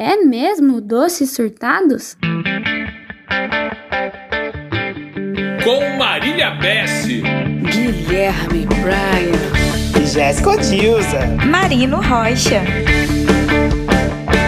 É 0.00 0.14
mesmo 0.14 0.80
doces 0.80 1.32
surtados? 1.32 2.16
Com 5.64 5.96
Marília 5.98 6.52
Bessi, 6.52 7.20
Guilherme 7.64 8.64
Bryan, 8.66 10.06
Jéssica 10.06 10.56
Dilza, 10.58 11.26
Marino 11.44 11.96
Rocha. 11.96 12.62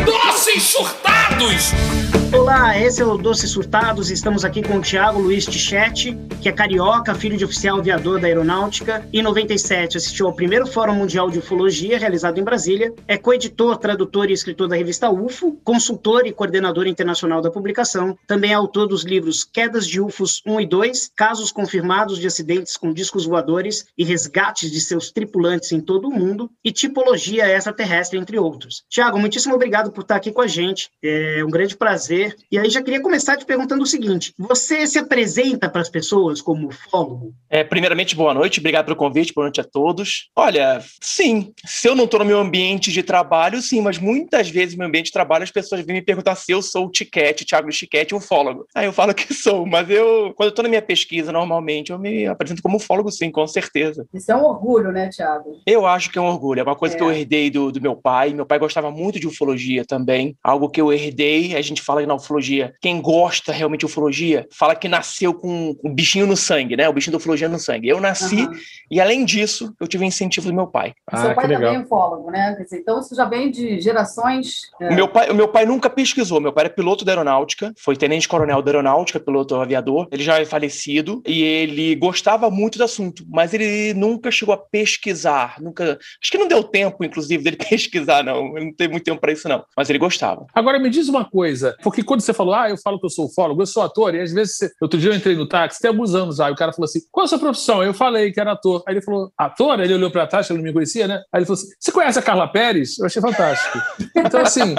Doces 0.07 0.63
Surtados! 0.63 2.20
Olá, 2.33 2.79
esse 2.79 3.03
é 3.03 3.05
o 3.05 3.19
Doce 3.19 3.49
Surtados. 3.49 4.09
Estamos 4.09 4.45
aqui 4.45 4.63
com 4.63 4.77
o 4.77 4.81
Thiago 4.81 5.19
Luiz 5.19 5.45
Tichete, 5.45 6.17
que 6.41 6.49
é 6.49 6.53
carioca, 6.53 7.13
filho 7.13 7.37
de 7.37 7.45
oficial 7.45 7.79
aviador 7.79 8.21
da 8.21 8.29
Aeronáutica. 8.29 9.05
Em 9.13 9.21
97, 9.21 9.97
assistiu 9.97 10.29
ao 10.29 10.33
primeiro 10.33 10.65
Fórum 10.65 10.95
Mundial 10.95 11.29
de 11.29 11.41
Ufologia, 11.41 11.99
realizado 11.99 12.39
em 12.39 12.45
Brasília. 12.45 12.95
É 13.09 13.19
coeditor, 13.19 13.79
tradutor 13.79 14.31
e 14.31 14.33
escritor 14.33 14.69
da 14.69 14.77
revista 14.77 15.11
UFO, 15.11 15.59
consultor 15.65 16.25
e 16.25 16.33
coordenador 16.33 16.87
internacional 16.87 17.43
da 17.43 17.51
publicação. 17.51 18.17
Também 18.29 18.53
é 18.53 18.55
autor 18.55 18.87
dos 18.87 19.03
livros 19.03 19.43
Quedas 19.43 19.85
de 19.85 20.01
UFOs 20.01 20.41
1 20.47 20.61
e 20.61 20.67
2, 20.67 21.11
Casos 21.17 21.51
Confirmados 21.51 22.17
de 22.17 22.29
Acidentes 22.29 22.77
com 22.77 22.93
Discos 22.93 23.27
Voadores 23.27 23.87
e 23.99 24.05
Resgates 24.05 24.71
de 24.71 24.81
seus 24.81 25.11
tripulantes 25.11 25.73
em 25.73 25.81
todo 25.81 26.07
o 26.07 26.13
mundo, 26.13 26.49
e 26.65 26.71
Tipologia 26.71 27.49
Extraterrestre, 27.49 28.21
entre 28.21 28.39
outros. 28.39 28.85
Tiago, 28.89 29.19
muitíssimo 29.19 29.57
obrigado 29.57 29.91
por 29.91 30.03
estar 30.03 30.15
aqui 30.15 30.31
com 30.31 30.43
a 30.43 30.47
gente. 30.47 30.91
É 31.03 31.43
um 31.45 31.51
grande 31.51 31.77
prazer 31.77 32.20
e 32.51 32.59
aí 32.59 32.71
já 32.71 32.83
queria 32.83 33.01
começar 33.01 33.37
te 33.37 33.45
perguntando 33.45 33.83
o 33.83 33.87
seguinte: 33.87 34.33
você 34.39 34.87
se 34.87 34.99
apresenta 34.99 35.69
para 35.69 35.81
as 35.81 35.89
pessoas 35.89 36.41
como 36.41 36.69
ufólogo? 36.69 37.35
É, 37.49 37.65
primeiramente, 37.65 38.17
boa 38.17 38.35
noite, 38.35 38.61
obrigado 38.61 38.87
pelo 38.87 38.97
convite, 38.97 39.33
boa 39.33 39.47
noite 39.47 39.61
a 39.61 39.65
todos. 39.65 40.29
Olha, 40.37 40.83
sim, 41.01 41.53
se 41.65 41.89
eu 41.89 41.95
não 41.95 42.05
estou 42.05 42.21
no 42.21 42.27
meu 42.27 42.39
ambiente 42.39 42.93
de 42.93 43.03
trabalho, 43.03 43.61
sim, 43.63 43.81
mas 43.81 43.99
muitas 43.99 44.49
vezes 44.49 44.75
no 44.75 44.79
meu 44.79 44.89
ambiente 44.89 45.07
de 45.07 45.13
trabalho 45.13 45.45
as 45.45 45.51
pessoas 45.51 45.85
vêm 45.85 45.97
me 45.97 46.03
perguntar 46.03 46.35
se 46.35 46.53
eu 46.53 46.63
sou 46.63 46.87
o 46.87 46.91
Tiquete, 46.91 47.45
Thiago 47.45 47.71
Tiquete, 47.71 48.15
ufólogo. 48.15 48.67
Aí 48.75 48.87
eu 48.87 48.93
falo 48.93 49.15
que 49.15 49.33
sou, 49.35 49.67
mas 49.67 49.89
eu, 49.89 50.33
quando 50.37 50.49
eu 50.49 50.51
estou 50.51 50.63
na 50.63 50.69
minha 50.69 50.83
pesquisa, 50.83 51.33
normalmente, 51.33 51.91
eu 51.91 51.99
me 51.99 52.27
apresento 52.27 52.63
como 52.63 52.77
ufólogo, 52.77 53.11
sim, 53.11 53.31
com 53.31 53.47
certeza. 53.47 54.07
Isso 54.13 54.31
é 54.31 54.37
um 54.37 54.45
orgulho, 54.45 54.93
né, 54.93 55.09
Thiago? 55.09 55.61
Eu 55.67 55.87
acho 55.87 56.11
que 56.11 56.19
é 56.19 56.21
um 56.21 56.27
orgulho, 56.27 56.61
é 56.61 56.63
uma 56.63 56.77
coisa 56.77 56.95
é. 56.95 56.99
que 56.99 57.03
eu 57.03 57.11
herdei 57.11 57.51
do, 57.51 57.73
do 57.73 57.81
meu 57.81 57.97
pai. 57.97 58.33
Meu 58.33 58.47
pai 58.47 58.59
gostava 58.59 58.91
muito 58.91 59.19
de 59.19 59.27
ufologia 59.27 59.85
também, 59.85 60.37
algo 60.43 60.69
que 60.69 60.81
eu 60.81 60.93
herdei, 60.93 61.57
a 61.57 61.63
gente 61.63 61.83
fala 61.83 62.03
na 62.11 62.17
ufologia. 62.17 62.75
Quem 62.81 63.01
gosta 63.01 63.53
realmente 63.53 63.81
de 63.81 63.87
ufologia 63.87 64.47
fala 64.53 64.75
que 64.75 64.89
nasceu 64.89 65.33
com 65.33 65.77
o 65.83 65.89
bichinho 65.89 66.27
no 66.27 66.37
sangue, 66.37 66.77
né? 66.77 66.89
O 66.89 66.93
bichinho 66.93 67.13
da 67.13 67.19
ufologia 67.19 67.49
no 67.49 67.59
sangue. 67.59 67.89
Eu 67.89 68.01
nasci 68.01 68.43
uhum. 68.43 68.53
e, 68.91 69.01
além 69.01 69.25
disso, 69.25 69.75
eu 69.81 69.87
tive 69.87 70.05
incentivo 70.05 70.47
do 70.47 70.55
meu 70.55 70.67
pai. 70.67 70.93
Ah, 71.07 71.17
Seu 71.17 71.35
pai 71.35 71.49
também 71.49 71.75
é 71.75 71.79
ufólogo, 71.81 72.31
né? 72.31 72.57
Então, 72.73 73.01
isso 73.01 73.15
já 73.15 73.25
vem 73.25 73.51
de 73.51 73.81
gerações. 73.81 74.63
É... 74.81 74.91
O, 74.91 74.95
meu 74.95 75.09
pai, 75.09 75.31
o 75.31 75.35
meu 75.35 75.49
pai 75.49 75.65
nunca 75.65 75.89
pesquisou. 75.89 76.41
Meu 76.41 76.53
pai 76.53 76.67
era 76.67 76.75
piloto 76.75 77.05
da 77.05 77.13
aeronáutica, 77.13 77.73
foi 77.79 77.97
tenente-coronel 77.97 78.63
da 78.63 78.71
aeronáutica, 78.71 79.21
piloto 79.21 79.55
aviador. 79.57 80.09
Ele 80.11 80.23
já 80.23 80.39
é 80.39 80.45
falecido 80.45 81.23
e 81.27 81.43
ele 81.43 81.95
gostava 81.95 82.51
muito 82.51 82.79
do 82.79 82.85
assunto, 82.85 83.25
mas 83.29 83.55
ele 83.55 83.95
nunca 83.95 84.31
chegou 84.31 84.55
a 84.55 84.59
pesquisar. 84.59 85.57
Nunca. 85.61 85.99
Acho 86.23 86.31
que 86.31 86.39
não 86.39 86.49
deu 86.49 86.63
tempo, 86.63 87.05
inclusive, 87.05 87.43
dele 87.43 87.57
pesquisar, 87.69 88.23
não. 88.23 88.57
Ele 88.57 88.67
não 88.67 88.75
teve 88.75 88.93
muito 88.93 89.05
tempo 89.05 89.21
para 89.21 89.33
isso, 89.33 89.49
não. 89.49 89.65
Mas 89.77 89.89
ele 89.89 89.99
gostava. 89.99 90.47
Agora, 90.55 90.79
me 90.79 90.91
diz 90.91 91.09
uma 91.09 91.25
coisa, 91.25 91.77
porque 91.83 92.00
quando 92.03 92.21
você 92.21 92.33
falou, 92.33 92.55
ah, 92.55 92.71
eu 92.71 92.77
falo 92.77 92.99
que 92.99 93.07
eu 93.07 93.11
sou 93.11 93.27
ufólogo, 93.27 93.63
eu 93.63 93.67
sou 93.67 93.83
ator, 93.83 94.15
e 94.15 94.21
às 94.21 94.33
vezes, 94.33 94.57
você... 94.57 94.71
outro 94.81 94.99
dia 94.99 95.11
eu 95.11 95.15
entrei 95.15 95.37
no 95.37 95.47
táxi, 95.47 95.81
tem 95.81 95.89
alguns 95.89 96.15
anos 96.15 96.37
já, 96.37 96.49
e 96.49 96.53
o 96.53 96.57
cara 96.57 96.73
falou 96.73 96.85
assim: 96.85 97.01
qual 97.11 97.25
é 97.25 97.27
a 97.27 97.29
sua 97.29 97.39
profissão? 97.39 97.83
Eu 97.83 97.95
falei 97.95 98.33
que 98.33 98.41
era 98.41 98.53
ator. 98.53 98.83
Aí 98.87 98.95
ele 98.95 99.03
falou, 99.03 99.33
ator? 99.37 99.81
Ele 99.81 99.95
olhou 99.95 100.11
pra 100.11 100.27
trás, 100.27 100.49
ele 100.51 100.59
não 100.59 100.65
me 100.65 100.73
conhecia, 100.73 101.07
né? 101.07 101.23
Aí 101.33 101.41
ele 101.41 101.47
falou 101.47 101.61
assim: 101.61 101.73
você 101.79 101.93
conhece 101.93 102.19
a 102.19 102.23
Carla 102.23 102.49
Pérez? 102.49 102.99
Eu 102.99 103.07
achei 103.07 103.21
fantástico. 103.21 103.79
Então, 104.15 104.41
assim, 104.41 104.75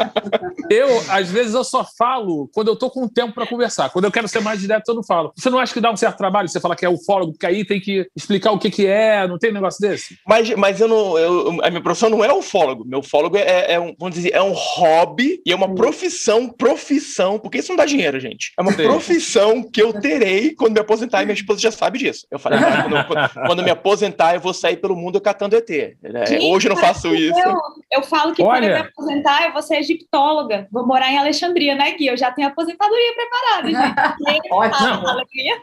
eu, 0.70 0.88
às 1.10 1.30
vezes, 1.30 1.54
eu 1.54 1.64
só 1.64 1.86
falo 1.98 2.50
quando 2.54 2.70
eu 2.70 2.76
tô 2.76 2.90
com 2.90 3.08
tempo 3.08 3.34
para 3.34 3.48
conversar. 3.48 3.90
Quando 3.90 4.06
eu 4.06 4.12
quero 4.12 4.28
ser 4.28 4.42
mais 4.42 4.60
direto, 4.60 4.90
eu 4.90 4.96
não 4.96 5.04
falo. 5.04 5.32
Você 5.36 5.50
não 5.50 5.60
acha 5.60 5.74
que 5.74 5.82
dá 5.82 5.92
um 5.92 5.98
certo 5.98 6.18
trabalho 6.18 6.48
você 6.48 6.60
falar 6.60 6.76
que 6.76 6.86
é 6.86 6.90
ufólogo, 6.90 7.34
porque 7.34 7.46
aí 7.46 7.66
tem 7.66 7.80
que 7.80 8.08
explicar 8.16 8.52
o 8.52 8.60
que, 8.60 8.70
que 8.70 8.86
é, 8.86 9.28
não 9.28 9.38
tem 9.38 9.52
negócio 9.52 9.81
desse? 9.81 10.18
Mas, 10.28 10.50
mas 10.56 10.80
eu 10.80 10.88
não. 10.88 11.18
Eu, 11.18 11.60
a 11.64 11.70
minha 11.70 11.81
profissão 11.81 12.10
não 12.10 12.24
é 12.24 12.34
ufólogo. 12.34 12.86
Meu 12.86 13.00
ufólogo 13.00 13.38
é, 13.38 13.74
é 13.74 13.80
um, 13.80 13.96
vamos 14.00 14.16
dizer, 14.16 14.34
é 14.34 14.42
um 14.42 14.54
hobby 14.54 15.42
e 15.46 15.52
é 15.52 15.56
uma 15.56 15.74
profissão, 15.74 16.50
profissão, 16.50 17.11
porque 17.40 17.60
isso 17.60 17.70
não 17.70 17.78
dá 17.78 17.86
dinheiro, 17.86 18.20
gente. 18.20 18.52
É 18.58 18.62
uma 18.62 18.72
Sim. 18.72 18.84
profissão 18.84 19.64
que 19.64 19.82
eu 19.82 19.94
terei 19.94 20.54
quando 20.56 20.74
me 20.74 20.80
aposentar, 20.80 21.22
e 21.22 21.26
minha 21.26 21.36
esposa 21.36 21.60
já 21.60 21.72
sabe 21.72 22.00
disso. 22.00 22.26
Eu 22.30 22.40
falei, 22.40 22.60
ah, 22.60 22.84
quando, 22.84 22.98
eu, 22.98 23.46
quando, 23.48 23.64
me 23.64 23.72
aposentar, 23.72 24.36
eu 24.36 24.40
vou 24.40 24.54
sair 24.54 24.78
pelo 24.78 24.96
mundo 24.96 25.20
catando 25.20 25.56
ET. 25.56 25.70
É, 25.70 26.40
hoje 26.42 26.68
eu 26.68 26.76
não 26.76 26.82
faço 26.82 27.14
isso. 27.14 27.40
Eu, 27.40 27.58
eu 27.92 28.04
falo 28.04 28.34
que 28.34 28.42
Olha. 28.42 28.52
quando 28.52 28.64
eu 28.64 28.70
me 28.70 28.90
aposentar, 28.90 29.46
eu 29.46 29.54
vou 29.54 29.62
ser 29.62 29.78
egiptóloga. 29.78 30.68
Vou 30.72 30.86
morar 30.86 31.12
em 31.12 31.18
Alexandria, 31.18 31.76
né, 31.76 31.92
Gui? 31.92 32.08
Eu 32.08 32.18
já 32.18 32.32
tenho 32.32 32.48
aposentadoria 32.48 33.14
preparada, 33.14 33.68
gente. 33.68 34.42
Ótimo. 34.52 35.04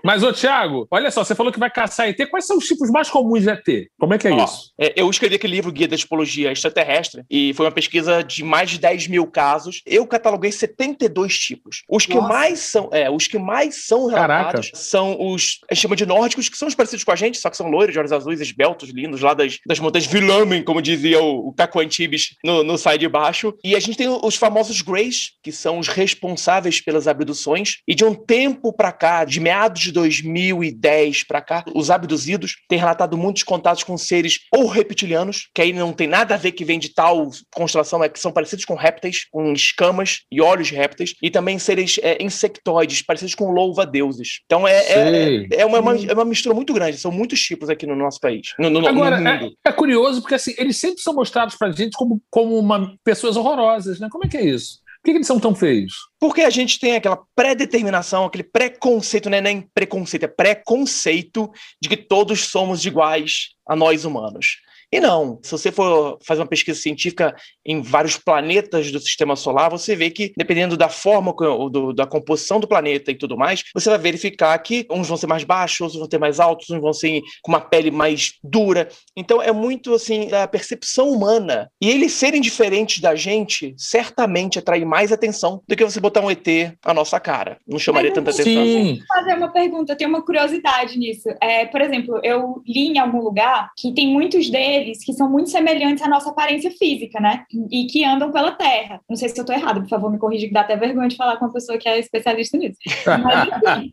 Mas, 0.05 0.23
ô, 0.23 0.33
Thiago, 0.33 0.87
olha 0.91 1.11
só, 1.11 1.25
você 1.25 1.35
falou 1.35 1.53
que 1.53 1.59
vai 1.59 1.71
caçar 1.71 2.09
ET. 2.09 2.19
Quais 2.31 2.47
são 2.47 2.59
os 2.59 2.67
tipos 2.67 2.91
mais 2.91 3.11
comuns 3.11 3.43
de 3.43 3.51
ET? 3.51 3.89
Como 3.99 4.15
é 4.15 4.19
que 4.19 4.29
é 4.29 4.33
Ó, 4.33 4.45
isso? 4.45 4.73
É, 4.79 4.93
eu 4.97 5.09
escrevi 5.09 5.37
aquele 5.37 5.55
livro, 5.55 5.73
Guia 5.73 5.89
da 5.89 5.97
Tipologia 5.97 6.53
Extraterrestre, 6.53 7.25
e 7.31 7.53
foi 7.55 7.67
uma 7.67 7.73
pesquisa 7.73 8.23
de 8.23 8.43
mais 8.45 8.71
de 8.71 8.79
10 8.79 9.09
mil 9.09 9.27
casos. 9.27 9.83
Eu 9.87 10.07
cataloguei 10.07 10.53
72 10.53 11.38
tipos. 11.39 11.83
Os 11.89 12.07
que 12.07 12.15
Nossa. 12.15 12.29
mais 12.29 12.59
são, 12.61 12.89
é, 12.93 13.11
os 13.11 13.27
que 13.27 13.39
mais 13.39 13.87
são 13.87 14.07
relatados 14.07 14.71
Caraca. 14.71 14.77
são 14.77 15.17
os, 15.21 15.59
a 15.71 15.75
gente 15.75 15.83
chama 15.83 15.97
de 15.97 16.07
nórdicos, 16.07 16.49
que 16.49 16.57
são 16.57 16.69
os 16.69 16.75
parecidos 16.75 17.05
com 17.05 17.13
a 17.13 17.17
gente, 17.17 17.39
só 17.39 17.51
que 17.51 17.57
são 17.57 17.69
loiros, 17.69 17.93
de 17.93 17.99
olhos 17.99 18.13
azuis, 18.13 18.41
esbeltos, 18.41 18.91
lindos, 18.91 19.21
lá 19.21 19.35
das, 19.35 19.59
das 19.67 19.79
montanhas 19.79 20.07
Vilamen, 20.07 20.63
como 20.63 20.83
dizia 20.83 21.21
o, 21.21 21.49
o 21.49 21.53
Caco 21.53 21.81
Antibes 21.81 22.37
no, 22.45 22.63
no 22.63 22.79
Sai 22.79 22.99
de 22.99 23.09
Baixo. 23.09 23.55
E 23.65 23.75
a 23.75 23.81
gente 23.81 23.97
tem 23.97 24.09
os 24.09 24.37
famosos 24.37 24.81
Greys, 24.81 25.33
que 25.43 25.53
são 25.53 25.79
os 25.79 25.89
responsáveis 25.89 26.81
pelas 26.81 27.07
abduções. 27.07 27.79
E 27.87 27.95
de 27.95 28.05
um 28.05 28.15
tempo 28.15 28.73
para 28.73 28.93
cá, 28.93 29.25
de 29.25 29.41
meados 29.41 29.83
de 29.83 29.93
2010 29.93 31.25
para 31.25 31.41
cá, 31.41 31.65
os 31.75 31.91
abduzidos 31.91 32.57
têm 32.69 32.79
relatado 32.79 33.17
muitos 33.17 33.43
contatos 33.43 33.83
com 33.83 33.97
seres 33.97 34.41
ou 34.55 34.67
reptilianos, 34.67 35.49
que 35.55 35.63
aí 35.63 35.73
não 35.73 35.93
tem 35.93 36.07
nada 36.07 36.35
a 36.35 36.39
ver 36.39 36.53
que 36.53 36.65
vem 36.65 36.79
de 36.79 36.91
tal 36.91 37.31
constelação, 37.55 38.03
é 38.03 38.09
que 38.09 38.21
são 38.21 38.33
parecidos 38.33 38.65
com 38.65 38.75
répteis, 38.75 39.27
com 39.31 39.53
escamas 39.53 40.21
e 40.31 40.41
olhos 40.41 40.69
de 40.69 40.75
répteis, 40.75 41.15
e 41.23 41.28
também 41.31 41.59
seres 41.59 41.99
é, 42.03 42.23
insectoides, 42.23 43.03
parecidos 43.03 43.35
com 43.35 43.51
louva-deuses. 43.51 44.41
Então 44.45 44.67
é, 44.67 44.77
é, 44.77 45.47
é, 45.53 45.67
uma, 45.67 45.81
uma, 45.81 45.97
é 45.97 46.13
uma 46.13 46.25
mistura 46.25 46.55
muito 46.55 46.73
grande, 46.73 46.99
são 46.99 47.11
muitos 47.11 47.41
tipos 47.41 47.69
aqui 47.69 47.87
no 47.87 47.97
nosso 47.97 48.21
país, 48.21 48.55
no, 48.59 48.71
no, 48.71 48.87
Agora, 48.87 49.19
no 49.19 49.31
mundo. 49.31 49.55
É, 49.65 49.69
é, 49.69 49.73
curioso, 49.73 50.21
porque 50.21 50.35
assim, 50.35 50.55
eles 50.59 50.77
sempre 50.77 51.01
são 51.01 51.15
mostrados 51.15 51.57
pra 51.57 51.71
gente 51.71 51.97
como, 51.97 52.21
como 52.31 52.59
uma, 52.59 52.95
pessoas 53.05 53.37
horrorosas, 53.37 54.01
né? 54.01 54.09
Como 54.11 54.25
é 54.25 54.29
que 54.29 54.37
é 54.37 54.45
isso? 54.45 54.81
Por 55.03 55.13
que 55.13 55.19
eles 55.19 55.27
são 55.27 55.39
tão 55.39 55.55
feios? 55.55 55.93
Porque 56.19 56.43
a 56.43 56.51
gente 56.51 56.79
tem 56.81 56.97
aquela 56.97 57.23
predeterminação, 57.35 58.25
aquele 58.25 58.43
preconceito, 58.43 59.31
não 59.31 59.39
é 59.39 59.41
nem 59.41 59.69
preconceito, 59.73 60.25
é 60.25 60.29
preconceito 60.29 61.51
de 61.81 61.89
que 61.89 61.97
todos 61.97 62.47
somos 62.47 62.85
iguais 62.85 63.51
a 63.67 63.77
nós 63.77 64.05
humanos. 64.05 64.59
E 64.91 65.01
não, 65.01 65.39
se 65.43 65.51
você 65.53 65.71
for 65.71 66.19
fazer 66.25 66.41
uma 66.41 66.47
pesquisa 66.47 66.81
científica 66.81 67.37
em 67.65 67.83
vários 67.83 68.17
planetas 68.17 68.91
do 68.91 68.99
sistema 68.99 69.37
solar, 69.37 69.71
você 69.71 69.95
vê 69.95 70.11
que, 70.11 70.33
dependendo 70.37 70.77
da 70.77 70.89
forma, 70.89 71.35
do, 71.71 71.93
da 71.93 72.07
composição 72.07 72.59
do 72.59 72.67
planeta 72.67 73.11
e 73.11 73.15
tudo 73.15 73.37
mais, 73.37 73.63
você 73.75 73.91
vai 73.91 73.99
verificar 73.99 74.59
que 74.59 74.87
uns 74.91 75.09
vão 75.09 75.17
ser 75.17 75.27
mais 75.27 75.45
baixos, 75.45 75.81
outros 75.81 75.99
vão 75.99 76.09
ter 76.09 76.19
mais 76.19 76.41
altos, 76.41 76.71
uns 76.71 76.81
vão 76.81 76.93
ser 76.93 77.21
com 77.43 77.53
uma 77.53 77.61
pele 77.61 77.91
mais 77.91 78.33
dura. 78.43 78.89
Então 79.15 79.43
é 79.43 79.53
muito 79.53 79.93
assim 79.93 80.29
da 80.29 80.49
percepção 80.49 81.11
humana. 81.11 81.71
E 81.83 81.91
eles 81.91 82.13
serem 82.13 82.41
diferentes 82.41 83.01
da 83.01 83.15
gente, 83.15 83.75
certamente 83.77 84.59
atrai 84.59 84.85
mais 84.87 85.13
atenção 85.13 85.63
do 85.69 85.77
que 85.77 85.85
você 85.85 86.01
botar 86.01 86.23
um 86.23 86.31
ET 86.31 86.47
à 86.83 86.95
nossa 86.95 87.21
cara. 87.21 87.59
Não 87.67 87.79
chamaria 87.79 88.13
tanta 88.13 88.31
atenção. 88.31 88.65
Sim. 88.65 88.93
Assim. 88.93 89.01
fazer 89.07 89.35
uma 89.35 89.53
pergunta, 89.53 89.93
eu 89.93 89.97
tenho 89.97 90.09
uma 90.09 90.25
curiosidade 90.25 90.99
nisso. 90.99 91.29
É, 91.43 91.67
por 91.67 91.83
exemplo, 91.83 92.19
eu 92.23 92.63
li 92.67 92.89
em 92.89 92.99
algum 92.99 93.21
lugar 93.21 93.71
que 93.77 93.93
tem 93.93 94.09
muitos 94.09 94.49
deles 94.49 94.78
seres 94.79 95.05
que 95.05 95.13
são 95.13 95.29
muito 95.31 95.51
semelhantes 95.51 96.03
à 96.03 96.09
nossa 96.09 96.31
aparência 96.31 96.71
física, 96.71 97.21
né? 97.21 97.45
E 97.71 97.87
que 97.87 98.05
andam 98.05 98.31
pela 98.31 98.53
Terra. 98.53 99.01
Não 99.09 99.17
sei 99.17 99.29
se 99.29 99.39
eu 99.39 99.43
estou 99.43 99.55
errado, 99.55 99.81
por 99.83 99.89
favor, 99.89 100.11
me 100.11 100.19
corrija, 100.19 100.47
que 100.47 100.53
dá 100.53 100.61
até 100.61 100.77
vergonha 100.77 101.09
de 101.09 101.17
falar 101.17 101.37
com 101.37 101.47
uma 101.47 101.53
pessoa 101.53 101.79
que 101.79 101.89
é 101.89 101.99
especialista 101.99 102.57
nisso. 102.57 102.79
Mas, 103.07 103.49
enfim, 103.49 103.91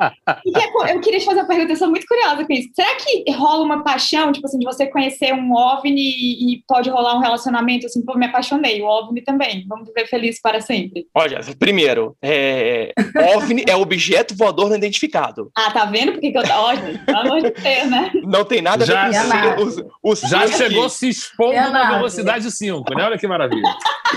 é 0.89 0.93
eu 0.93 1.01
queria 1.01 1.19
te 1.19 1.25
fazer 1.25 1.41
uma 1.41 1.47
pergunta, 1.47 1.71
eu 1.71 1.77
sou 1.77 1.89
muito 1.89 2.05
curiosa 2.07 2.45
com 2.45 2.53
isso. 2.53 2.69
Será 2.73 2.95
que 2.95 3.31
rola 3.31 3.63
uma 3.63 3.83
paixão, 3.83 4.31
tipo 4.31 4.45
assim, 4.45 4.59
de 4.59 4.65
você 4.65 4.87
conhecer 4.87 5.33
um 5.33 5.53
OVNI 5.53 6.01
e 6.01 6.63
pode 6.67 6.89
rolar 6.89 7.17
um 7.17 7.21
relacionamento 7.21 7.85
assim, 7.85 8.03
pô, 8.03 8.17
me 8.17 8.25
apaixonei, 8.25 8.81
o 8.81 8.85
OVNI 8.85 9.21
também, 9.21 9.65
vamos 9.67 9.87
viver 9.87 10.07
felizes 10.07 10.41
para 10.41 10.61
sempre? 10.61 11.07
Olha, 11.13 11.39
primeiro, 11.57 12.15
é... 12.21 12.93
OVNI 13.35 13.65
é 13.67 13.75
objeto 13.75 14.35
voador 14.35 14.69
não 14.69 14.77
identificado. 14.77 15.51
Ah, 15.55 15.71
tá 15.71 15.85
vendo? 15.85 16.13
Porque 16.13 16.31
que 16.31 16.37
eu... 16.37 16.43
Ó, 16.55 16.73
pelo 17.05 17.17
amor 17.17 17.41
de 17.41 17.51
Deus, 17.51 17.89
né? 17.89 18.11
Não 18.23 18.45
tem 18.45 18.61
nada 18.61 18.83
a 18.83 19.09
ver 19.09 19.55
com 19.55 20.15
já 20.15 20.47
chegou 20.47 20.74
chegou 20.75 20.89
se 20.89 21.09
expondo 21.09 21.53
É 21.53 21.69
na 21.69 21.95
velocidade 21.97 22.51
5, 22.51 22.93
né? 22.95 23.03
Olha 23.05 23.17
que 23.17 23.27
maravilha. 23.27 23.69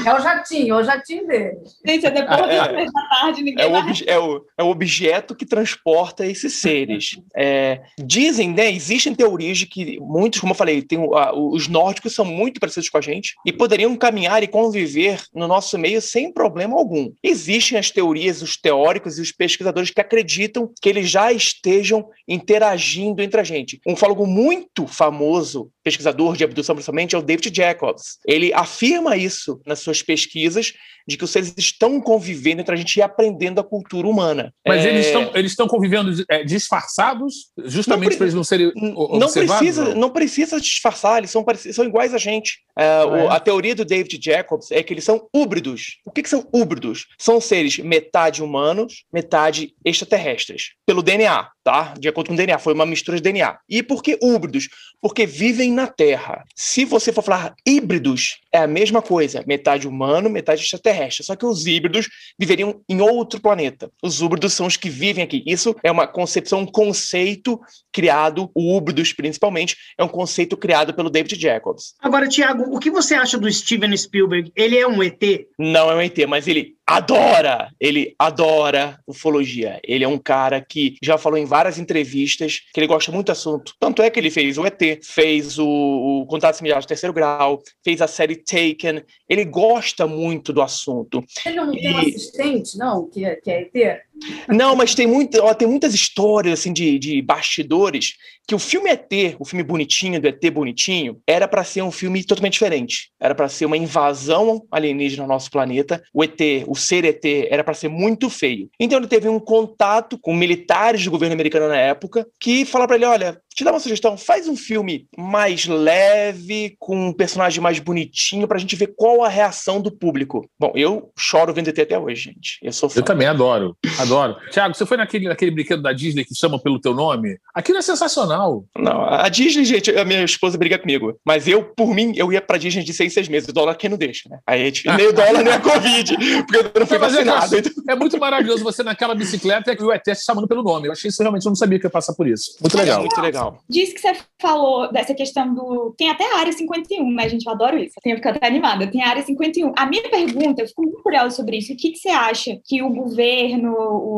É 0.06 0.14
o 0.14 0.20
jatinho, 0.20 0.74
é 0.74 0.78
o 0.80 0.84
jatinho 0.84 1.26
deles. 1.26 1.76
Gente, 1.86 2.06
é 2.06 2.10
depois 2.10 2.40
É. 2.40 2.56
das 2.58 2.68
três 2.68 2.92
da 2.92 3.02
tarde, 3.08 3.42
ninguém 3.42 3.64
É 3.64 3.68
o, 3.68 3.72
vai 3.72 3.92
é, 4.06 4.18
o, 4.18 4.44
é 4.58 4.62
o 4.62 4.68
objeto 4.68 5.34
que 5.34 5.46
transporta 5.46 6.26
esses 6.26 6.60
seres. 6.60 7.18
É, 7.36 7.80
dizem, 7.98 8.50
né? 8.52 8.70
Existem 8.70 9.14
teorias 9.14 9.58
de 9.58 9.66
que 9.66 9.98
muitos, 10.00 10.40
como 10.40 10.52
eu 10.52 10.56
falei, 10.56 10.82
tem, 10.82 10.98
a- 11.14 11.32
os 11.34 11.68
nórdicos 11.68 12.14
são 12.14 12.24
muito 12.24 12.60
parecidos 12.60 12.88
com 12.90 12.98
a 12.98 13.00
gente 13.00 13.34
e 13.46 13.52
poderiam 13.52 13.96
caminhar 13.96 14.42
e 14.42 14.46
conviver 14.46 15.22
no 15.34 15.48
nosso 15.48 15.78
meio 15.78 16.00
sem 16.02 16.32
problema 16.32 16.76
algum. 16.76 17.10
Existem 17.22 17.78
as 17.78 17.90
teorias, 17.90 18.42
os 18.42 18.56
teóricos 18.56 19.18
e 19.18 19.22
os 19.22 19.32
pesquisadores 19.32 19.90
que 19.90 20.00
acreditam 20.00 20.70
que 20.80 20.88
eles 20.88 21.08
já 21.10 21.32
estejam 21.32 22.08
interagindo 22.26 23.22
entre 23.22 23.40
a 23.40 23.44
gente. 23.44 23.80
Um 23.86 23.96
fólogo 23.96 24.26
muito 24.26 24.86
famoso, 24.86 25.70
pesquisador 25.82 26.36
de 26.36 26.44
abdução 26.48 26.74
principalmente, 26.74 27.14
é 27.14 27.18
o 27.18 27.22
David 27.22 27.54
Jacobs. 27.54 28.18
Ele 28.26 28.52
afirma 28.52 29.16
isso 29.16 29.60
nas 29.66 29.78
suas 29.78 30.02
pesquisas 30.02 30.72
de 31.06 31.16
que 31.16 31.24
os 31.24 31.30
seres 31.30 31.54
estão 31.56 32.00
convivendo 32.00 32.60
entre 32.60 32.74
a 32.74 32.76
gente 32.76 32.96
e 32.96 33.02
aprendendo 33.02 33.58
a 33.60 33.64
cultura 33.64 34.06
humana. 34.06 34.52
Mas 34.66 34.84
É, 34.84 34.90
eles 34.90 35.06
estão 35.06 35.30
eles 35.34 35.52
estão 35.52 35.66
convivendo 35.66 36.10
é, 36.30 36.44
disfarçados, 36.44 37.50
justamente 37.64 38.16
para 38.16 38.26
eles 38.26 38.34
não 38.34 38.44
serem 38.44 38.70
Não 38.74 39.00
observados, 39.00 39.56
precisa, 39.56 39.94
não 39.94 40.10
precisa 40.10 40.60
disfarçar, 40.60 41.18
eles 41.18 41.30
são, 41.30 41.44
são 41.72 41.84
iguais 41.84 42.12
a 42.12 42.18
gente. 42.18 42.58
É, 42.78 43.04
o- 43.04 43.16
é? 43.16 43.26
A 43.28 43.40
teoria 43.40 43.74
do 43.74 43.84
David 43.84 44.18
Jacobs 44.22 44.70
é 44.70 44.82
que 44.82 44.92
eles 44.94 45.04
são 45.04 45.28
híbridos. 45.34 45.98
O 46.06 46.10
que, 46.10 46.22
que 46.22 46.28
são 46.28 46.46
híbridos? 46.54 47.06
São 47.18 47.40
seres 47.40 47.78
metade 47.78 48.42
humanos, 48.42 49.04
metade 49.12 49.74
extraterrestres, 49.84 50.72
pelo 50.86 51.02
DNA, 51.02 51.48
tá? 51.64 51.94
De 51.98 52.08
acordo 52.08 52.28
com 52.28 52.34
o 52.34 52.36
DNA, 52.36 52.58
foi 52.58 52.72
uma 52.72 52.86
mistura 52.86 53.16
de 53.16 53.22
DNA. 53.22 53.58
E 53.68 53.82
por 53.82 54.02
que 54.02 54.18
híbridos? 54.22 54.68
Porque 55.00 55.26
vivem 55.26 55.72
na 55.72 55.86
Terra. 55.86 56.44
Se 56.54 56.84
você 56.84 57.12
for 57.12 57.22
falar 57.22 57.54
híbridos, 57.66 58.38
é 58.52 58.58
a 58.58 58.66
mesma 58.66 59.02
coisa, 59.02 59.44
metade 59.46 59.86
humano, 59.88 60.30
metade 60.30 60.62
extraterrestre. 60.62 61.24
Só 61.24 61.36
que 61.36 61.44
os 61.46 61.66
híbridos 61.66 62.08
viveriam 62.38 62.80
em 62.88 63.00
outro 63.00 63.40
planeta. 63.40 63.90
Os 64.02 64.20
híbridos 64.20 64.52
são 64.54 64.66
os 64.66 64.76
que 64.76 64.88
vivem 64.88 65.22
aqui. 65.24 65.42
Isso 65.46 65.74
é 65.82 65.90
uma 65.90 66.06
concepção, 66.06 66.60
um 66.60 66.66
conceito 66.66 67.60
criado, 67.92 68.50
o 68.54 68.76
híbridos 68.76 69.12
principalmente, 69.12 69.76
é 69.96 70.04
um 70.04 70.08
conceito 70.08 70.56
criado 70.56 70.94
pelo 70.94 71.10
David 71.10 71.40
Jacobs. 71.40 71.94
Agora, 72.00 72.28
Tiago, 72.28 72.67
o 72.72 72.78
que 72.78 72.90
você 72.90 73.14
acha 73.14 73.38
do 73.38 73.50
Steven 73.50 73.96
Spielberg? 73.96 74.52
Ele 74.54 74.76
é 74.76 74.86
um 74.86 75.02
ET? 75.02 75.22
Não 75.58 75.90
é 75.90 75.94
um 75.94 76.00
ET, 76.00 76.16
mas 76.28 76.46
ele 76.48 76.76
adora, 76.88 77.68
ele 77.78 78.14
adora 78.18 78.98
ufologia. 79.06 79.78
Ele 79.84 80.04
é 80.04 80.08
um 80.08 80.18
cara 80.18 80.60
que 80.60 80.96
já 81.02 81.18
falou 81.18 81.38
em 81.38 81.44
várias 81.44 81.78
entrevistas 81.78 82.60
que 82.72 82.80
ele 82.80 82.86
gosta 82.86 83.12
muito 83.12 83.26
do 83.26 83.32
assunto. 83.32 83.74
Tanto 83.78 84.00
é 84.00 84.08
que 84.08 84.18
ele 84.18 84.30
fez 84.30 84.56
o 84.56 84.64
ET, 84.66 84.80
fez 85.04 85.58
o, 85.58 85.66
o 85.66 86.26
Contato 86.26 86.58
Imediato 86.60 86.82
de 86.82 86.88
Terceiro 86.88 87.12
Grau, 87.12 87.62
fez 87.84 88.00
a 88.00 88.06
série 88.08 88.36
Taken. 88.36 89.02
Ele 89.28 89.44
gosta 89.44 90.06
muito 90.06 90.50
do 90.52 90.62
assunto. 90.62 91.22
Ele 91.44 91.56
não 91.56 91.70
tem 91.70 91.94
um 91.94 92.00
E- 92.02 92.08
assistente, 92.08 92.78
não, 92.78 93.08
que 93.08 93.24
é, 93.24 93.36
que 93.36 93.50
é 93.50 93.60
ET? 93.62 94.00
Não, 94.48 94.74
mas 94.74 94.94
tem, 94.94 95.06
muita, 95.06 95.42
ó, 95.44 95.52
tem 95.54 95.68
muitas 95.68 95.94
histórias 95.94 96.58
assim 96.58 96.72
de, 96.72 96.98
de 96.98 97.22
bastidores 97.22 98.14
que 98.48 98.54
o 98.54 98.58
filme 98.58 98.90
ET, 98.90 99.36
o 99.38 99.44
filme 99.44 99.62
bonitinho 99.62 100.18
do 100.18 100.26
ET 100.26 100.42
bonitinho, 100.50 101.20
era 101.26 101.46
para 101.46 101.62
ser 101.62 101.82
um 101.82 101.90
filme 101.90 102.24
totalmente 102.24 102.54
diferente. 102.54 103.10
Era 103.20 103.34
para 103.34 103.46
ser 103.48 103.66
uma 103.66 103.76
invasão 103.76 104.66
alienígena 104.72 105.24
no 105.24 105.28
nosso 105.28 105.50
planeta. 105.50 106.02
O 106.14 106.24
ET, 106.24 106.40
o 106.66 106.74
ser 106.78 107.04
ET, 107.04 107.24
era 107.50 107.62
para 107.62 107.74
ser 107.74 107.88
muito 107.88 108.30
feio. 108.30 108.68
Então 108.78 108.98
ele 108.98 109.08
teve 109.08 109.28
um 109.28 109.38
contato 109.38 110.18
com 110.18 110.34
militares 110.34 111.04
do 111.04 111.10
governo 111.10 111.34
americano 111.34 111.68
na 111.68 111.76
época 111.76 112.26
que 112.40 112.64
falaram 112.64 112.88
para 112.88 112.96
ele, 112.96 113.04
olha, 113.04 113.40
te 113.58 113.64
dá 113.64 113.72
uma 113.72 113.80
sugestão, 113.80 114.16
faz 114.16 114.46
um 114.46 114.56
filme 114.56 115.06
mais 115.16 115.66
leve, 115.66 116.76
com 116.78 117.08
um 117.08 117.12
personagem 117.12 117.60
mais 117.60 117.78
bonitinho 117.80 118.46
pra 118.46 118.56
gente 118.58 118.76
ver 118.76 118.94
qual 118.96 119.24
a 119.24 119.28
reação 119.28 119.80
do 119.80 119.90
público. 119.90 120.48
Bom, 120.58 120.72
eu 120.76 121.10
choro 121.18 121.52
vendo 121.52 121.68
ET 121.68 121.78
até 121.80 121.98
hoje, 121.98 122.22
gente. 122.32 122.58
Eu 122.62 122.72
sou 122.72 122.88
fã. 122.88 123.00
Eu 123.00 123.04
também 123.04 123.26
adoro, 123.26 123.76
adoro. 123.98 124.36
Tiago, 124.52 124.74
você 124.74 124.86
foi 124.86 124.96
naquele, 124.96 125.26
naquele 125.28 125.50
brinquedo 125.50 125.82
da 125.82 125.92
Disney 125.92 126.24
que 126.24 126.34
chama 126.36 126.58
pelo 126.58 126.80
teu 126.80 126.94
nome? 126.94 127.36
Aquilo 127.52 127.78
é 127.78 127.82
sensacional. 127.82 128.64
Não, 128.78 129.04
a 129.04 129.28
Disney, 129.28 129.64
gente, 129.64 129.90
a 129.90 130.04
minha 130.04 130.22
esposa 130.24 130.56
briga 130.56 130.78
comigo. 130.78 131.18
Mas 131.24 131.48
eu, 131.48 131.64
por 131.64 131.92
mim, 131.92 132.12
eu 132.14 132.32
ia 132.32 132.40
pra 132.40 132.58
Disney 132.58 132.84
de 132.84 132.92
seis, 132.92 133.12
seis 133.12 133.26
meses. 133.28 133.48
O 133.48 133.52
dólar 133.52 133.74
quem 133.74 133.90
não 133.90 133.96
deixa, 133.98 134.28
né? 134.28 134.38
Aí 134.46 134.62
a 134.62 134.64
gente, 134.66 134.86
nem 134.88 135.08
o 135.08 135.12
dólar, 135.12 135.42
nem 135.42 135.52
a 135.52 135.60
Covid. 135.60 136.16
Porque 136.46 136.56
eu 136.56 136.80
não 136.80 136.86
fui 136.86 136.98
mas 136.98 137.14
é 137.16 137.24
vacinado. 137.24 137.58
então- 137.58 137.84
É 137.88 137.94
muito 137.96 138.18
maravilhoso 138.18 138.62
você 138.62 138.82
naquela 138.84 139.14
bicicleta 139.16 139.72
e 139.72 139.82
o 139.82 139.92
ET 139.92 140.02
te 140.04 140.24
chamando 140.24 140.46
pelo 140.46 140.62
nome. 140.62 140.86
Eu 140.88 140.92
achei 140.92 141.08
isso 141.08 141.22
realmente, 141.22 141.44
eu 141.44 141.50
não 141.50 141.56
sabia 141.56 141.78
que 141.80 141.86
ia 141.86 141.90
passar 141.90 142.14
por 142.14 142.28
isso. 142.28 142.56
Muito 142.60 142.76
É 142.76 142.80
legal. 142.82 143.00
muito 143.00 143.20
legal. 143.20 143.47
Diz 143.68 143.92
que 143.92 144.00
você 144.00 144.16
falou 144.40 144.90
dessa 144.92 145.14
questão 145.14 145.54
do. 145.54 145.94
Tem 145.96 146.10
até 146.10 146.24
a 146.32 146.38
área 146.38 146.52
51, 146.52 147.10
né, 147.12 147.28
gente? 147.28 147.46
Eu 147.46 147.52
adoro 147.52 147.78
isso. 147.78 147.94
Eu 147.96 148.02
tenho 148.02 148.16
ficado 148.16 148.36
até 148.36 148.46
animada. 148.46 148.86
Tem 148.86 149.02
a 149.02 149.08
área 149.08 149.22
51. 149.22 149.72
A 149.76 149.86
minha 149.86 150.08
pergunta, 150.08 150.62
eu 150.62 150.68
fico 150.68 150.82
muito 150.82 151.02
curiosa 151.02 151.34
sobre 151.34 151.58
isso. 151.58 151.72
O 151.72 151.76
que, 151.76 151.90
que 151.90 151.98
você 151.98 152.08
acha 152.08 152.58
que 152.64 152.82
o 152.82 152.90
governo, 152.90 153.74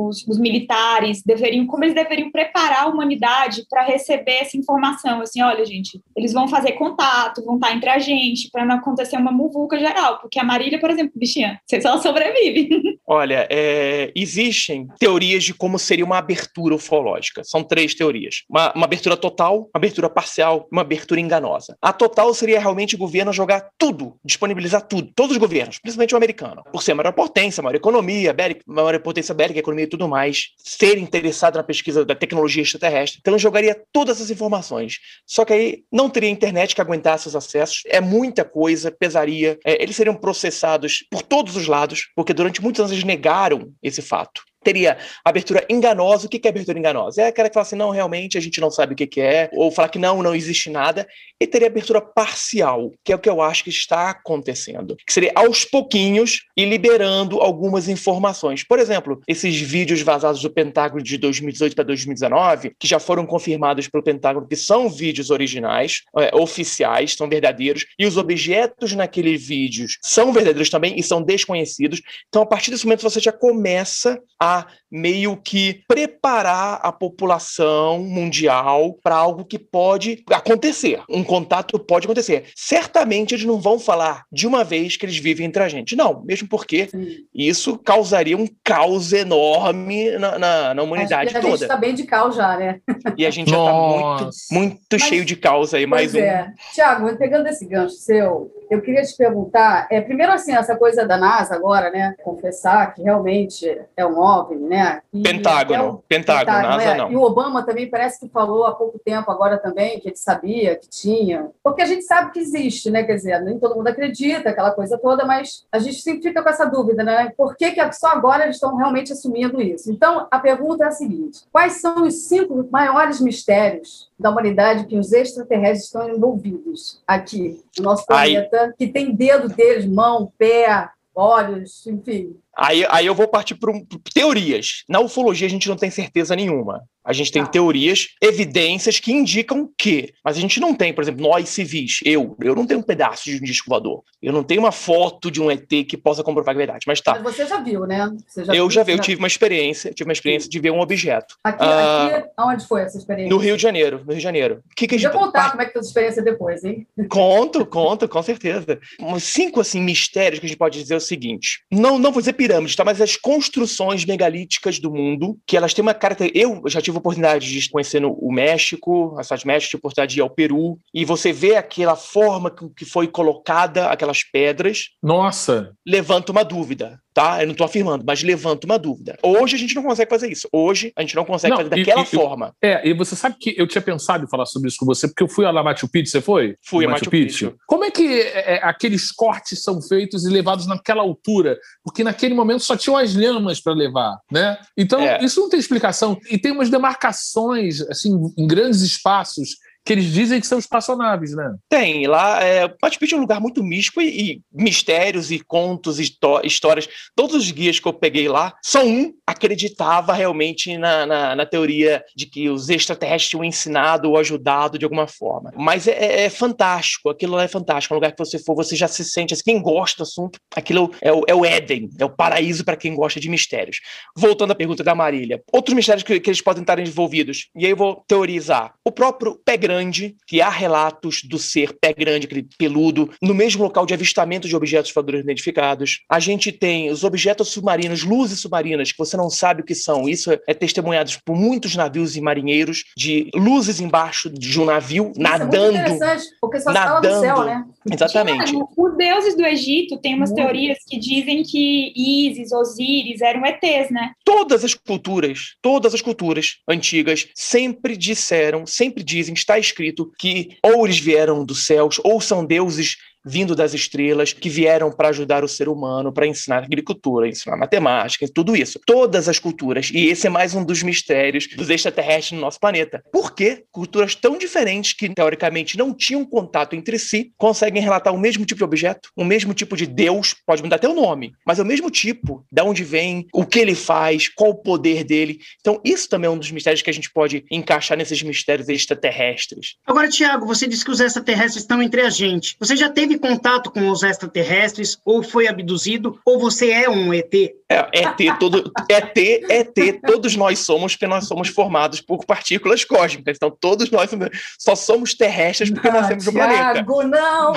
os, 0.08 0.26
os 0.26 0.38
militares 0.38 1.22
deveriam, 1.24 1.66
como 1.66 1.84
eles 1.84 1.94
deveriam 1.94 2.30
preparar 2.30 2.84
a 2.84 2.88
humanidade 2.88 3.64
para 3.68 3.82
receber 3.82 4.40
essa 4.40 4.56
informação? 4.56 5.20
Assim, 5.20 5.42
olha, 5.42 5.64
gente, 5.64 6.00
eles 6.16 6.32
vão 6.32 6.48
fazer 6.48 6.72
contato, 6.72 7.44
vão 7.44 7.56
estar 7.56 7.74
entre 7.74 7.90
a 7.90 7.98
gente, 7.98 8.50
para 8.50 8.64
não 8.64 8.76
acontecer 8.76 9.16
uma 9.16 9.32
muvuca 9.32 9.78
geral. 9.78 10.18
Porque 10.20 10.38
a 10.38 10.44
Marília, 10.44 10.78
por 10.78 10.90
exemplo, 10.90 11.12
bichinha, 11.14 11.60
se 11.66 11.76
ela 11.76 11.98
sobrevive. 11.98 12.68
Olha, 13.06 13.46
é, 13.50 14.12
existem 14.14 14.88
teorias 14.98 15.42
de 15.42 15.54
como 15.54 15.78
seria 15.78 16.04
uma 16.04 16.18
abertura 16.18 16.74
ufológica. 16.74 17.42
São 17.44 17.62
três 17.62 17.94
teorias: 17.94 18.44
uma, 18.48 18.72
uma 18.72 18.84
abertura 18.84 19.16
total, 19.20 19.61
uma 19.61 19.70
abertura 19.75 20.11
parcial 20.11 20.67
uma 20.70 20.82
abertura 20.82 21.20
enganosa. 21.20 21.76
A 21.81 21.93
total 21.93 22.32
seria 22.34 22.61
realmente 22.61 22.94
o 22.94 22.99
governo 22.99 23.32
jogar 23.32 23.70
tudo, 23.78 24.17
disponibilizar 24.25 24.82
tudo, 24.82 25.12
todos 25.14 25.32
os 25.32 25.38
governos, 25.38 25.78
principalmente 25.78 26.14
o 26.14 26.17
americano, 26.17 26.62
por 26.72 26.82
ser 26.82 26.93
a 26.93 26.94
maior 26.94 27.12
potência, 27.12 27.61
a 27.61 27.64
maior 27.64 27.76
economia, 27.76 28.32
bélica, 28.32 28.62
maior 28.67 28.99
potência 29.00 29.34
bélica, 29.34 29.61
economia 29.61 29.84
e 29.84 29.88
tudo 29.88 30.08
mais, 30.08 30.50
ser 30.58 30.99
interessado 30.99 31.56
na 31.56 31.62
pesquisa 31.62 32.05
da 32.05 32.14
tecnologia 32.14 32.62
extraterrestre. 32.62 33.19
Então, 33.20 33.38
jogaria 33.38 33.81
todas 33.93 34.17
essas 34.17 34.31
informações. 34.31 34.99
Só 35.26 35.44
que 35.44 35.52
aí 35.52 35.84
não 35.93 36.08
teria 36.08 36.31
internet 36.31 36.75
que 36.75 36.81
aguentasse 36.81 37.28
os 37.28 37.37
acessos, 37.37 37.82
é 37.87 38.00
muita 38.00 38.44
coisa, 38.44 38.90
pesaria. 38.90 39.58
É, 39.64 39.82
eles 39.82 39.96
seriam 39.96 40.14
processados 40.14 41.05
por 41.11 41.23
todos 41.23 41.56
os 41.56 41.66
lados, 41.66 42.08
porque 42.14 42.34
durante 42.34 42.62
muitos 42.62 42.81
anos 42.81 42.93
eles 42.93 43.05
negaram 43.05 43.73
esse 43.82 44.02
fato. 44.02 44.43
Teria 44.62 44.98
abertura 45.24 45.64
enganosa. 45.70 46.26
O 46.26 46.28
que 46.28 46.46
é 46.46 46.50
abertura 46.50 46.78
enganosa? 46.78 47.22
É 47.22 47.26
aquela 47.28 47.48
que 47.48 47.54
fala 47.54 47.66
assim, 47.66 47.76
não, 47.76 47.90
realmente 47.90 48.36
a 48.36 48.40
gente 48.40 48.60
não 48.60 48.70
sabe 48.70 48.92
o 48.92 48.96
que 48.96 49.06
que 49.06 49.20
é, 49.20 49.48
ou 49.52 49.70
falar 49.70 49.88
que 49.88 49.98
não, 49.98 50.22
não 50.22 50.34
existe 50.34 50.68
nada. 50.68 51.06
E 51.40 51.46
teria 51.46 51.68
abertura 51.68 52.00
parcial, 52.00 52.92
que 53.02 53.12
é 53.12 53.16
o 53.16 53.18
que 53.18 53.28
eu 53.28 53.40
acho 53.40 53.64
que 53.64 53.70
está 53.70 54.10
acontecendo. 54.10 54.96
Que 55.06 55.12
seria 55.12 55.32
aos 55.34 55.64
pouquinhos 55.64 56.42
e 56.56 56.64
liberando 56.64 57.40
algumas 57.40 57.88
informações. 57.88 58.62
Por 58.62 58.78
exemplo, 58.78 59.20
esses 59.26 59.58
vídeos 59.60 60.02
vazados 60.02 60.42
do 60.42 60.50
Pentágono 60.50 61.02
de 61.02 61.16
2018 61.16 61.74
para 61.74 61.84
2019, 61.84 62.72
que 62.78 62.86
já 62.86 62.98
foram 62.98 63.24
confirmados 63.24 63.88
pelo 63.88 64.04
Pentágono 64.04 64.46
que 64.46 64.56
são 64.56 64.88
vídeos 64.88 65.30
originais, 65.30 66.02
é, 66.18 66.34
oficiais, 66.36 67.14
são 67.14 67.28
verdadeiros, 67.28 67.86
e 67.98 68.04
os 68.06 68.16
objetos 68.16 68.92
naqueles 68.92 69.46
vídeos 69.46 69.98
são 70.02 70.32
verdadeiros 70.32 70.68
também 70.68 70.98
e 70.98 71.02
são 71.02 71.22
desconhecidos. 71.22 72.02
Então, 72.28 72.42
a 72.42 72.46
partir 72.46 72.70
desse 72.70 72.84
momento, 72.84 73.02
você 73.02 73.20
já 73.20 73.32
começa 73.32 74.20
a 74.38 74.50
tá 74.50 74.69
meio 74.90 75.37
que 75.37 75.82
preparar 75.87 76.80
a 76.82 76.90
população 76.92 78.00
mundial 78.00 78.97
para 79.02 79.14
algo 79.16 79.44
que 79.44 79.59
pode 79.59 80.25
acontecer. 80.30 81.00
Um 81.09 81.23
contato 81.23 81.78
pode 81.78 82.06
acontecer. 82.06 82.47
Certamente 82.56 83.35
eles 83.35 83.44
não 83.44 83.61
vão 83.61 83.78
falar 83.78 84.25
de 84.32 84.47
uma 84.47 84.64
vez 84.64 84.97
que 84.97 85.04
eles 85.06 85.16
vivem 85.16 85.47
entre 85.47 85.62
a 85.62 85.68
gente. 85.68 85.94
Não, 85.94 86.23
mesmo 86.25 86.49
porque 86.49 86.88
isso 87.35 87.78
causaria 87.78 88.37
um 88.37 88.47
caos 88.64 89.12
enorme 89.12 90.11
na, 90.18 90.38
na, 90.38 90.75
na 90.75 90.82
humanidade 90.82 91.30
Acho 91.30 91.30
que 91.32 91.38
a 91.38 91.40
gente 91.40 91.50
toda. 91.50 91.64
está 91.64 91.76
bem 91.76 91.94
de 91.94 92.04
cal 92.04 92.32
já, 92.32 92.56
né? 92.56 92.80
E 93.16 93.26
a 93.26 93.30
gente 93.30 93.50
já 93.50 93.56
está 93.59 93.73
muito, 93.73 94.30
muito 94.50 94.80
Mas- 94.92 95.02
cheio 95.02 95.25
de 95.25 95.37
caos 95.37 95.73
aí. 95.75 95.87
Mais 95.87 96.12
pois 96.12 96.23
um. 96.23 96.26
é. 96.26 96.52
Tiago, 96.73 97.16
pegando 97.16 97.47
esse 97.49 97.66
gancho 97.66 97.94
seu, 97.94 98.50
eu 98.70 98.80
queria 98.80 99.02
te 99.02 99.16
perguntar, 99.16 99.87
é, 99.90 100.00
primeiro 100.00 100.32
assim, 100.32 100.52
essa 100.52 100.76
coisa 100.76 101.06
da 101.06 101.16
NASA 101.16 101.54
agora, 101.54 101.90
né, 101.90 102.14
confessar 102.23 102.94
que 102.94 103.02
realmente 103.02 103.66
é 103.97 104.06
um 104.06 104.18
OVNI, 104.18 104.68
né? 104.68 104.79
E 105.12 105.22
Pentágono, 105.22 105.82
é 105.82 105.82
um- 105.82 105.96
Pentágono, 105.96 106.58
NASA 106.62 106.82
é. 106.82 106.96
não. 106.96 107.10
E 107.12 107.16
o 107.16 107.22
Obama 107.22 107.64
também 107.64 107.88
parece 107.90 108.20
que 108.20 108.28
falou 108.28 108.64
há 108.64 108.75
pouco 108.75 108.99
tempo 108.99 109.30
agora 109.30 109.58
também 109.58 109.99
que 110.00 110.08
ele 110.08 110.16
sabia 110.16 110.76
que 110.76 110.88
tinha, 110.88 111.50
porque 111.62 111.82
a 111.82 111.87
gente 111.87 112.02
sabe 112.02 112.32
que 112.32 112.38
existe, 112.38 112.90
né? 112.90 113.02
Quer 113.04 113.16
dizer, 113.16 113.40
nem 113.42 113.58
todo 113.58 113.76
mundo 113.76 113.88
acredita, 113.88 114.50
aquela 114.50 114.70
coisa 114.70 114.99
toda, 114.99 115.25
mas 115.25 115.66
a 115.72 115.78
gente 115.78 116.00
sempre 116.00 116.22
fica 116.22 116.42
com 116.42 116.49
essa 116.49 116.64
dúvida, 116.66 117.02
né? 117.02 117.32
Por 117.37 117.56
que, 117.56 117.72
que 117.72 117.92
só 117.92 118.08
agora 118.08 118.44
eles 118.44 118.56
estão 118.56 118.76
realmente 118.76 119.12
assumindo 119.12 119.60
isso? 119.60 119.90
Então, 119.90 120.26
a 120.30 120.38
pergunta 120.38 120.84
é 120.84 120.88
a 120.88 120.92
seguinte: 120.92 121.40
quais 121.52 121.80
são 121.80 122.02
os 122.04 122.26
cinco 122.28 122.68
maiores 122.70 123.20
mistérios 123.20 124.10
da 124.18 124.30
humanidade 124.30 124.87
que 124.87 124.99
os 124.99 125.12
extraterrestres 125.12 125.87
estão 125.87 126.08
envolvidos 126.08 127.02
aqui 127.06 127.62
no 127.78 127.84
nosso 127.84 128.06
planeta, 128.06 128.75
que 128.78 128.87
tem 128.88 129.14
dedo 129.14 129.49
deles, 129.49 129.87
mão, 129.87 130.32
pé, 130.38 130.88
olhos, 131.14 131.87
enfim. 131.87 132.37
Aí, 132.57 132.85
aí 132.88 133.07
eu 133.07 133.14
vou 133.14 133.28
partir 133.28 133.54
para 133.54 133.73
teorias. 134.14 134.85
Na 134.88 135.00
ufologia 135.00 135.47
a 135.47 135.50
gente 135.50 135.69
não 135.69 135.76
tem 135.76 135.90
certeza 135.90 136.37
nenhuma. 136.37 136.83
A 137.02 137.12
gente 137.12 137.33
tem 137.33 137.45
teorias, 137.47 138.09
evidências 138.21 139.00
que 139.00 139.11
indicam 139.11 139.69
que, 139.76 140.12
mas 140.23 140.37
a 140.37 140.40
gente 140.40 140.61
não 140.61 140.75
tem, 140.75 140.92
por 140.92 141.02
exemplo, 141.02 141.23
nós 141.23 141.49
civis, 141.49 141.99
eu, 142.04 142.37
eu 142.42 142.54
não 142.54 142.66
tenho 142.66 142.80
um 142.80 142.83
pedaço 142.83 143.25
de 143.25 143.37
um 143.37 143.40
disco 143.40 143.71
voador. 143.71 144.02
Eu 144.23 144.33
não 144.33 144.45
tenho 144.45 144.61
uma 144.61 144.71
foto 144.71 145.30
de 145.30 145.40
um 145.40 145.50
ET 145.50 145.66
que 145.66 145.97
possa 145.97 146.23
comprovar 146.23 146.54
a 146.54 146.59
verdade, 146.59 146.85
mas 146.87 147.00
tá. 147.00 147.12
Mas 147.12 147.35
você 147.35 147.47
já 147.47 147.59
viu, 147.59 147.87
né? 147.87 148.11
Já 148.37 148.54
eu 148.54 148.69
viu, 148.69 148.71
já 148.71 148.83
vi, 148.83 148.92
eu 148.92 148.97
já... 148.99 149.02
tive 149.02 149.19
uma 149.19 149.26
experiência, 149.26 149.92
tive 149.92 150.09
uma 150.09 150.12
experiência 150.12 150.49
de 150.49 150.61
ver 150.61 150.71
um 150.71 150.80
objeto. 150.80 151.37
Aqui, 151.42 151.64
Ah, 151.64 152.16
aqui, 152.16 152.28
onde 152.38 152.66
foi 152.66 152.83
essa 152.83 152.99
experiência? 152.99 153.35
No 153.35 153.40
Rio 153.40 153.57
de 153.57 153.62
Janeiro, 153.62 153.99
no 154.00 154.09
Rio 154.09 154.16
de 154.16 154.23
Janeiro. 154.23 154.62
O 154.71 154.75
que 154.76 154.87
que 154.87 154.95
a 154.97 154.99
gente 154.99 155.11
contar 155.11 155.50
como 155.50 155.62
é 155.62 155.66
que 155.66 155.73
foi 155.73 155.80
a 155.80 155.85
experiência 155.85 156.23
depois, 156.23 156.62
hein? 156.62 156.87
Conto, 157.09 157.64
conto, 157.64 158.07
com 158.07 158.23
certeza. 158.23 158.78
Uns 159.00 159.25
cinco 159.25 159.61
assim 159.61 159.80
mistérios 159.80 160.38
que 160.38 160.47
a 160.47 160.49
gente 160.49 160.59
pode 160.59 160.78
dizer 160.78 160.95
é 160.95 160.99
o 160.99 161.00
seguinte: 161.00 161.62
não, 161.73 161.99
não 161.99 162.12
vou 162.12 162.21
dizer 162.21 162.35
pirâmides, 162.40 162.75
tá? 162.75 162.82
Mas 162.82 163.02
as 163.02 163.16
construções 163.16 164.06
megalíticas 164.06 164.78
do 164.78 164.90
mundo, 164.90 165.38
que 165.47 165.59
elas 165.59 165.75
têm 165.75 165.82
uma 165.82 165.92
característica. 165.92 166.40
Eu 166.40 166.62
já 166.70 166.80
tive 166.80 166.97
a 166.97 167.00
oportunidade 167.00 167.47
de 167.47 167.68
conhecer 167.68 168.02
o 168.02 168.32
México, 168.32 169.14
a 169.18 169.23
cidade 169.23 169.42
do 169.42 169.47
México, 169.47 169.70
tive 169.73 169.80
oportunidade 169.80 170.14
de 170.14 170.20
ir 170.20 170.23
ao 170.23 170.30
Peru, 170.30 170.78
e 170.94 171.04
você 171.04 171.35
vê 171.35 171.56
aquela 171.56 171.97
forma 171.97 172.50
que 172.75 172.87
foi 172.87 173.06
colocada, 173.09 173.88
aquelas 173.88 174.23
pedras, 174.25 174.88
Nossa, 175.02 175.73
levanta 175.87 176.32
uma 176.32 176.42
dúvida, 176.42 176.99
tá? 177.20 177.42
Eu 177.42 177.48
não 177.48 177.54
tô 177.54 177.64
afirmando, 177.64 178.04
mas 178.06 178.22
levanta 178.22 178.66
uma 178.66 178.78
dúvida. 178.78 179.18
Hoje 179.22 179.54
a 179.56 179.58
gente 179.58 179.74
não 179.74 179.82
consegue 179.82 180.08
fazer 180.10 180.30
isso. 180.30 180.48
Hoje 180.52 180.92
a 180.96 181.02
gente 181.02 181.14
não 181.14 181.24
consegue 181.24 181.50
Não, 181.50 181.58
fazer 181.58 181.68
daquela 181.70 182.02
e- 182.02 182.06
forma. 182.06 182.54
É, 182.62 182.88
e 182.88 182.94
você 182.94 183.14
sabe 183.14 183.36
que 183.38 183.54
eu 183.56 183.66
tinha 183.66 183.82
pensado 183.82 184.24
em 184.24 184.28
falar 184.28 184.46
sobre 184.46 184.68
isso 184.68 184.78
com 184.80 184.86
você, 184.86 185.06
porque 185.08 185.22
eu 185.22 185.28
fui 185.28 185.44
lá 185.44 185.52
na 185.52 185.62
Machu 185.62 185.88
Picchu, 185.88 186.10
você 186.10 186.20
foi? 186.20 186.56
Fui 186.64 186.84
a 186.84 186.88
No 186.88 186.92
Machu 186.94 187.10
Picchu. 187.10 187.54
Como 187.66 187.84
é 187.84 187.90
que 187.90 188.06
é, 188.20 188.54
é, 188.54 188.60
aqueles 188.64 189.12
cortes 189.12 189.62
são 189.62 189.80
feitos 189.82 190.24
e 190.24 190.30
levados 190.30 190.66
naquela 190.66 191.02
altura? 191.02 191.58
Porque 191.84 192.02
naquele 192.02 192.34
momento 192.34 192.62
só 192.62 192.76
tinham 192.76 192.96
as 192.96 193.14
lhamas 193.14 193.60
para 193.60 193.72
levar, 193.74 194.18
né? 194.30 194.56
Então, 194.76 195.00
É. 195.00 195.22
isso 195.24 195.40
não 195.40 195.48
tem 195.48 195.60
explicação. 195.60 196.18
E 196.30 196.38
tem 196.38 196.52
umas 196.52 196.70
demarcações, 196.70 197.80
assim, 197.82 198.10
em 198.36 198.46
grandes 198.46 198.80
espaços, 198.80 199.56
que 199.84 199.92
eles 199.92 200.12
dizem 200.12 200.40
que 200.40 200.46
são 200.46 200.58
espaçonaves, 200.58 201.34
né? 201.34 201.54
Tem, 201.68 202.06
lá, 202.06 202.42
é, 202.42 202.72
Machu 202.82 202.99
Picchu 202.99 203.14
é 203.14 203.18
um 203.18 203.22
lugar 203.22 203.40
muito 203.40 203.62
místico 203.62 204.00
e, 204.00 204.32
e 204.32 204.42
mistérios 204.52 205.30
e 205.30 205.40
contos 205.40 205.99
e 205.99 206.02
histó- 206.02 206.40
histórias. 206.44 206.88
Todos 207.16 207.34
os 207.37 207.50
guias 207.50 207.80
que 207.80 207.88
eu 207.88 207.92
peguei 207.92 208.28
lá, 208.28 208.54
só 208.62 208.84
um 208.84 209.12
acreditava 209.26 210.12
realmente 210.12 210.76
na, 210.76 211.06
na, 211.06 211.37
na 211.37 211.46
teoria 211.46 212.02
de 212.14 212.26
que 212.26 212.49
os 212.49 212.68
extraterrestres 212.68 213.30
tinham 213.30 213.44
ensinado 213.44 214.10
ou 214.10 214.18
ajudado 214.18 214.78
de 214.78 214.84
alguma 214.84 215.06
forma. 215.06 215.50
Mas 215.56 215.88
é, 215.88 215.92
é- 215.92 216.25
é 216.25 216.30
fantástico, 216.30 217.08
aquilo 217.08 217.34
lá 217.37 217.44
é 217.44 217.49
fantástico. 217.49 217.94
É 217.94 217.96
um 217.96 217.99
lugar 218.00 218.12
que 218.12 218.18
você 218.18 218.38
for, 218.38 218.54
você 218.54 218.76
já 218.76 218.87
se 218.88 219.04
sente 219.04 219.34
assim, 219.34 219.42
quem 219.44 219.62
gosta 219.62 219.99
do 219.99 220.02
assunto, 220.02 220.38
aquilo 220.54 220.92
é 221.00 221.12
o, 221.12 221.22
é 221.26 221.34
o 221.34 221.44
Éden, 221.44 221.88
é 221.99 222.04
o 222.04 222.10
paraíso 222.10 222.64
para 222.64 222.76
quem 222.76 222.94
gosta 222.94 223.18
de 223.18 223.28
mistérios. 223.28 223.80
Voltando 224.16 224.52
à 224.52 224.54
pergunta 224.54 224.84
da 224.84 224.94
Marília, 224.94 225.42
outros 225.52 225.75
mistérios 225.75 226.02
que, 226.02 226.20
que 226.20 226.30
eles 226.30 226.40
podem 226.40 226.62
estar 226.62 226.78
envolvidos, 226.78 227.49
e 227.56 227.64
aí 227.64 227.72
eu 227.72 227.76
vou 227.76 228.04
teorizar. 228.06 228.75
O 228.84 228.92
próprio 228.92 229.40
pé 229.44 229.56
grande, 229.70 230.16
que 230.26 230.40
há 230.40 230.48
relatos 230.48 231.22
do 231.22 231.38
ser 231.38 231.72
pé 231.80 231.92
grande, 231.92 232.26
aquele 232.26 232.46
peludo, 232.58 233.10
no 233.22 233.34
mesmo 233.34 233.62
local 233.62 233.86
de 233.86 233.94
avistamento 233.94 234.48
de 234.48 234.56
objetos 234.56 234.92
voadores 234.92 235.22
identificados. 235.22 236.00
A 236.08 236.18
gente 236.18 236.50
tem 236.50 236.90
os 236.90 237.04
objetos 237.04 237.48
submarinos, 237.48 238.02
luzes 238.02 238.40
submarinas, 238.40 238.90
que 238.90 238.98
você 238.98 239.16
não 239.16 239.30
sabe 239.30 239.62
o 239.62 239.64
que 239.64 239.74
são. 239.74 240.08
Isso 240.08 240.32
é, 240.32 240.40
é 240.48 240.54
testemunhado 240.54 241.10
por 241.24 241.36
muitos 241.36 241.76
navios 241.76 242.16
e 242.16 242.20
marinheiros, 242.20 242.84
de 242.96 243.30
luzes 243.34 243.80
embaixo 243.80 244.28
de 244.28 244.60
um 244.60 244.64
navio 244.64 245.12
Isso 245.12 245.20
é 245.20 245.28
muito 245.28 245.38
nadando. 245.38 245.78
interessante, 245.78 246.24
porque 246.40 246.60
só 246.60 246.72
fala 246.72 247.00
do 247.00 247.08
céu, 247.08 247.36
nadando. 247.36 247.44
né? 247.44 247.64
Exatamente. 247.92 248.44
Tinha, 248.46 248.64
os 248.76 248.96
deuses 248.96 249.36
do 249.36 249.44
Egito 249.46 249.98
têm 249.98 250.14
umas 250.14 250.30
Muito. 250.30 250.42
teorias 250.42 250.78
que 250.88 250.98
dizem 250.98 251.42
que 251.42 251.92
Ísis, 251.96 252.52
Osíris 252.52 253.20
eram 253.20 253.44
ETs, 253.46 253.90
né? 253.90 254.12
Todas 254.24 254.64
as 254.64 254.74
culturas, 254.74 255.54
todas 255.62 255.94
as 255.94 256.02
culturas 256.02 256.56
antigas 256.68 257.28
sempre 257.34 257.96
disseram, 257.96 258.66
sempre 258.66 259.02
dizem, 259.02 259.34
está 259.34 259.58
escrito 259.61 260.11
que 260.19 260.57
ou 260.62 260.87
eles 260.87 260.99
vieram 260.99 261.45
dos 261.45 261.67
céus, 261.67 262.00
ou 262.02 262.21
são 262.21 262.45
deuses 262.45 262.97
vindo 263.24 263.54
das 263.54 263.74
estrelas, 263.74 264.32
que 264.32 264.48
vieram 264.48 264.90
para 264.90 265.08
ajudar 265.08 265.44
o 265.44 265.48
ser 265.48 265.68
humano, 265.68 266.12
para 266.12 266.26
ensinar 266.26 266.64
agricultura, 266.64 267.28
ensinar 267.28 267.56
matemática, 267.56 268.26
tudo 268.32 268.56
isso. 268.56 268.80
Todas 268.86 269.28
as 269.28 269.38
culturas. 269.38 269.90
E 269.92 270.08
esse 270.08 270.26
é 270.26 270.30
mais 270.30 270.54
um 270.54 270.64
dos 270.64 270.82
mistérios 270.82 271.46
dos 271.56 271.70
extraterrestres 271.70 272.32
no 272.32 272.40
nosso 272.40 272.58
planeta. 272.58 273.02
Por 273.12 273.34
que 273.34 273.64
culturas 273.70 274.14
tão 274.14 274.38
diferentes 274.38 274.92
que, 274.92 275.08
teoricamente, 275.12 275.76
não 275.76 275.94
tinham 275.94 276.24
contato 276.24 276.74
entre 276.74 276.98
si, 276.98 277.32
conseguem 277.36 277.82
relatar 277.82 278.14
o 278.14 278.18
mesmo 278.18 278.44
tipo 278.44 278.58
de 278.58 278.64
objeto, 278.64 279.10
o 279.16 279.24
mesmo 279.24 279.54
tipo 279.54 279.76
de 279.76 279.86
Deus, 279.86 280.34
pode 280.46 280.62
mudar 280.62 280.76
até 280.76 280.88
o 280.88 280.94
nome, 280.94 281.32
mas 281.46 281.58
é 281.58 281.62
o 281.62 281.66
mesmo 281.66 281.90
tipo, 281.90 282.44
de 282.50 282.62
onde 282.62 282.84
vem, 282.84 283.26
o 283.32 283.44
que 283.44 283.58
ele 283.58 283.74
faz, 283.74 284.28
qual 284.28 284.50
o 284.50 284.62
poder 284.62 285.04
dele. 285.04 285.38
Então, 285.60 285.80
isso 285.84 286.08
também 286.08 286.28
é 286.28 286.30
um 286.30 286.38
dos 286.38 286.50
mistérios 286.50 286.82
que 286.82 286.90
a 286.90 286.94
gente 286.94 287.10
pode 287.12 287.44
encaixar 287.50 287.96
nesses 287.96 288.22
mistérios 288.22 288.68
extraterrestres. 288.68 289.76
Agora, 289.86 290.08
Tiago, 290.08 290.46
você 290.46 290.66
disse 290.66 290.84
que 290.84 290.90
os 290.90 291.00
extraterrestres 291.00 291.62
estão 291.62 291.82
entre 291.82 292.00
a 292.00 292.10
gente. 292.10 292.56
Você 292.58 292.76
já 292.76 292.88
teve 292.88 293.10
contato 293.19 293.71
com 293.71 293.88
os 293.90 294.02
extraterrestres, 294.02 294.99
ou 295.05 295.23
foi 295.23 295.49
abduzido, 295.49 296.19
ou 296.25 296.38
você 296.38 296.71
é 296.71 296.88
um 296.88 297.12
ET? 297.12 297.60
É, 297.70 297.86
ET, 298.00 298.38
todo, 298.40 298.72
ET, 298.88 299.16
ET, 299.16 300.00
todos 300.04 300.34
nós 300.34 300.58
somos, 300.58 300.94
porque 300.94 301.06
nós 301.06 301.28
somos 301.28 301.48
formados 301.48 302.00
por 302.00 302.24
partículas 302.26 302.84
cósmicas. 302.84 303.36
Então, 303.36 303.48
todos 303.48 303.92
nós 303.92 304.10
só 304.58 304.74
somos 304.74 305.14
terrestres 305.14 305.70
porque 305.70 305.88
nascemos 305.88 306.26
no 306.26 306.32
planeta. 306.32 306.72
Tiago, 306.72 307.02
não! 307.04 307.52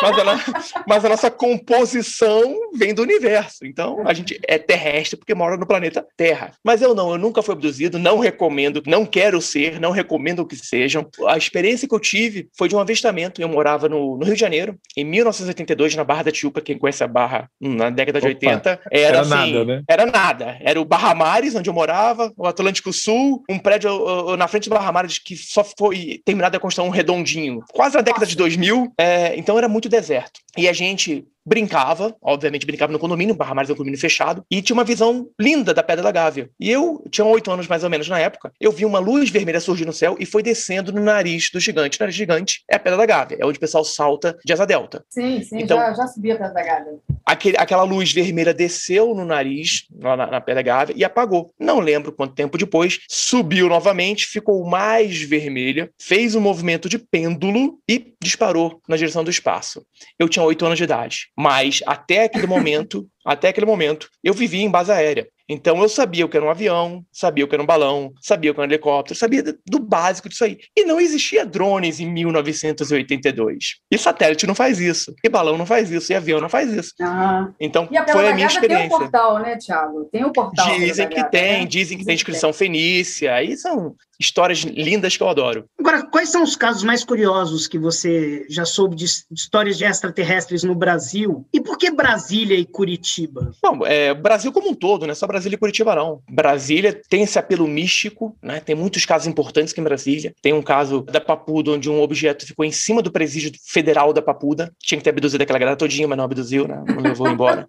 Mas 0.00 0.18
a, 0.18 0.84
mas 0.86 1.04
a 1.04 1.08
nossa 1.08 1.28
composição 1.28 2.54
vem 2.72 2.94
do 2.94 3.02
universo. 3.02 3.64
Então, 3.64 4.06
a 4.06 4.14
gente 4.14 4.38
é 4.46 4.58
terrestre 4.58 5.16
porque 5.16 5.34
mora 5.34 5.56
no 5.56 5.66
planeta 5.66 6.06
Terra. 6.16 6.52
Mas 6.62 6.80
eu 6.80 6.94
não, 6.94 7.10
eu 7.10 7.18
nunca 7.18 7.42
fui 7.42 7.52
abduzido, 7.52 7.98
não 7.98 8.20
recomendo, 8.20 8.80
não 8.86 9.04
quero 9.04 9.42
ser, 9.42 9.80
não 9.80 9.90
recomendo 9.90 10.46
que 10.46 10.54
sejam. 10.54 11.04
A 11.26 11.36
experiência 11.36 11.88
que 11.88 11.94
eu 11.94 12.00
tive 12.00 12.48
foi 12.56 12.68
de 12.68 12.76
um 12.76 12.78
avistamento. 12.78 13.42
Eu 13.42 13.48
morava 13.48 13.88
no, 13.88 14.16
no 14.16 14.24
Rio 14.24 14.34
de 14.34 14.40
Janeiro, 14.40 14.78
em 14.96 15.04
1982, 15.04 15.96
na 15.96 16.04
Barra 16.04 16.24
da 16.24 16.30
Tijuca. 16.30 16.60
Quem 16.60 16.78
conhece 16.78 17.02
a 17.02 17.08
Barra 17.08 17.50
na 17.60 17.90
década 17.90 18.20
de 18.20 18.26
Opa, 18.26 18.34
80, 18.36 18.80
era, 18.92 19.15
era 19.16 19.26
assim, 19.26 19.52
nada, 19.52 19.64
né? 19.64 19.82
Era 19.88 20.06
nada. 20.06 20.58
Era 20.60 20.80
o 20.80 20.84
Barra 20.84 21.14
Mares, 21.14 21.54
onde 21.54 21.68
eu 21.68 21.74
morava, 21.74 22.32
o 22.36 22.46
Atlântico 22.46 22.92
Sul, 22.92 23.42
um 23.48 23.58
prédio 23.58 23.90
uh, 23.90 24.36
na 24.36 24.48
frente 24.48 24.68
do 24.68 24.74
Barra 24.74 24.92
Mares 24.92 25.18
que 25.18 25.36
só 25.36 25.64
foi 25.78 26.20
terminado 26.24 26.56
a 26.56 26.60
construção 26.60 26.86
um 26.86 26.90
redondinho, 26.90 27.62
quase 27.72 27.96
na 27.96 28.02
década 28.02 28.26
de 28.26 28.36
2000. 28.36 28.92
é, 28.98 29.36
então 29.36 29.58
era 29.58 29.68
muito 29.68 29.88
deserto. 29.88 30.40
E 30.56 30.68
a 30.68 30.72
gente 30.72 31.24
brincava, 31.46 32.14
obviamente 32.20 32.66
brincava 32.66 32.92
no 32.92 32.98
condomínio, 32.98 33.34
Barra 33.34 33.54
Mares 33.54 33.70
é 33.70 33.72
um 33.72 33.76
condomínio 33.76 34.00
fechado, 34.00 34.44
e 34.50 34.60
tinha 34.60 34.74
uma 34.74 34.84
visão 34.84 35.28
linda 35.40 35.72
da 35.72 35.82
Pedra 35.82 36.02
da 36.02 36.10
Gávea. 36.10 36.50
E 36.58 36.70
eu 36.70 37.04
tinha 37.10 37.24
oito 37.24 37.50
anos 37.50 37.68
mais 37.68 37.84
ou 37.84 37.90
menos 37.90 38.08
na 38.08 38.18
época, 38.18 38.52
eu 38.60 38.72
vi 38.72 38.84
uma 38.84 38.98
luz 38.98 39.30
vermelha 39.30 39.60
surgir 39.60 39.84
no 39.84 39.92
céu 39.92 40.16
e 40.18 40.26
foi 40.26 40.42
descendo 40.42 40.92
no 40.92 41.02
nariz 41.02 41.48
do 41.52 41.60
gigante. 41.60 41.98
O 41.98 42.00
nariz 42.02 42.14
gigante 42.16 42.62
é 42.70 42.76
a 42.76 42.78
Pedra 42.78 42.96
da 42.98 43.06
Gávea, 43.06 43.38
é 43.40 43.46
onde 43.46 43.56
o 43.58 43.60
pessoal 43.60 43.84
salta 43.84 44.36
de 44.44 44.52
asa 44.52 44.66
delta. 44.66 45.04
Sim, 45.08 45.42
sim, 45.42 45.58
Então- 45.60 45.78
já, 45.78 45.94
já 45.94 46.06
subi 46.08 46.32
a 46.32 46.36
Pedra 46.36 46.52
da 46.52 46.62
Gávea. 46.62 46.94
Aquele, 47.24 47.56
aquela 47.58 47.82
luz 47.82 48.12
vermelha 48.12 48.52
desceu 48.54 49.14
no 49.14 49.24
nariz, 49.24 49.86
lá 50.00 50.16
na, 50.16 50.26
na 50.26 50.40
Pedra 50.40 50.62
Gávea, 50.62 50.94
e 50.96 51.04
apagou. 51.04 51.52
Não 51.58 51.80
lembro 51.80 52.12
quanto 52.12 52.34
tempo 52.34 52.56
depois, 52.58 53.00
subiu 53.08 53.68
novamente, 53.68 54.26
ficou 54.26 54.64
mais 54.66 55.20
vermelha, 55.22 55.90
fez 56.00 56.34
um 56.34 56.40
movimento 56.40 56.88
de 56.88 56.98
pêndulo 56.98 57.78
e 57.88 58.14
disparou 58.22 58.80
na 58.88 58.96
direção 58.96 59.24
do 59.24 59.30
espaço. 59.30 59.84
Eu 60.18 60.28
tinha 60.28 60.44
oito 60.44 60.64
anos 60.64 60.78
de 60.78 60.84
idade, 60.84 61.28
mas 61.36 61.80
até 61.86 62.24
aquele 62.24 62.46
momento, 62.46 63.06
até 63.24 63.48
aquele 63.48 63.66
momento, 63.66 64.08
eu 64.24 64.32
vivia 64.32 64.62
em 64.62 64.70
base 64.70 64.90
aérea. 64.90 65.28
Então 65.48 65.80
eu 65.82 65.88
sabia 65.88 66.24
o 66.24 66.28
que 66.28 66.36
era 66.36 66.44
um 66.46 66.50
avião, 66.50 67.04
sabia 67.12 67.44
o 67.44 67.48
que 67.48 67.54
era 67.54 67.62
um 67.62 67.66
balão, 67.66 68.12
sabia 68.20 68.50
o 68.50 68.54
que 68.54 68.60
era 68.60 68.68
um 68.68 68.70
helicóptero, 68.72 69.18
sabia 69.18 69.42
do- 69.42 69.78
básico 69.78 70.28
disso 70.28 70.44
aí. 70.44 70.58
E 70.76 70.84
não 70.84 71.00
existia 71.00 71.46
drones 71.46 72.00
em 72.00 72.06
1982. 72.10 73.76
E 73.90 73.98
satélite 73.98 74.46
não 74.46 74.54
faz 74.54 74.80
isso, 74.80 75.14
e 75.24 75.28
balão 75.28 75.56
não 75.56 75.66
faz 75.66 75.90
isso, 75.90 76.12
e 76.12 76.14
avião 76.14 76.40
não 76.40 76.48
faz 76.48 76.72
isso. 76.72 76.92
Ah. 77.00 77.48
Então, 77.60 77.88
E 77.90 78.12
foi 78.12 78.28
a 78.28 78.34
minha 78.34 78.46
Gávea 78.48 78.60
tem 78.68 78.76
um 78.76 78.80
experiência. 78.80 78.88
portal, 78.98 79.38
né, 79.38 79.56
Tiago? 79.56 80.04
Tem 80.10 80.24
um 80.24 80.32
portal. 80.32 80.66
Dizem 80.78 81.08
que 81.08 81.24
tem, 81.30 81.60
né? 81.60 81.64
dizem 81.66 81.98
que 81.98 82.04
tem 82.04 82.14
inscrição 82.14 82.52
fenícia. 82.52 83.34
Aí 83.34 83.56
são 83.56 83.94
histórias 84.18 84.60
lindas 84.60 85.16
que 85.16 85.22
eu 85.22 85.28
adoro. 85.28 85.66
Agora, 85.78 86.04
quais 86.06 86.30
são 86.30 86.42
os 86.42 86.56
casos 86.56 86.82
mais 86.82 87.04
curiosos 87.04 87.66
que 87.68 87.78
você 87.78 88.46
já 88.48 88.64
soube 88.64 88.96
de, 88.96 89.04
histórias 89.30 89.76
de 89.76 89.84
extraterrestres 89.84 90.62
no 90.64 90.74
Brasil? 90.74 91.46
E 91.52 91.60
por 91.60 91.76
que 91.76 91.90
Brasília 91.90 92.56
e 92.58 92.64
Curitiba? 92.64 93.52
Bom, 93.62 93.84
é, 93.86 94.14
Brasil 94.14 94.50
como 94.52 94.70
um 94.70 94.74
todo, 94.74 95.04
não 95.06 95.12
é 95.12 95.14
só 95.14 95.26
Brasília 95.36 95.56
e 95.56 95.58
Curitiba, 95.58 95.94
não. 95.94 96.22
Brasília 96.30 96.98
tem 97.08 97.22
esse 97.22 97.38
apelo 97.38 97.68
místico, 97.68 98.34
né? 98.42 98.58
Tem 98.60 98.74
muitos 98.74 99.04
casos 99.04 99.26
importantes 99.28 99.72
aqui 99.72 99.80
em 99.80 99.84
Brasília. 99.84 100.34
Tem 100.40 100.52
um 100.54 100.62
caso 100.62 101.02
da 101.02 101.20
Papuda, 101.20 101.72
onde 101.72 101.90
um 101.90 102.00
objeto 102.00 102.46
ficou 102.46 102.64
em 102.64 102.72
cima 102.72 103.02
do 103.02 103.12
presídio 103.12 103.52
federal 103.66 104.12
da 104.12 104.22
Papuda. 104.22 104.72
Tinha 104.82 104.98
que 104.98 105.04
ter 105.04 105.10
abduzido 105.10 105.42
aquela 105.42 105.58
galera 105.58 105.76
todinha, 105.76 106.08
mas 106.08 106.16
não 106.16 106.24
abduziu, 106.24 106.66
né? 106.66 106.82
Não 106.88 107.02
levou 107.02 107.28
embora. 107.28 107.66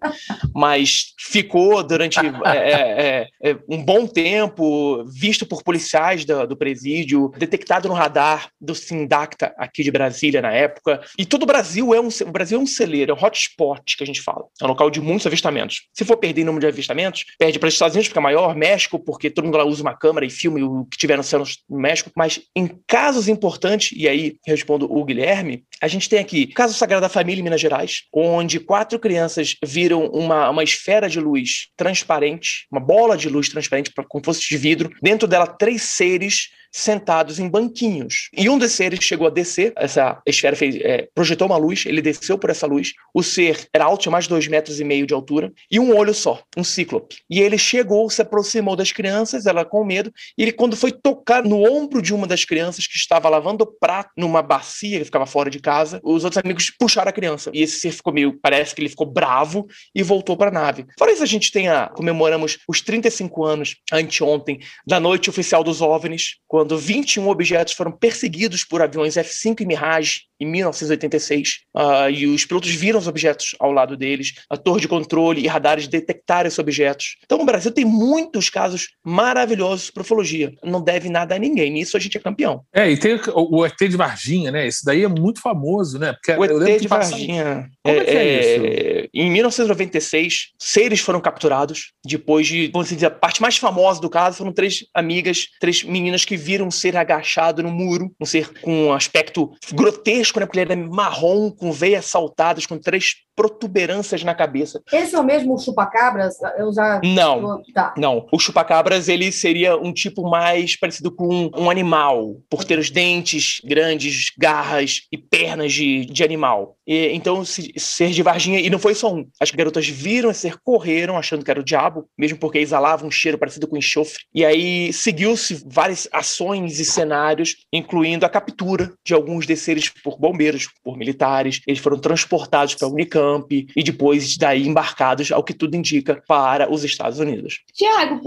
mas 0.54 1.14
ficou 1.18 1.82
durante 1.82 2.18
é, 2.18 2.30
é, 2.46 3.26
é, 3.42 3.56
um 3.68 3.82
bom 3.82 4.06
tempo, 4.06 5.04
visto 5.04 5.44
por 5.46 5.62
policiais 5.62 6.24
da- 6.24 6.46
do 6.46 6.56
presídio, 6.56 7.30
detectado 7.36 7.88
no 7.88 7.94
radar 7.94 8.50
do 8.60 8.74
Sindacta 8.74 9.54
aqui 9.58 9.82
de 9.82 9.90
Brasília 9.90 10.40
na 10.40 10.52
época. 10.52 11.00
E 11.18 11.26
todo 11.26 11.42
o 11.42 11.46
Brasil 11.46 11.94
é 11.94 12.00
um, 12.00 12.08
o 12.08 12.32
Brasil 12.32 12.58
é 12.58 12.62
um 12.62 12.66
celeiro, 12.66 13.12
é 13.12 13.14
um 13.14 13.24
hotspot 13.24 13.96
que 13.96 14.02
a 14.02 14.06
gente 14.06 14.22
fala. 14.22 14.44
É 14.60 14.64
um 14.64 14.68
local 14.68 14.90
de 14.90 15.00
muitos 15.00 15.26
avistamentos. 15.26 15.82
Se 15.92 16.04
for 16.04 16.16
perder 16.16 16.42
em 16.42 16.44
número 16.44 16.60
de 16.62 16.66
avistamentos, 16.66 17.24
perde 17.38 17.57
para 17.58 17.68
os 17.68 17.74
Estados 17.74 17.94
Unidos, 17.94 18.08
porque 18.08 18.18
é 18.18 18.22
maior, 18.22 18.54
México, 18.54 18.98
porque 18.98 19.30
todo 19.30 19.44
mundo 19.44 19.58
lá 19.58 19.64
usa 19.64 19.82
uma 19.82 19.94
câmera 19.94 20.26
e 20.26 20.30
filme 20.30 20.62
o 20.62 20.84
que 20.84 20.96
tiver 20.96 21.16
no 21.16 21.22
céu 21.22 21.42
no 21.68 21.78
México, 21.78 22.10
mas 22.16 22.40
em 22.54 22.68
casos 22.86 23.28
importantes, 23.28 23.96
e 23.96 24.08
aí 24.08 24.36
respondo 24.46 24.90
o 24.90 25.04
Guilherme, 25.04 25.64
a 25.80 25.88
gente 25.88 26.08
tem 26.08 26.18
aqui 26.18 26.48
o 26.50 26.54
caso 26.54 26.74
Sagrada 26.74 27.08
Família 27.08 27.40
em 27.40 27.44
Minas 27.44 27.60
Gerais, 27.60 28.04
onde 28.12 28.60
quatro 28.60 28.98
crianças 28.98 29.56
viram 29.64 30.06
uma, 30.06 30.50
uma 30.50 30.64
esfera 30.64 31.08
de 31.08 31.20
luz 31.20 31.68
transparente, 31.76 32.66
uma 32.70 32.80
bola 32.80 33.16
de 33.16 33.28
luz 33.28 33.48
transparente, 33.48 33.92
como 34.08 34.24
fosse 34.24 34.48
de 34.48 34.56
vidro, 34.56 34.90
dentro 35.02 35.28
dela 35.28 35.46
três 35.46 35.82
seres 35.82 36.48
sentados 36.72 37.38
em 37.38 37.48
banquinhos. 37.48 38.28
E 38.36 38.48
um 38.48 38.58
desses 38.58 38.76
seres 38.76 39.00
chegou 39.02 39.26
a 39.26 39.30
descer, 39.30 39.72
essa 39.76 40.20
esfera 40.26 40.54
fez, 40.54 40.76
é, 40.76 41.08
projetou 41.14 41.46
uma 41.46 41.56
luz, 41.56 41.84
ele 41.86 42.00
desceu 42.00 42.38
por 42.38 42.50
essa 42.50 42.66
luz. 42.66 42.92
O 43.12 43.22
ser 43.22 43.66
era 43.72 43.84
alto, 43.84 44.02
tinha 44.02 44.12
mais 44.12 44.24
de 44.24 44.30
dois 44.30 44.46
metros 44.46 44.80
e 44.80 44.84
meio 44.84 45.06
de 45.06 45.14
altura, 45.14 45.52
e 45.70 45.80
um 45.80 45.96
olho 45.96 46.14
só, 46.14 46.42
um 46.56 46.64
cíclope. 46.64 47.16
E 47.28 47.40
ele 47.40 47.58
chegou, 47.58 48.08
se 48.10 48.22
aproximou 48.22 48.76
das 48.76 48.92
crianças, 48.92 49.46
ela 49.46 49.64
com 49.64 49.84
medo, 49.84 50.12
e 50.36 50.42
ele, 50.42 50.52
quando 50.52 50.76
foi 50.76 50.92
tocar 50.92 51.42
no 51.44 51.62
ombro 51.62 52.00
de 52.00 52.14
uma 52.14 52.26
das 52.26 52.44
crianças 52.44 52.86
que 52.86 52.96
estava 52.96 53.28
lavando 53.28 53.66
prato 53.66 54.10
numa 54.16 54.42
bacia 54.42 54.98
que 54.98 55.04
ficava 55.04 55.26
fora 55.26 55.50
de 55.50 55.60
casa, 55.60 56.00
os 56.02 56.24
outros 56.24 56.42
amigos 56.42 56.70
puxaram 56.78 57.08
a 57.08 57.12
criança. 57.12 57.50
E 57.52 57.62
esse 57.62 57.80
ser 57.80 57.92
ficou 57.92 58.12
meio, 58.12 58.38
parece 58.40 58.74
que 58.74 58.80
ele 58.80 58.88
ficou 58.88 59.06
bravo 59.06 59.66
e 59.94 60.02
voltou 60.02 60.36
para 60.36 60.48
a 60.48 60.52
nave. 60.52 60.86
Fora 60.98 61.12
isso, 61.12 61.22
a 61.22 61.26
gente 61.26 61.50
tem 61.50 61.68
a, 61.68 61.88
comemoramos 61.88 62.58
os 62.68 62.80
35 62.80 63.44
anos, 63.44 63.76
anteontem, 63.92 64.60
da 64.86 65.00
noite 65.00 65.30
oficial 65.30 65.64
dos 65.64 65.80
OVNIs, 65.80 66.36
quando 66.46 66.57
21 66.64 67.28
objetos 67.28 67.74
foram 67.74 67.92
perseguidos 67.92 68.64
por 68.64 68.82
aviões 68.82 69.16
F-5 69.16 69.60
e 69.60 69.66
Mirage 69.66 70.28
em 70.40 70.46
1986, 70.46 71.60
uh, 71.74 71.80
ah, 71.80 72.10
e 72.10 72.26
os 72.26 72.44
pilotos 72.44 72.70
viram 72.70 72.98
os 72.98 73.08
objetos 73.08 73.56
ao 73.58 73.72
lado 73.72 73.96
deles, 73.96 74.34
a 74.48 74.56
torre 74.56 74.80
de 74.80 74.88
controle 74.88 75.42
e 75.42 75.48
radares 75.48 75.88
detectaram 75.88 76.46
esses 76.46 76.58
objetos. 76.58 77.16
Então, 77.24 77.40
o 77.40 77.44
Brasil 77.44 77.72
tem 77.72 77.84
muitos 77.84 78.48
casos 78.48 78.90
maravilhosos 79.04 79.90
de 79.92 80.00
ufologia. 80.00 80.52
Não 80.62 80.80
deve 80.80 81.08
nada 81.08 81.34
a 81.34 81.38
ninguém. 81.38 81.70
Nisso 81.70 81.96
a 81.96 82.00
gente 82.00 82.16
é 82.16 82.20
campeão. 82.20 82.62
É, 82.72 82.88
e 82.90 82.96
tem 82.96 83.18
o, 83.34 83.66
ET 83.66 83.76
de 83.76 83.96
Varginha, 83.96 84.50
né? 84.52 84.66
Esse 84.66 84.84
daí 84.84 85.02
é 85.02 85.08
muito 85.08 85.40
famoso, 85.40 85.98
né? 85.98 86.12
Porque 86.12 86.32
o 86.32 86.66
ET 86.66 86.80
de 86.82 86.88
Varginha. 86.88 87.68
Como 87.82 87.96
é, 87.96 88.00
é, 88.00 88.04
que 88.04 88.10
é, 88.10 88.16
é 88.16 89.00
isso? 89.00 89.08
Em 89.12 89.30
1996, 89.30 90.52
seres 90.58 91.00
foram 91.00 91.20
capturados 91.20 91.92
depois 92.04 92.46
de, 92.46 92.70
vamos 92.72 92.88
dizer, 92.88 93.06
a 93.06 93.10
parte 93.10 93.42
mais 93.42 93.56
famosa 93.56 94.00
do 94.00 94.08
caso 94.08 94.38
foram 94.38 94.52
três 94.52 94.84
amigas, 94.94 95.46
três 95.60 95.82
meninas 95.82 96.24
que 96.24 96.36
viram 96.48 96.68
um 96.68 96.70
ser 96.70 96.96
agachado 96.96 97.62
no 97.62 97.70
muro, 97.70 98.10
um 98.18 98.24
ser 98.24 98.50
com 98.62 98.86
um 98.86 98.92
aspecto 98.94 99.50
grotesco, 99.74 100.40
né? 100.40 100.46
Porque 100.46 100.58
ele 100.58 100.72
era 100.72 100.88
marrom, 100.88 101.50
com 101.50 101.70
veias 101.70 102.06
saltadas, 102.06 102.64
com 102.64 102.78
três 102.78 103.16
protuberâncias 103.38 104.24
na 104.24 104.34
cabeça. 104.34 104.82
Esse 104.92 105.14
é 105.14 105.20
o 105.20 105.22
mesmo 105.22 105.56
chupacabras? 105.60 106.34
Eu 106.58 106.72
já. 106.72 107.00
Não. 107.04 107.62
Tá. 107.72 107.94
Não. 107.96 108.26
O 108.32 108.38
chupacabras 108.40 109.08
ele 109.08 109.30
seria 109.30 109.76
um 109.76 109.92
tipo 109.92 110.28
mais 110.28 110.76
parecido 110.76 111.14
com 111.14 111.48
um 111.56 111.70
animal, 111.70 112.34
por 112.50 112.64
ter 112.64 112.80
os 112.80 112.90
dentes 112.90 113.60
grandes, 113.64 114.32
garras 114.36 115.02
e 115.12 115.16
pernas 115.16 115.72
de, 115.72 116.04
de 116.06 116.24
animal. 116.24 116.76
E, 116.84 117.12
então, 117.12 117.44
se, 117.44 117.72
ser 117.76 118.10
de 118.10 118.24
Varginha, 118.24 118.58
e 118.58 118.68
não 118.68 118.78
foi 118.80 118.96
só 118.96 119.14
um. 119.14 119.24
As 119.40 119.52
garotas 119.52 119.86
viram 119.86 120.30
esse 120.32 120.40
ser, 120.40 120.56
correram, 120.64 121.16
achando 121.16 121.44
que 121.44 121.50
era 121.50 121.60
o 121.60 121.64
diabo, 121.64 122.08
mesmo 122.18 122.38
porque 122.38 122.58
exalava 122.58 123.06
um 123.06 123.10
cheiro 123.10 123.38
parecido 123.38 123.68
com 123.68 123.76
enxofre. 123.76 124.24
E 124.34 124.44
aí 124.44 124.92
seguiu-se 124.92 125.62
várias 125.64 126.08
ações 126.12 126.80
e 126.80 126.84
cenários, 126.84 127.58
incluindo 127.72 128.26
a 128.26 128.28
captura 128.28 128.92
de 129.06 129.14
alguns 129.14 129.46
desses 129.46 129.64
seres 129.64 129.88
por 130.02 130.18
bombeiros, 130.18 130.68
por 130.82 130.96
militares. 130.96 131.60
Eles 131.68 131.78
foram 131.78 131.98
transportados 131.98 132.74
para 132.74 132.88
a 132.88 132.90
Unicamp 132.90 133.27
e 133.50 133.82
depois 133.82 134.36
daí 134.36 134.66
embarcados, 134.66 135.30
ao 135.32 135.42
que 135.42 135.54
tudo 135.54 135.76
indica, 135.76 136.22
para 136.26 136.72
os 136.72 136.84
Estados 136.84 137.18
Unidos. 137.18 137.62
Tiago, 137.72 138.20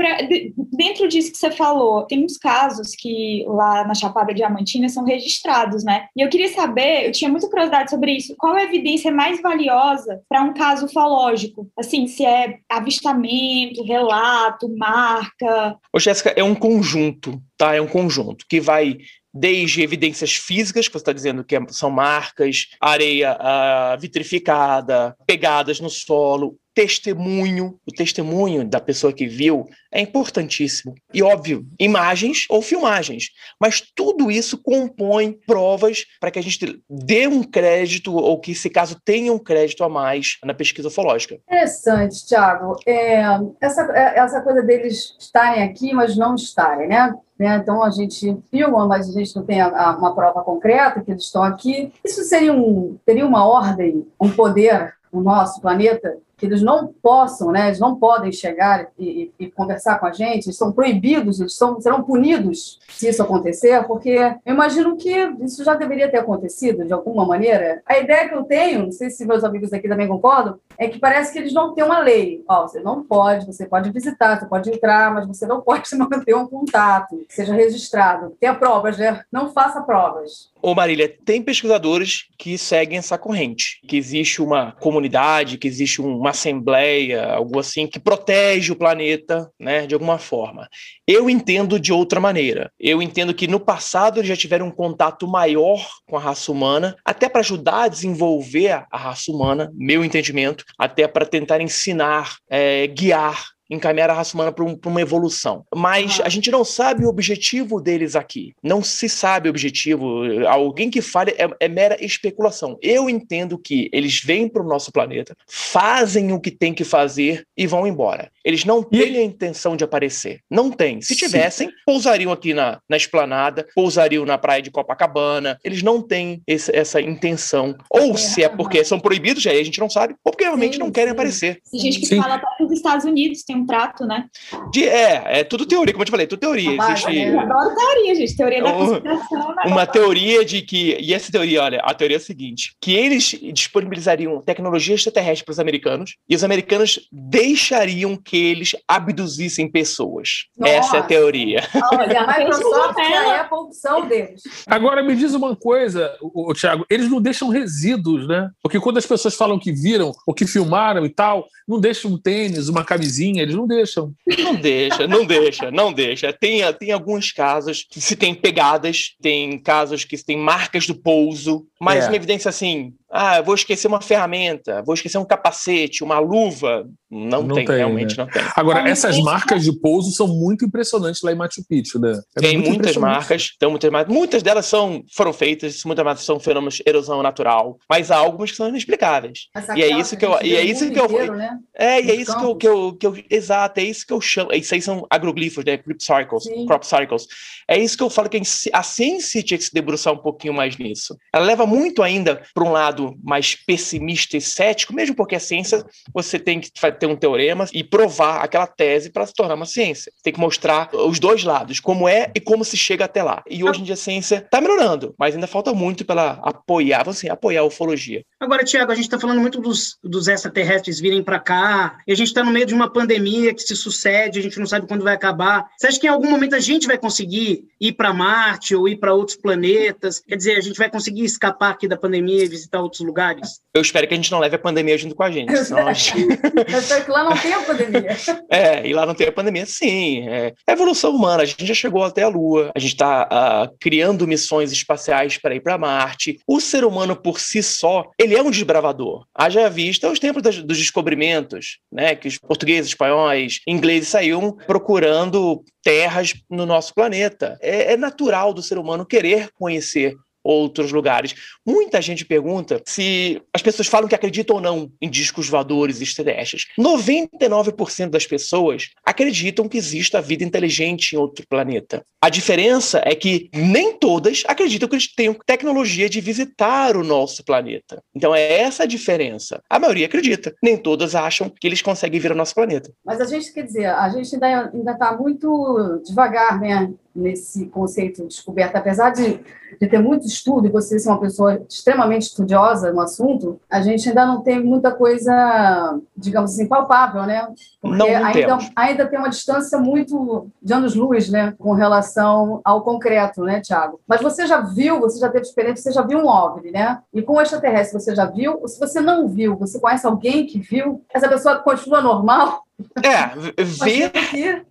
dentro 0.72 1.08
disso 1.08 1.32
que 1.32 1.38
você 1.38 1.52
falou, 1.52 2.04
tem 2.06 2.24
uns 2.24 2.38
casos 2.38 2.96
que 2.96 3.44
lá 3.48 3.86
na 3.86 3.94
Chapada 3.94 4.34
Diamantina 4.34 4.90
são 4.90 5.04
registrados, 5.04 5.84
né? 5.84 6.06
E 6.16 6.22
eu 6.22 6.30
queria 6.30 6.50
saber, 6.50 7.08
eu 7.08 7.12
tinha 7.12 7.30
muita 7.30 7.50
curiosidade 7.50 7.90
sobre 7.90 8.14
isso, 8.14 8.36
qual 8.38 8.58
é 8.58 8.62
a 8.62 8.66
evidência 8.66 9.12
mais 9.12 9.42
valiosa 9.42 10.22
para 10.28 10.44
um 10.44 10.54
caso 10.54 10.86
ufológico? 10.86 11.70
Assim, 11.78 12.08
se 12.08 12.26
é 12.26 12.58
avistamento, 12.70 13.84
relato, 13.84 14.70
marca. 14.78 15.78
Ô, 15.94 16.00
Jéssica, 16.00 16.34
é 16.36 16.44
um 16.44 16.56
conjunto, 16.56 17.42
tá? 17.58 17.76
É 17.76 17.82
um 17.82 17.88
conjunto 17.88 18.46
que 18.48 18.60
vai 18.60 18.98
desde 19.34 19.82
evidências 19.82 20.36
físicas, 20.36 20.88
que 20.88 20.94
você 20.94 21.02
está 21.02 21.14
dizendo 21.14 21.44
que 21.44 21.56
são 21.70 21.90
marcas, 21.90 22.68
areia 22.80 23.38
uh, 23.38 24.00
vitrificada, 24.00 25.16
pegadas 25.26 25.80
no 25.80 25.90
solo, 25.90 26.58
testemunho, 26.74 27.80
o 27.86 27.92
testemunho 27.92 28.68
da 28.68 28.80
pessoa 28.80 29.14
que 29.14 29.28
viu 29.28 29.68
é 29.92 30.02
importantíssimo. 30.02 30.96
E 31.14 31.22
óbvio, 31.22 31.66
imagens 31.80 32.46
ou 32.50 32.62
filmagens, 32.62 33.30
mas 33.60 33.82
tudo 33.96 34.32
isso 34.32 34.58
compõe 34.58 35.38
provas 35.46 36.06
para 36.20 36.32
que 36.32 36.40
a 36.40 36.44
gente 36.44 36.82
dê 36.90 37.28
um 37.28 37.44
crédito 37.44 38.16
ou 38.16 38.40
que, 38.40 38.56
se 38.56 38.70
caso, 38.70 38.98
tenha 39.04 39.34
um 39.34 39.40
crédito 39.40 39.84
a 39.84 39.90
mais 39.90 40.38
na 40.44 40.54
pesquisa 40.54 40.88
ufológica. 40.88 41.36
Interessante, 41.48 42.26
Tiago. 42.26 42.78
É, 42.86 43.22
essa, 43.60 43.82
é, 43.94 44.20
essa 44.20 44.42
coisa 44.42 44.62
deles 44.62 45.16
estarem 45.20 45.64
aqui, 45.64 45.94
mas 45.94 46.18
não 46.18 46.36
estarem, 46.36 46.88
né? 46.88 47.14
Né? 47.42 47.56
Então 47.56 47.82
a 47.82 47.90
gente 47.90 48.38
filma, 48.52 48.86
mas 48.86 49.10
a 49.10 49.14
gente 49.14 49.36
não 49.36 49.44
tem 49.44 49.60
a, 49.60 49.68
a, 49.68 49.98
uma 49.98 50.14
prova 50.14 50.44
concreta 50.44 51.02
que 51.02 51.10
eles 51.10 51.24
estão 51.24 51.44
aqui. 51.44 51.92
Isso 52.06 52.22
seria, 52.22 52.54
um, 52.54 53.00
teria 53.04 53.26
uma 53.26 53.44
ordem, 53.44 54.06
um 54.20 54.30
poder 54.30 54.94
no 55.12 55.24
nosso 55.24 55.60
planeta 55.60 56.20
que 56.42 56.48
eles 56.48 56.64
não 56.64 56.88
possam, 56.88 57.52
né, 57.52 57.68
eles 57.68 57.80
não 57.80 57.96
podem 57.96 58.32
chegar 58.32 58.88
e, 58.98 59.32
e, 59.40 59.46
e 59.46 59.52
conversar 59.52 60.00
com 60.00 60.08
a 60.08 60.12
gente, 60.12 60.48
eles 60.48 60.58
são 60.58 60.72
proibidos, 60.72 61.40
eles 61.40 61.56
são, 61.56 61.80
serão 61.80 62.02
punidos 62.02 62.80
se 62.90 63.08
isso 63.08 63.22
acontecer, 63.22 63.86
porque 63.86 64.10
eu 64.44 64.52
imagino 64.52 64.98
que 64.98 65.12
isso 65.42 65.64
já 65.64 65.76
deveria 65.76 66.10
ter 66.10 66.18
acontecido 66.18 66.84
de 66.84 66.92
alguma 66.92 67.24
maneira. 67.28 67.84
A 67.86 68.00
ideia 68.00 68.28
que 68.28 68.34
eu 68.34 68.44
tenho, 68.44 68.86
não 68.86 68.92
sei 68.92 69.12
se 69.12 69.24
meus 69.24 69.44
amigos 69.44 69.72
aqui 69.72 69.88
também 69.88 70.08
concordam, 70.08 70.58
é 70.80 70.88
que 70.88 70.98
parece 70.98 71.32
que 71.32 71.38
eles 71.38 71.54
não 71.54 71.76
têm 71.76 71.84
uma 71.84 72.00
lei. 72.00 72.44
Ó, 72.50 72.64
você 72.64 72.80
não 72.80 73.04
pode, 73.04 73.46
você 73.46 73.68
pode 73.68 73.92
visitar, 73.92 74.40
você 74.40 74.48
pode 74.48 74.72
entrar, 74.72 75.14
mas 75.14 75.28
você 75.28 75.46
não 75.46 75.62
pode 75.62 75.96
manter 75.96 76.36
um 76.36 76.48
contato, 76.48 77.24
seja 77.30 77.54
registrado. 77.54 78.36
Tenha 78.40 78.56
provas, 78.56 78.98
né? 78.98 79.22
Não 79.32 79.54
faça 79.54 79.84
provas. 79.84 80.51
Ô 80.64 80.76
Marília, 80.76 81.12
tem 81.26 81.42
pesquisadores 81.42 82.26
que 82.38 82.56
seguem 82.56 83.00
essa 83.00 83.18
corrente, 83.18 83.80
que 83.88 83.98
existe 83.98 84.44
uma 84.44 84.74
comunidade, 84.74 85.58
que 85.58 85.68
existe 85.68 86.00
uma 86.02 86.30
assembleia, 86.30 87.34
algo 87.34 87.60
assim, 87.60 87.88
que 87.88 88.00
protege 88.00 88.72
o 88.72 88.76
planeta, 88.76 89.50
né, 89.60 89.88
de 89.88 89.96
alguma 89.96 90.20
forma. 90.20 90.70
Eu 91.08 91.28
entendo 91.30 91.80
de 91.80 91.92
outra 91.92 92.20
maneira. 92.20 92.72
Eu 92.80 93.02
entendo 93.02 93.34
que 93.34 93.48
no 93.48 93.60
passado 93.60 94.20
eles 94.20 94.30
já 94.30 94.36
tiveram 94.36 94.68
um 94.68 94.72
contato 94.72 95.28
maior 95.28 95.84
com 96.08 96.16
a 96.16 96.20
raça 96.20 96.52
humana, 96.52 96.96
até 97.04 97.28
para 97.28 97.42
ajudar 97.42 97.84
a 97.84 97.88
desenvolver 97.88 98.86
a 98.92 98.98
raça 98.98 99.32
humana, 99.32 99.72
meu 99.74 100.06
entendimento, 100.06 100.64
até 100.78 101.08
para 101.08 101.26
tentar 101.26 101.60
ensinar, 101.60 102.36
é, 102.48 102.86
guiar 102.86 103.51
encaminhar 103.72 104.10
a 104.10 104.14
raça 104.14 104.36
humana 104.36 104.52
para 104.52 104.66
um, 104.66 104.78
uma 104.86 105.02
evolução. 105.02 105.66
Mas 105.74 106.20
a 106.20 106.30
gente 106.30 106.52
não 106.52 106.66
sabe 106.66 107.06
o 107.06 107.10
objetivo 107.10 107.80
deles 107.80 108.16
aqui. 108.16 108.54
Não 108.62 108.84
se 108.84 109.08
sabe 109.08 109.48
o 109.48 109.52
objetivo. 109.52 110.46
Alguém 110.48 110.90
que 110.90 111.02
fale 111.02 111.32
é, 111.32 111.50
é 111.60 111.68
mera 111.70 112.04
especulação. 112.04 112.78
Eu 112.82 113.10
entendo 113.10 113.58
que 113.58 113.90
eles 113.94 114.22
vêm 114.22 114.50
para 114.50 114.62
o 114.62 114.68
nosso 114.68 114.92
planeta, 114.92 115.36
fazem 115.48 116.34
o 116.34 116.40
que 116.40 116.52
tem 116.52 116.74
que 116.74 116.84
fazer 116.84 117.48
e 117.56 117.66
vão 117.66 117.88
embora. 117.88 118.30
Eles 118.44 118.66
não 118.66 118.84
têm 118.84 119.18
a 119.18 119.24
intenção 119.24 119.76
de 119.76 119.84
aparecer. 119.84 120.40
Não 120.50 120.72
tem. 120.72 121.02
Se 121.02 121.16
tivessem, 121.16 121.70
Sim. 121.70 121.74
pousariam 121.86 122.32
aqui 122.32 122.54
na, 122.54 122.80
na 122.90 122.98
esplanada, 122.98 123.68
pousariam 123.74 124.26
na 124.26 124.38
praia 124.38 124.62
de 124.62 124.72
Copacabana. 124.72 125.58
Eles 125.64 125.82
não 125.82 126.02
têm 126.02 126.42
esse, 126.46 126.76
essa 126.76 127.02
intenção. 127.02 127.76
Ou 127.90 128.14
é, 128.14 128.18
se 128.18 128.44
é 128.44 128.50
porque 128.50 128.84
são 128.84 129.00
proibidos, 129.00 129.46
aí 129.48 129.60
a 129.60 129.64
gente 129.64 129.80
não 129.80 129.90
sabe, 129.90 130.16
ou 130.24 130.32
porque 130.32 130.44
realmente 130.44 130.74
Sim. 130.74 130.80
não 130.80 130.92
querem 130.92 131.12
aparecer. 131.12 131.60
Tem 131.72 131.80
gente 131.80 132.00
que 132.00 132.06
Sim. 132.06 132.22
fala 132.22 132.40
para 132.40 132.66
os 132.66 132.72
Estados 132.72 133.06
Unidos, 133.06 133.44
tem 133.44 133.62
contrato, 133.72 134.06
né? 134.06 134.26
De, 134.72 134.88
é, 134.88 135.40
é 135.40 135.44
tudo 135.44 135.66
teoria, 135.66 135.94
como 135.94 136.02
eu 136.02 136.06
te 136.06 136.12
falei, 136.12 136.28
tudo 136.28 136.40
teoria. 136.40 136.78
Ah, 136.80 136.92
Existe... 136.92 137.18
Eu 137.18 137.40
adoro 137.40 137.76
teoria, 137.76 138.16
gente. 138.16 138.36
Teoria 138.36 138.64
da 138.64 138.74
conspiração. 138.74 139.56
Né? 139.56 139.64
Uma 139.66 139.86
teoria 139.86 140.44
de 140.44 140.62
que. 140.62 140.98
E 141.00 141.14
essa 141.14 141.32
teoria, 141.32 141.64
olha, 141.64 141.80
a 141.80 141.94
teoria 141.94 142.18
é 142.18 142.20
a 142.20 142.22
seguinte: 142.22 142.76
que 142.82 142.94
eles 142.94 143.36
disponibilizariam 143.54 144.42
tecnologia 144.42 144.96
extraterrestre 144.96 145.46
para 145.46 145.54
os 145.54 145.60
americanos 145.60 146.16
e 146.30 146.36
os 146.36 146.44
americanos 146.44 147.08
deixariam 147.12 148.16
que 148.16 148.31
eles 148.38 148.76
abduzissem 148.88 149.70
pessoas. 149.70 150.46
Nossa. 150.58 150.74
Essa 150.74 150.98
é 150.98 151.00
a 151.00 151.04
teoria. 151.04 151.62
Olha, 151.94 152.22
a 152.22 152.40
Microsoft 152.40 152.98
e 152.98 153.14
a 153.14 153.42
Apple 153.42 153.74
são 153.74 154.08
deles. 154.08 154.42
Agora 154.68 155.04
me 155.04 155.16
diz 155.16 155.34
uma 155.34 155.56
coisa, 155.56 156.16
o, 156.22 156.52
o 156.52 156.54
Thiago, 156.54 156.86
eles 156.90 157.10
não 157.10 157.22
deixam 157.22 157.50
resíduos, 157.50 158.28
né? 158.28 158.50
Porque 158.62 158.80
quando 158.80 158.98
as 158.98 159.06
pessoas 159.06 159.36
falam 159.36 159.60
que 159.60 159.72
viram 159.72 160.12
ou 160.26 160.34
que 160.34 160.46
filmaram 160.46 161.06
e 161.06 161.10
tal, 161.10 161.46
não 161.68 161.80
deixam 161.80 162.12
um 162.12 162.18
tênis, 162.18 162.70
uma 162.70 162.84
camisinha, 162.84 163.42
eles 163.42 163.56
não 163.56 163.68
deixam. 163.68 164.14
Não 164.40 164.56
deixa, 164.56 165.08
não 165.08 165.26
deixa, 165.26 165.72
não 165.72 165.94
deixa. 165.94 166.34
Tem, 166.34 166.62
tem 166.74 166.92
alguns 166.92 167.32
casos 167.32 167.86
que 167.90 168.02
se 168.02 168.16
tem 168.16 168.34
pegadas, 168.34 169.16
tem 169.22 169.58
casos 169.62 170.04
que 170.04 170.18
se 170.18 170.26
tem 170.26 170.38
marcas 170.38 170.86
do 170.88 170.96
pouso, 170.96 171.66
mas 171.80 172.06
é. 172.06 172.08
uma 172.08 172.16
evidência 172.16 172.50
assim, 172.50 172.94
Ah, 173.12 173.42
vou 173.42 173.56
esquecer 173.56 173.88
uma 173.88 174.00
ferramenta, 174.00 174.82
vou 174.84 174.96
esquecer 174.96 175.18
um 175.18 175.26
capacete, 175.26 176.04
uma 176.04 176.18
luva. 176.18 176.86
Não, 177.10 177.44
não 177.44 177.56
tem, 177.56 177.66
tem, 177.66 177.76
realmente 177.76 178.18
né? 178.18 178.24
não 178.24 178.32
tem. 178.32 178.42
Agora, 178.56 178.88
essas 178.88 179.20
marcas 179.20 179.66
de 179.66 179.78
pouso 179.78 180.12
são 180.12 180.28
muito 180.28 180.64
impressionantes 180.64 181.22
lá 181.22 181.34
em 181.34 181.36
Machu 181.36 181.62
Picchu, 181.68 182.00
né? 182.00 182.18
É 182.38 182.40
tem 182.40 182.58
muitas 182.58 182.96
marcas, 182.96 183.50
tem 183.60 183.70
muitas 183.70 183.92
marcas. 183.92 184.16
Muitas 184.16 184.42
delas 184.42 184.66
são, 184.66 185.04
foram 185.14 185.34
feitas, 185.34 185.84
muitas 185.84 186.06
delas 186.06 186.22
são 186.22 186.40
fenômenos 186.40 186.76
de 186.76 186.84
erosão 186.86 187.22
natural, 187.22 187.78
mas 187.90 188.12
há 188.12 188.16
algumas 188.16 188.52
que 188.52 188.58
são 188.58 188.70
inexplicáveis. 188.70 189.48
E 189.76 189.84
é 189.84 190.00
isso 190.00 190.16
que 190.16 190.26
eu. 190.26 190.40
E 190.42 190.56
é 190.56 190.64
isso 190.64 190.90
que 190.90 190.98
eu. 190.98 191.06
Inteiro, 191.06 191.36
né? 191.36 191.58
É, 191.76 192.02
e 192.02 192.12
é 192.12 192.16
isso 192.16 192.38
que 192.38 192.46
eu, 192.46 192.56
que 192.56 192.68
eu, 192.68 192.94
que 192.94 193.08
eu. 193.08 193.24
Exato, 193.30 193.82
é 193.82 193.84
isso 193.84 194.08
que 194.08 194.14
eu 194.14 194.22
chamo. 194.22 194.54
Isso 194.54 194.74
aí 194.74 194.82
são 194.82 195.06
agroglifos, 195.10 195.66
né? 195.66 195.78
Crop 195.78 196.02
circles. 196.02 196.44
Crop 196.66 196.88
circles. 196.88 197.28
É 197.68 197.78
isso 197.78 197.98
que 197.98 198.04
eu 198.04 198.10
falo 198.10 198.30
que 198.30 198.42
a 198.72 198.84
ciência 198.84 199.44
tinha 199.44 199.58
que 199.58 199.64
se 199.64 199.74
debruçar 199.74 200.14
um 200.14 200.18
pouquinho 200.18 200.54
mais 200.54 200.78
nisso. 200.78 201.18
Ela 201.34 201.46
leva 201.46 201.66
muito 201.66 202.02
ainda 202.02 202.42
para 202.54 202.64
um 202.64 202.72
lado 202.72 203.01
mais 203.24 203.56
pessimista 203.56 204.38
e 204.38 204.42
cético, 204.42 204.94
mesmo 204.94 205.16
porque 205.16 205.36
a 205.36 205.40
ciência 205.40 205.86
você 206.14 206.38
tem 206.38 206.60
que 206.60 206.72
ter 206.72 207.08
um 207.08 207.16
teorema 207.16 207.68
e 207.74 207.84
provar 207.84 208.42
aquela 208.42 208.68
tese 208.68 209.10
para 209.10 209.26
se 209.26 209.34
tornar 209.34 209.56
uma 209.56 209.66
ciência. 209.66 210.12
Tem 210.24 210.34
que 210.34 210.40
mostrar 210.40 210.90
os 210.94 211.20
dois 211.20 211.44
lados, 211.44 211.80
como 211.80 212.08
é 212.08 212.32
e 212.36 212.40
como 212.40 212.64
se 212.66 212.78
chega 212.78 213.06
até 213.06 213.24
lá. 213.24 213.44
E 213.50 213.64
hoje 213.64 213.82
em 213.82 213.84
dia 213.84 213.94
a 213.94 213.98
ciência 213.98 214.38
está 214.38 214.62
melhorando, 214.62 215.16
mas 215.18 215.36
ainda 215.36 215.48
falta 215.48 215.74
muito 215.74 216.06
para 216.06 216.40
apoiar, 216.44 217.08
assim, 217.08 217.30
apoiar 217.30 217.62
a 217.62 217.66
ufologia. 217.66 218.24
Agora, 218.40 218.64
Tiago, 218.64 218.92
a 218.92 218.96
gente 218.96 219.06
está 219.06 219.20
falando 219.20 219.40
muito 219.40 219.60
dos, 219.60 219.98
dos 220.04 220.28
extraterrestres 220.28 221.00
virem 221.00 221.24
para 221.24 221.40
cá, 221.40 222.00
e 222.08 222.12
a 222.12 222.16
gente 222.16 222.28
está 222.28 222.44
no 222.44 222.52
meio 222.52 222.66
de 222.66 222.74
uma 222.74 222.92
pandemia 222.92 223.54
que 223.54 223.62
se 223.62 223.76
sucede, 223.76 224.40
a 224.40 224.42
gente 224.42 224.60
não 224.60 224.66
sabe 224.66 224.88
quando 224.88 225.04
vai 225.04 225.14
acabar. 225.14 225.68
Você 225.78 225.88
acha 225.88 226.00
que 226.00 226.08
em 226.08 226.10
algum 226.10 226.30
momento 226.30 226.56
a 226.56 226.60
gente 226.60 226.88
vai 226.88 226.98
conseguir 226.98 227.66
ir 227.80 227.94
para 227.94 228.14
Marte 228.14 228.76
ou 228.76 228.88
ir 228.88 228.98
para 228.98 229.14
outros 229.14 229.38
planetas? 229.38 230.20
Quer 230.20 230.36
dizer, 230.36 230.58
a 230.58 230.62
gente 230.62 230.78
vai 230.78 230.90
conseguir 230.90 231.24
escapar 231.24 231.72
aqui 231.72 231.88
da 231.88 231.98
pandemia 231.98 232.44
e 232.44 232.48
visitar 232.48 232.82
lugares? 233.00 233.62
Eu 233.74 233.82
espero 233.82 234.08
que 234.08 234.14
a 234.14 234.18
gente 234.18 234.32
não 234.32 234.40
leve 234.40 234.56
a 234.56 234.60
pandemia 234.60 234.98
junto 234.98 235.16
com 235.16 235.24
a 235.24 235.32
gente. 235.32 235.56
Senão 235.64 235.88
a 235.88 235.94
gente... 235.94 236.16
Eu 236.20 236.80
espero 236.80 237.06
que 237.06 237.12
lá 237.12 237.24
não 237.24 237.38
tenha 237.38 237.62
pandemia. 237.62 238.02
É, 238.50 238.86
e 238.86 238.94
lá 238.94 239.06
não 239.06 239.16
tem 239.16 239.28
a 239.28 239.32
pandemia, 239.32 239.66
sim. 239.66 240.28
É, 240.28 240.54
é 240.68 240.74
evolução 240.74 241.16
humana. 241.16 241.44
A 241.44 241.46
gente 241.46 241.66
já 241.66 241.74
chegou 241.74 242.04
até 242.04 242.24
a 242.24 242.28
Lua, 242.28 242.72
a 242.76 242.80
gente 242.80 242.92
está 242.92 243.24
uh, 243.24 243.28
ah, 243.32 243.72
criando 243.80 244.28
missões 244.28 244.72
espaciais 244.72 245.38
para 245.38 245.56
ir 245.56 245.62
para 245.62 245.78
Marte. 245.78 246.40
O 246.46 246.60
ser 246.60 246.84
humano 246.84 247.16
por 247.16 247.40
si 247.40 247.64
só, 247.64 248.10
ele 248.20 248.36
é 248.36 248.42
um 248.42 248.52
desbravador. 248.52 249.26
Haja 249.34 249.70
vista 249.70 250.10
os 250.10 250.20
tempos 250.20 250.44
dos, 250.44 250.62
dos 250.64 250.78
descobrimentos, 250.78 251.80
né? 251.92 252.16
Que 252.16 252.28
os 252.28 252.38
portugueses, 252.38 252.92
espanhóis, 252.92 253.62
ingleses 253.66 254.10
saíam 254.10 254.56
procurando 254.68 255.64
terras 255.84 256.34
no 256.50 256.66
nosso 256.66 256.94
planeta. 256.94 257.58
É, 257.62 257.94
é 257.94 257.98
natural 257.98 258.54
do 258.54 258.62
ser 258.62 258.78
humano 258.78 259.06
querer 259.06 259.50
conhecer 259.54 260.16
outros 260.44 260.92
lugares. 260.92 261.36
Muita 261.66 262.02
gente 262.02 262.26
pergunta 262.26 262.82
se 262.86 263.42
as 263.54 263.62
pessoas 263.62 263.88
falam 263.88 264.08
que 264.08 264.16
acreditam 264.16 264.58
ou 264.58 264.62
não 264.62 264.92
em 265.02 265.10
discos 265.10 265.50
voadores 265.50 266.02
extraterrestres. 266.02 266.68
99% 266.80 268.10
das 268.10 268.26
pessoas 268.26 268.90
acreditam 269.06 269.68
que 269.68 269.78
exista 269.78 270.22
vida 270.22 270.44
inteligente 270.44 271.14
em 271.14 271.18
outro 271.18 271.46
planeta. 271.48 272.04
A 272.24 272.30
diferença 272.30 273.02
é 273.04 273.16
que 273.16 273.50
nem 273.54 273.98
todas 273.98 274.44
acreditam 274.48 274.88
que 274.88 274.96
eles 274.96 275.14
tenham 275.14 275.36
tecnologia 275.46 276.08
de 276.08 276.22
visitar 276.22 276.96
o 276.96 277.04
nosso 277.04 277.44
planeta. 277.44 278.04
Então 278.16 278.36
é 278.36 278.62
essa 278.62 278.84
a 278.84 278.86
diferença. 278.86 279.62
A 279.70 279.80
maioria 279.80 280.06
acredita, 280.06 280.54
nem 280.62 280.78
todas 280.78 281.16
acham 281.16 281.50
que 281.50 281.68
eles 281.68 281.82
conseguem 281.82 282.20
vir 282.20 282.32
ao 282.32 282.38
nosso 282.38 282.54
planeta. 282.54 282.92
Mas 283.04 283.20
a 283.20 283.26
gente, 283.26 283.52
quer 283.52 283.64
dizer, 283.64 283.86
a 283.86 284.08
gente 284.10 284.36
ainda 284.44 284.92
está 284.92 285.18
muito 285.18 286.02
devagar, 286.06 286.60
né? 286.60 286.94
Nesse 287.14 287.66
conceito 287.68 288.22
de 288.22 288.28
descoberta, 288.30 288.78
apesar 288.78 289.12
de, 289.12 289.40
de 289.80 289.88
ter 289.88 290.00
muito 290.00 290.26
estudo 290.26 290.68
e 290.68 290.72
você 290.72 290.98
ser 290.98 291.10
uma 291.10 291.20
pessoa 291.20 291.62
extremamente 291.70 292.24
estudiosa 292.24 292.92
no 292.92 293.02
assunto, 293.02 293.60
a 293.70 293.82
gente 293.82 294.08
ainda 294.08 294.26
não 294.26 294.42
tem 294.42 294.64
muita 294.64 294.92
coisa, 294.92 296.00
digamos 296.16 296.54
assim, 296.54 296.68
palpável, 296.68 297.24
né? 297.24 297.48
Porque 297.82 297.98
não, 297.98 298.08
não 298.08 298.26
ainda, 298.26 298.58
ainda 298.76 299.08
tem 299.08 299.20
uma 299.20 299.30
distância 299.30 299.78
muito 299.78 300.48
de 300.62 300.74
anos-luz, 300.74 301.30
né, 301.30 301.54
com 301.58 301.74
relação 301.74 302.62
ao 302.64 302.82
concreto, 302.82 303.44
né, 303.44 303.60
Tiago? 303.62 304.00
Mas 304.08 304.22
você 304.22 304.48
já 304.48 304.62
viu, 304.62 305.00
você 305.00 305.20
já 305.20 305.30
teve 305.30 305.46
experiência, 305.46 305.84
você 305.84 305.92
já 305.92 306.02
viu 306.02 306.20
um 306.20 306.28
OVNI, 306.28 306.72
né? 306.72 307.00
E 307.14 307.22
com 307.22 307.34
o 307.34 307.42
extraterrestre 307.42 308.00
você 308.00 308.16
já 308.16 308.26
viu? 308.26 308.60
Ou 308.62 308.68
se 308.68 308.80
você 308.80 309.02
não 309.02 309.28
viu, 309.28 309.58
você 309.58 309.80
conhece 309.80 310.06
alguém 310.06 310.46
que 310.46 310.60
viu? 310.60 311.04
Essa 311.14 311.28
pessoa 311.28 311.58
continua 311.60 312.02
normal? 312.02 312.64
É, 313.04 313.36
ver. 313.64 314.66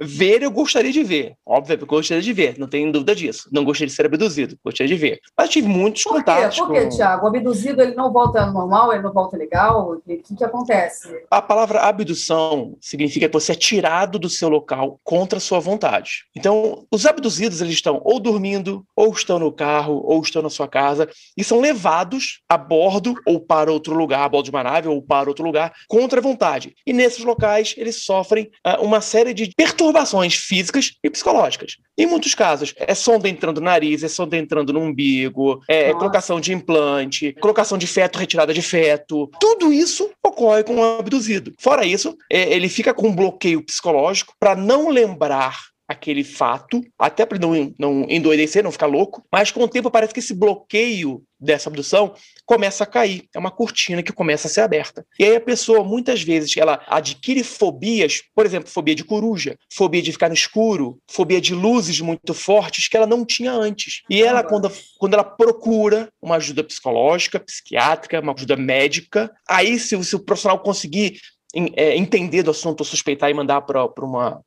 Ver, 0.00 0.42
eu 0.42 0.50
gostaria 0.50 0.92
de 0.92 1.02
ver. 1.02 1.34
Óbvio, 1.44 1.78
eu 1.80 1.86
gostaria 1.86 2.22
de 2.22 2.32
ver, 2.32 2.58
não 2.58 2.68
tenho 2.68 2.90
dúvida 2.92 3.14
disso. 3.14 3.48
Não 3.52 3.64
gostaria 3.64 3.88
de 3.88 3.92
ser 3.92 4.06
abduzido, 4.06 4.58
gostaria 4.64 4.94
de 4.94 5.00
ver. 5.00 5.20
Mas 5.36 5.50
tive 5.50 5.68
muitos 5.68 6.02
Por 6.04 6.14
contatos. 6.14 6.58
Por 6.58 6.72
quê, 6.72 6.82
com... 6.82 6.88
Tiago? 6.88 7.24
O 7.24 7.28
abduzido 7.28 7.82
ele 7.82 7.94
não 7.94 8.12
volta 8.12 8.46
normal, 8.46 8.92
ele 8.92 9.02
não 9.02 9.12
volta 9.12 9.36
legal? 9.36 9.92
O 9.92 10.00
que, 10.00 10.36
que 10.36 10.44
acontece? 10.44 11.08
A 11.30 11.42
palavra 11.42 11.80
abdução 11.80 12.76
significa 12.80 13.28
que 13.28 13.32
você 13.32 13.52
é 13.52 13.54
tirado 13.54 14.18
do 14.18 14.28
seu 14.28 14.48
local 14.48 15.00
contra 15.02 15.38
a 15.38 15.40
sua 15.40 15.58
vontade. 15.58 16.24
Então, 16.36 16.86
os 16.90 17.06
abduzidos 17.06 17.60
eles 17.60 17.74
estão 17.74 18.00
ou 18.04 18.20
dormindo, 18.20 18.84
ou 18.94 19.12
estão 19.12 19.38
no 19.38 19.52
carro, 19.52 20.02
ou 20.04 20.20
estão 20.20 20.42
na 20.42 20.50
sua 20.50 20.68
casa, 20.68 21.08
e 21.36 21.42
são 21.42 21.60
levados 21.60 22.40
a 22.48 22.56
bordo 22.56 23.14
ou 23.26 23.40
para 23.40 23.72
outro 23.72 23.94
lugar, 23.94 24.24
a 24.24 24.28
bordo 24.28 24.46
de 24.46 24.50
uma 24.50 24.62
nave 24.62 24.88
ou 24.88 25.02
para 25.02 25.28
outro 25.28 25.44
lugar, 25.44 25.72
contra 25.88 26.20
a 26.20 26.22
vontade. 26.22 26.74
E 26.86 26.92
nesses 26.92 27.24
locais, 27.24 27.74
eles 27.76 28.02
sofrem 28.02 28.50
uh, 28.66 28.82
uma 28.82 29.00
série 29.08 29.34
de 29.34 29.50
perturbações 29.56 30.34
físicas 30.34 30.92
e 31.02 31.10
psicológicas. 31.10 31.76
Em 31.96 32.06
muitos 32.06 32.34
casos, 32.34 32.74
é 32.76 32.94
sonda 32.94 33.28
entrando 33.28 33.60
no 33.60 33.64
nariz, 33.64 34.04
é 34.04 34.08
sonda 34.08 34.36
entrando 34.36 34.72
no 34.72 34.80
umbigo, 34.80 35.60
é 35.66 35.86
Nossa. 35.86 35.98
colocação 35.98 36.40
de 36.40 36.52
implante, 36.52 37.34
colocação 37.40 37.76
de 37.76 37.86
feto, 37.86 38.18
retirada 38.18 38.54
de 38.54 38.62
feto. 38.62 39.28
Tudo 39.40 39.72
isso 39.72 40.10
ocorre 40.24 40.62
com 40.62 40.76
o 40.76 40.98
abduzido. 40.98 41.52
Fora 41.58 41.84
isso, 41.84 42.16
é, 42.30 42.52
ele 42.52 42.68
fica 42.68 42.94
com 42.94 43.08
um 43.08 43.14
bloqueio 43.14 43.64
psicológico 43.64 44.34
para 44.38 44.54
não 44.54 44.90
lembrar 44.90 45.58
aquele 45.88 46.22
fato, 46.22 46.82
até 46.98 47.24
para 47.24 47.38
não, 47.38 47.74
não 47.78 48.06
endoidecer, 48.08 48.62
não 48.62 48.70
ficar 48.70 48.86
louco, 48.86 49.24
mas 49.32 49.50
com 49.50 49.62
o 49.62 49.68
tempo 49.68 49.90
parece 49.90 50.12
que 50.12 50.20
esse 50.20 50.34
bloqueio 50.34 51.24
dessa 51.40 51.68
abdução 51.68 52.14
começa 52.44 52.84
a 52.84 52.86
cair. 52.86 53.24
É 53.34 53.38
uma 53.38 53.50
cortina 53.50 54.02
que 54.02 54.12
começa 54.12 54.48
a 54.48 54.50
ser 54.50 54.60
aberta. 54.60 55.06
E 55.18 55.24
aí 55.24 55.36
a 55.36 55.40
pessoa, 55.40 55.84
muitas 55.84 56.22
vezes, 56.22 56.54
ela 56.56 56.82
adquire 56.88 57.42
fobias, 57.42 58.22
por 58.34 58.44
exemplo, 58.44 58.68
fobia 58.68 58.94
de 58.94 59.04
coruja, 59.04 59.56
fobia 59.72 60.02
de 60.02 60.12
ficar 60.12 60.28
no 60.28 60.34
escuro, 60.34 60.98
fobia 61.08 61.40
de 61.40 61.54
luzes 61.54 62.00
muito 62.00 62.34
fortes 62.34 62.88
que 62.88 62.96
ela 62.96 63.06
não 63.06 63.24
tinha 63.24 63.52
antes. 63.52 64.02
E 64.10 64.22
ela, 64.22 64.42
quando, 64.42 64.70
quando 64.98 65.14
ela 65.14 65.24
procura 65.24 66.10
uma 66.20 66.36
ajuda 66.36 66.64
psicológica, 66.64 67.40
psiquiátrica, 67.40 68.20
uma 68.20 68.34
ajuda 68.34 68.56
médica, 68.56 69.30
aí 69.48 69.78
se, 69.78 70.02
se 70.04 70.16
o 70.16 70.20
profissional 70.20 70.58
conseguir 70.58 71.20
é, 71.54 71.96
entender 71.96 72.42
do 72.42 72.50
assunto, 72.50 72.84
suspeitar 72.84 73.30
e 73.30 73.34
mandar 73.34 73.62
para 73.62 73.80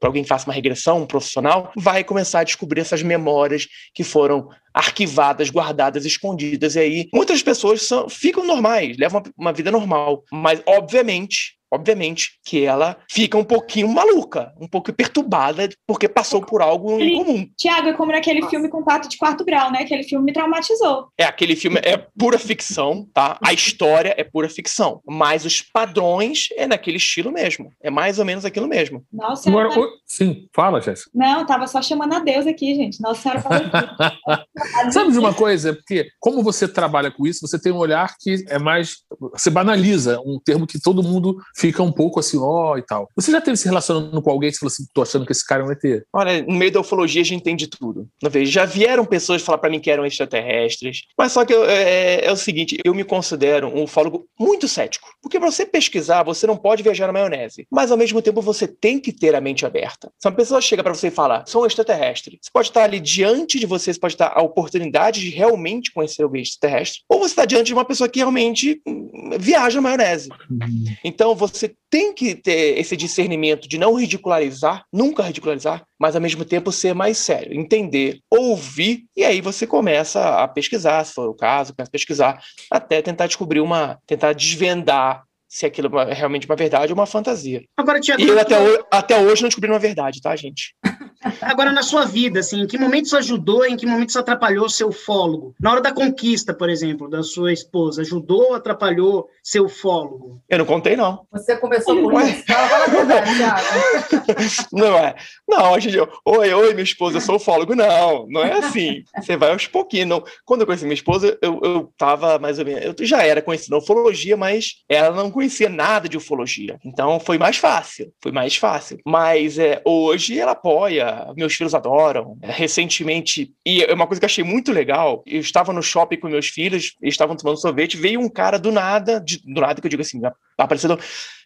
alguém 0.01 0.23
que 0.23 0.29
faça 0.29 0.47
uma 0.47 0.53
regressão, 0.53 1.01
um 1.01 1.07
profissional, 1.07 1.71
vai 1.75 2.03
começar 2.03 2.41
a 2.41 2.43
descobrir 2.43 2.81
essas 2.81 3.01
memórias 3.01 3.67
que 3.93 4.03
foram 4.03 4.49
arquivadas, 4.73 5.49
guardadas, 5.49 6.05
escondidas. 6.05 6.75
E 6.75 6.79
aí 6.79 7.09
muitas 7.13 7.41
pessoas 7.41 7.81
são, 7.81 8.07
ficam 8.07 8.45
normais, 8.45 8.97
levam 8.97 9.21
uma, 9.21 9.33
uma 9.37 9.53
vida 9.53 9.71
normal. 9.71 10.23
Mas, 10.31 10.61
obviamente, 10.65 11.60
obviamente 11.71 12.39
que 12.43 12.63
ela 12.65 12.97
fica 13.09 13.37
um 13.37 13.43
pouquinho 13.43 13.87
maluca, 13.87 14.53
um 14.59 14.67
pouco 14.67 14.91
perturbada, 14.91 15.69
porque 15.87 16.09
passou 16.09 16.41
por 16.41 16.61
algo 16.61 16.99
incomum. 16.99 17.47
Tiago, 17.57 17.87
é 17.87 17.93
como 17.93 18.11
naquele 18.11 18.45
filme 18.47 18.67
Contato 18.67 19.07
de 19.07 19.17
Quarto 19.17 19.45
Grau, 19.45 19.71
né? 19.71 19.79
Aquele 19.81 20.03
filme 20.03 20.25
me 20.25 20.33
traumatizou. 20.33 21.07
É, 21.17 21.23
aquele 21.23 21.55
filme 21.55 21.79
é 21.83 21.97
pura 22.17 22.37
ficção, 22.37 23.07
tá? 23.13 23.37
A 23.43 23.53
história 23.53 24.13
é 24.17 24.23
pura 24.23 24.49
ficção, 24.49 25.01
mas 25.07 25.45
os 25.45 25.61
padrões 25.61 26.49
é 26.57 26.67
naquele 26.67 26.97
estilo 26.97 27.31
mesmo. 27.31 27.71
É 27.81 27.89
mais 27.89 28.19
ou 28.19 28.25
menos 28.25 28.43
aquilo 28.43 28.67
mesmo. 28.67 29.03
Nossa 29.11 29.49
Agora, 29.49 29.69
o... 29.79 29.87
Sim, 30.05 30.47
fala, 30.53 30.81
Jéssica. 30.81 31.09
Não, 31.13 31.45
tava 31.45 31.67
só 31.67 31.81
chamando 31.81 32.13
a 32.13 32.19
Deus 32.19 32.45
aqui, 32.45 32.75
gente. 32.75 33.01
Nossa 33.01 33.21
Senhora 33.21 33.41
falou 33.41 33.61
Sabe 34.91 35.11
de 35.11 35.19
uma 35.19 35.33
coisa? 35.33 35.73
Porque 35.73 36.07
como 36.19 36.43
você 36.43 36.67
trabalha 36.67 37.11
com 37.11 37.25
isso, 37.25 37.47
você 37.47 37.59
tem 37.59 37.71
um 37.71 37.77
olhar 37.77 38.15
que 38.19 38.43
é 38.49 38.59
mais... 38.59 38.97
Você 39.33 39.49
banaliza 39.49 40.19
um 40.25 40.39
termo 40.43 40.67
que 40.67 40.79
todo 40.79 41.03
mundo 41.03 41.37
fica 41.61 41.83
um 41.83 41.91
pouco 41.91 42.19
assim, 42.19 42.39
ó, 42.39 42.71
oh, 42.71 42.77
e 42.77 42.81
tal. 42.81 43.07
Você 43.15 43.31
já 43.31 43.39
teve 43.39 43.55
se 43.55 43.65
relacionando 43.65 44.19
com 44.19 44.31
alguém 44.31 44.49
e 44.49 44.57
falou 44.57 44.71
assim, 44.71 44.83
tô 44.91 45.03
achando 45.03 45.25
que 45.27 45.31
esse 45.31 45.45
cara 45.45 45.61
é 45.61 45.65
um 45.65 45.71
ET? 45.71 46.03
Olha, 46.11 46.41
no 46.41 46.55
meio 46.55 46.71
da 46.71 46.79
ufologia 46.79 47.21
a 47.21 47.23
gente 47.23 47.37
entende 47.37 47.67
tudo. 47.67 48.07
Já 48.45 48.65
vieram 48.65 49.05
pessoas 49.05 49.43
falar 49.43 49.59
para 49.59 49.69
mim 49.69 49.79
que 49.79 49.91
eram 49.91 50.05
extraterrestres, 50.05 51.03
mas 51.15 51.31
só 51.31 51.45
que 51.45 51.53
eu, 51.53 51.63
é, 51.65 52.25
é, 52.25 52.31
o 52.31 52.35
seguinte, 52.35 52.79
eu 52.83 52.95
me 52.95 53.03
considero 53.03 53.67
um 53.67 53.83
ufólogo 53.83 54.25
muito 54.39 54.67
cético. 54.67 55.07
Porque 55.21 55.39
para 55.39 55.51
você 55.51 55.65
pesquisar, 55.65 56.23
você 56.23 56.47
não 56.47 56.57
pode 56.57 56.81
viajar 56.81 57.05
na 57.05 57.13
maionese. 57.13 57.67
Mas 57.69 57.91
ao 57.91 57.97
mesmo 57.97 58.21
tempo 58.21 58.41
você 58.41 58.67
tem 58.67 58.99
que 58.99 59.11
ter 59.11 59.35
a 59.35 59.41
mente 59.41 59.65
aberta. 59.65 60.11
Se 60.17 60.27
uma 60.27 60.35
pessoa 60.35 60.59
chega 60.59 60.81
para 60.81 60.95
você 60.95 61.07
e 61.09 61.11
fala, 61.11 61.43
sou 61.45 61.63
um 61.63 61.67
extraterrestre, 61.67 62.39
você 62.41 62.49
pode 62.51 62.69
estar 62.69 62.83
ali 62.83 62.99
diante 62.99 63.59
de 63.59 63.67
você, 63.67 63.93
você 63.93 63.99
pode 63.99 64.15
estar 64.15 64.31
a 64.33 64.41
oportunidade 64.41 65.19
de 65.19 65.29
realmente 65.29 65.91
conhecer 65.93 66.25
o 66.25 66.35
extraterrestre, 66.35 67.01
você 67.21 67.33
está 67.33 67.45
diante 67.45 67.67
de 67.67 67.73
uma 67.73 67.85
pessoa 67.85 68.09
que 68.09 68.19
realmente 68.19 68.81
hum, 68.87 69.31
viaja 69.39 69.75
na 69.77 69.81
maionese. 69.81 70.29
Uhum. 70.49 70.85
Então 71.03 71.35
você 71.35 71.73
tem 71.89 72.13
que 72.13 72.35
ter 72.35 72.79
esse 72.79 72.95
discernimento 72.97 73.67
de 73.67 73.77
não 73.77 73.93
ridicularizar, 73.93 74.83
nunca 74.91 75.23
ridicularizar, 75.23 75.83
mas 75.99 76.15
ao 76.15 76.21
mesmo 76.21 76.43
tempo 76.43 76.71
ser 76.71 76.93
mais 76.93 77.17
sério, 77.17 77.53
entender, 77.53 78.19
ouvir, 78.29 79.05
e 79.15 79.23
aí 79.23 79.41
você 79.41 79.67
começa 79.67 80.41
a 80.41 80.47
pesquisar, 80.47 81.03
se 81.05 81.13
for 81.13 81.29
o 81.29 81.35
caso, 81.35 81.73
começa 81.73 81.89
a 81.89 81.91
pesquisar, 81.91 82.41
até 82.69 83.01
tentar 83.01 83.27
descobrir 83.27 83.59
uma, 83.59 83.99
tentar 84.05 84.33
desvendar 84.33 85.23
se 85.51 85.65
aquilo 85.65 85.99
é 85.99 86.13
realmente 86.13 86.45
uma 86.45 86.55
verdade 86.55 86.93
ou 86.93 86.97
uma 86.97 87.05
fantasia. 87.05 87.61
Agora, 87.75 87.99
Tiago, 87.99 88.21
e 88.21 88.27
eu 88.27 88.39
até, 88.39 88.57
hoje, 88.57 88.83
até 88.89 89.19
hoje 89.19 89.41
não 89.41 89.49
descobri 89.49 89.69
uma 89.69 89.79
verdade, 89.79 90.21
tá, 90.21 90.33
gente? 90.33 90.73
Agora, 91.41 91.71
na 91.71 91.83
sua 91.83 92.05
vida, 92.05 92.39
assim, 92.39 92.61
em 92.61 92.67
que 92.67 92.77
momento 92.77 93.05
isso 93.05 93.17
ajudou, 93.17 93.65
em 93.65 93.77
que 93.77 93.85
momento 93.85 94.09
isso 94.09 94.19
atrapalhou 94.19 94.69
seu 94.69 94.91
fólogo? 94.91 95.55
Na 95.59 95.71
hora 95.71 95.81
da 95.81 95.91
conquista, 95.91 96.53
por 96.53 96.69
exemplo, 96.69 97.09
da 97.09 97.23
sua 97.23 97.53
esposa, 97.53 98.01
ajudou 98.01 98.49
ou 98.49 98.55
atrapalhou 98.55 99.29
seu 99.43 99.69
fólogo? 99.69 100.41
Eu 100.49 100.59
não 100.59 100.65
contei, 100.65 100.95
não. 100.95 101.25
Você 101.31 101.55
começou 101.57 102.01
por 102.01 102.13
isso? 102.21 102.43
Não, 104.71 104.97
é. 104.97 105.15
Não, 105.47 105.73
a 105.73 105.79
gente, 105.79 105.97
oi, 106.25 106.53
oi, 106.53 106.73
minha 106.73 106.83
esposa, 106.83 107.17
eu 107.17 107.21
sou 107.21 107.39
fólogo. 107.39 107.75
Não, 107.75 108.27
não 108.29 108.43
é 108.43 108.53
assim. 108.53 109.03
Você 109.17 109.35
vai 109.35 109.51
aos 109.51 109.67
pouquinhos. 109.67 110.07
Não. 110.07 110.23
Quando 110.45 110.61
eu 110.61 110.65
conheci 110.65 110.85
minha 110.85 110.93
esposa, 110.93 111.37
eu, 111.41 111.59
eu 111.63 111.93
tava 111.97 112.39
mais 112.39 112.59
ou 112.59 112.65
menos. 112.65 112.99
Eu 112.99 113.05
já 113.05 113.23
era 113.23 113.41
conhecendo 113.41 113.77
ufologia, 113.77 114.37
mas 114.37 114.75
ela 114.87 115.15
não 115.15 115.31
conhecia 115.31 115.69
nada 115.69 116.07
de 116.07 116.17
ufologia. 116.17 116.79
Então 116.85 117.19
foi 117.19 117.37
mais 117.37 117.57
fácil. 117.57 118.11
Foi 118.21 118.31
mais 118.31 118.55
fácil. 118.55 118.99
Mas 119.05 119.57
é, 119.57 119.81
hoje 119.85 120.39
ela 120.39 120.51
apoia 120.51 121.10
meus 121.35 121.53
filhos 121.53 121.73
adoram. 121.73 122.37
É, 122.41 122.51
recentemente, 122.51 123.51
e 123.65 123.83
é 123.83 123.93
uma 123.93 124.07
coisa 124.07 124.19
que 124.19 124.25
eu 124.25 124.29
achei 124.29 124.43
muito 124.43 124.71
legal, 124.71 125.23
eu 125.25 125.39
estava 125.39 125.73
no 125.73 125.81
shopping 125.81 126.17
com 126.17 126.27
meus 126.27 126.47
filhos, 126.47 126.95
eles 127.01 127.13
estavam 127.13 127.35
tomando 127.35 127.59
sorvete, 127.59 127.97
veio 127.97 128.19
um 128.19 128.29
cara 128.29 128.57
do 128.57 128.71
nada, 128.71 129.19
de, 129.19 129.41
do 129.43 129.61
nada 129.61 129.79
que 129.79 129.87
eu 129.87 129.89
digo 129.89 130.01
assim, 130.01 130.21
aparecendo 130.57 130.99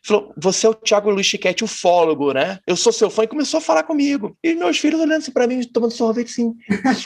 falou: 0.05 0.33
Você 0.37 0.65
é 0.65 0.69
o 0.69 0.73
Thiago 0.73 1.09
Luiz 1.09 1.25
Chiquete, 1.25 1.63
ufólogo, 1.63 2.33
né? 2.33 2.59
Eu 2.65 2.75
sou 2.75 2.93
seu 2.93 3.09
fã, 3.09 3.23
e 3.23 3.27
começou 3.27 3.57
a 3.57 3.61
falar 3.61 3.83
comigo. 3.83 4.37
E 4.43 4.53
meus 4.53 4.77
filhos 4.77 4.99
olhando 4.99 5.17
assim 5.17 5.31
pra 5.31 5.47
mim, 5.47 5.63
tomando 5.63 5.91
sorvete, 5.91 6.29
assim, 6.29 6.53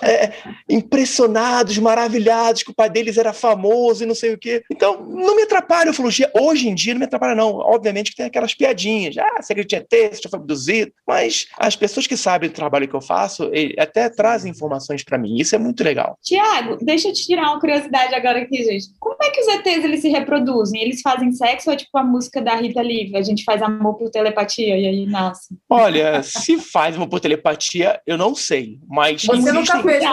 é, 0.03 0.33
impressionados, 0.69 1.77
maravilhados, 1.77 2.63
que 2.63 2.71
o 2.71 2.75
pai 2.75 2.89
deles 2.89 3.17
era 3.17 3.33
famoso 3.33 4.03
e 4.03 4.07
não 4.07 4.15
sei 4.15 4.33
o 4.33 4.37
quê. 4.37 4.63
Então, 4.71 5.05
não 5.05 5.35
me 5.35 5.43
atrapalha 5.43 5.89
a 5.89 5.91
ufologia. 5.91 6.29
Hoje 6.39 6.67
em 6.67 6.75
dia, 6.75 6.93
não 6.93 6.99
me 6.99 7.05
atrapalha, 7.05 7.35
não. 7.35 7.55
Obviamente 7.57 8.11
que 8.11 8.17
tem 8.17 8.25
aquelas 8.25 8.53
piadinhas. 8.53 9.17
Ah, 9.17 9.41
você 9.41 9.53
acredita 9.53 9.85
você 9.89 10.21
já 10.23 10.29
foi 10.29 10.39
abduzido. 10.39 10.91
Mas 11.07 11.47
as 11.57 11.75
pessoas 11.75 12.07
que 12.07 12.17
sabem 12.17 12.49
do 12.49 12.53
trabalho 12.53 12.87
que 12.87 12.95
eu 12.95 13.01
faço, 13.01 13.49
até 13.77 14.09
trazem 14.09 14.51
informações 14.51 15.03
para 15.03 15.17
mim. 15.17 15.37
Isso 15.37 15.55
é 15.55 15.57
muito 15.57 15.83
legal. 15.83 16.17
Tiago, 16.21 16.77
deixa 16.81 17.09
eu 17.09 17.13
te 17.13 17.25
tirar 17.25 17.51
uma 17.51 17.59
curiosidade 17.59 18.13
agora 18.13 18.41
aqui, 18.41 18.63
gente. 18.63 18.87
Como 18.99 19.17
é 19.21 19.29
que 19.29 19.41
os 19.41 19.47
ETs 19.47 19.83
eles 19.83 20.01
se 20.01 20.09
reproduzem? 20.09 20.81
Eles 20.81 21.01
fazem 21.01 21.31
sexo 21.31 21.69
ou 21.69 21.73
é 21.73 21.77
tipo 21.77 21.97
a 21.97 22.03
música 22.03 22.41
da 22.41 22.55
Rita 22.55 22.81
livre, 22.89 23.17
a 23.17 23.21
gente 23.21 23.43
faz 23.43 23.61
amor 23.61 23.95
por 23.95 24.09
telepatia 24.09 24.77
e 24.77 24.87
aí 24.87 25.05
nasce. 25.05 25.55
Olha, 25.69 26.21
se 26.23 26.57
faz 26.57 26.95
amor 26.95 27.07
por 27.07 27.19
telepatia, 27.19 28.01
eu 28.05 28.17
não 28.17 28.33
sei, 28.33 28.79
mas 28.87 29.23
Você 29.23 29.37
existem... 29.37 29.53
nunca 29.53 29.83
fez. 29.83 30.03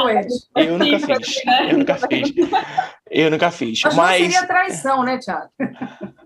Eu 0.57 0.79
nunca 0.79 1.21
fiz. 1.21 1.37
Eu 1.71 1.79
nunca 1.79 1.97
fiz. 1.97 2.33
Eu 3.11 3.31
nunca 3.31 3.51
fiz. 3.51 3.81
Mas, 3.83 3.95
mas... 3.95 4.21
não 4.21 4.31
seria 4.31 4.47
traição, 4.47 5.05
né, 5.05 5.19
Thiago? 5.19 5.49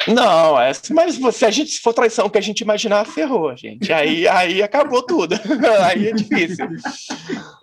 Não, 0.08 0.58
é, 0.58 0.72
mas 0.90 1.18
se 1.36 1.44
a 1.44 1.50
gente 1.50 1.72
se 1.72 1.80
for 1.80 1.92
traição 1.92 2.28
que 2.30 2.38
a 2.38 2.40
gente 2.40 2.60
imaginar, 2.62 3.04
ferrou, 3.04 3.54
gente. 3.54 3.92
Aí, 3.92 4.26
aí 4.26 4.62
acabou 4.62 5.02
tudo. 5.02 5.34
aí 5.84 6.08
é 6.08 6.12
difícil. 6.12 6.66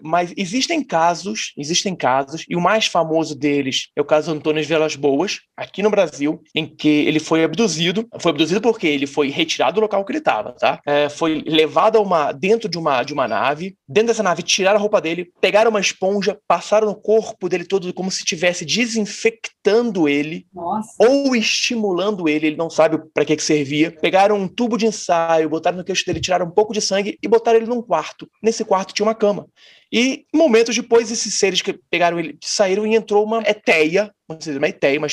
Mas 0.01 0.33
existem 0.37 0.83
casos, 0.83 1.53
existem 1.57 1.95
casos, 1.95 2.45
e 2.47 2.55
o 2.55 2.61
mais 2.61 2.85
famoso 2.85 3.35
deles 3.35 3.89
é 3.95 4.01
o 4.01 4.05
caso 4.05 4.31
Antônio 4.31 4.63
Velas 4.63 4.95
Boas, 4.95 5.39
aqui 5.55 5.81
no 5.81 5.89
Brasil, 5.89 6.41
em 6.53 6.67
que 6.67 6.87
ele 6.87 7.19
foi 7.19 7.43
abduzido. 7.43 8.07
Foi 8.19 8.29
abduzido 8.29 8.61
porque 8.61 8.85
ele 8.85 9.07
foi 9.07 9.29
retirado 9.29 9.75
do 9.75 9.81
local 9.81 10.05
que 10.05 10.11
ele 10.11 10.19
estava, 10.19 10.53
tá? 10.53 10.79
É, 10.85 11.09
foi 11.09 11.43
levado 11.45 11.97
a 11.97 12.01
uma, 12.01 12.31
dentro 12.31 12.69
de 12.69 12.77
uma, 12.77 13.01
de 13.03 13.13
uma 13.13 13.27
nave. 13.27 13.75
Dentro 13.87 14.09
dessa 14.09 14.23
nave, 14.23 14.43
tiraram 14.43 14.77
a 14.77 14.81
roupa 14.81 15.01
dele, 15.01 15.31
pegaram 15.41 15.71
uma 15.71 15.79
esponja, 15.79 16.37
passaram 16.47 16.87
no 16.87 16.95
corpo 16.95 17.49
dele 17.49 17.65
todo 17.65 17.91
como 17.93 18.11
se 18.11 18.23
tivesse 18.23 18.63
desinfectando 19.07 20.07
ele 20.07 20.45
Nossa. 20.53 20.93
ou 20.99 21.35
estimulando 21.35 22.27
ele. 22.27 22.47
Ele 22.47 22.55
não 22.55 22.69
sabe 22.69 22.99
para 23.13 23.25
que, 23.25 23.35
que 23.35 23.43
servia. 23.43 23.91
Pegaram 23.91 24.37
um 24.37 24.47
tubo 24.47 24.77
de 24.77 24.85
ensaio, 24.85 25.49
botaram 25.49 25.77
no 25.77 25.83
queixo 25.83 26.05
dele, 26.05 26.19
tiraram 26.19 26.45
um 26.45 26.51
pouco 26.51 26.73
de 26.73 26.81
sangue 26.81 27.17
e 27.21 27.27
botaram 27.27 27.57
ele 27.57 27.67
num 27.67 27.81
quarto. 27.81 28.29
Nesse 28.41 28.63
quarto 28.63 28.93
tinha 28.93 29.05
uma 29.05 29.15
cama. 29.15 29.47
E 29.91 30.25
momentos 30.35 30.75
depois, 30.75 31.09
esses 31.11 31.33
seres 31.35 31.61
que 31.61 31.73
pegaram 31.89 32.19
ele 32.19 32.37
saíram 32.41 32.85
e 32.85 32.93
entrou 32.93 33.23
uma 33.23 33.41
eteia, 33.47 34.11
vamos 34.27 34.43
dizer, 34.43 34.57
uma 34.57 34.67
eteia, 34.67 34.99
uma 34.99 35.07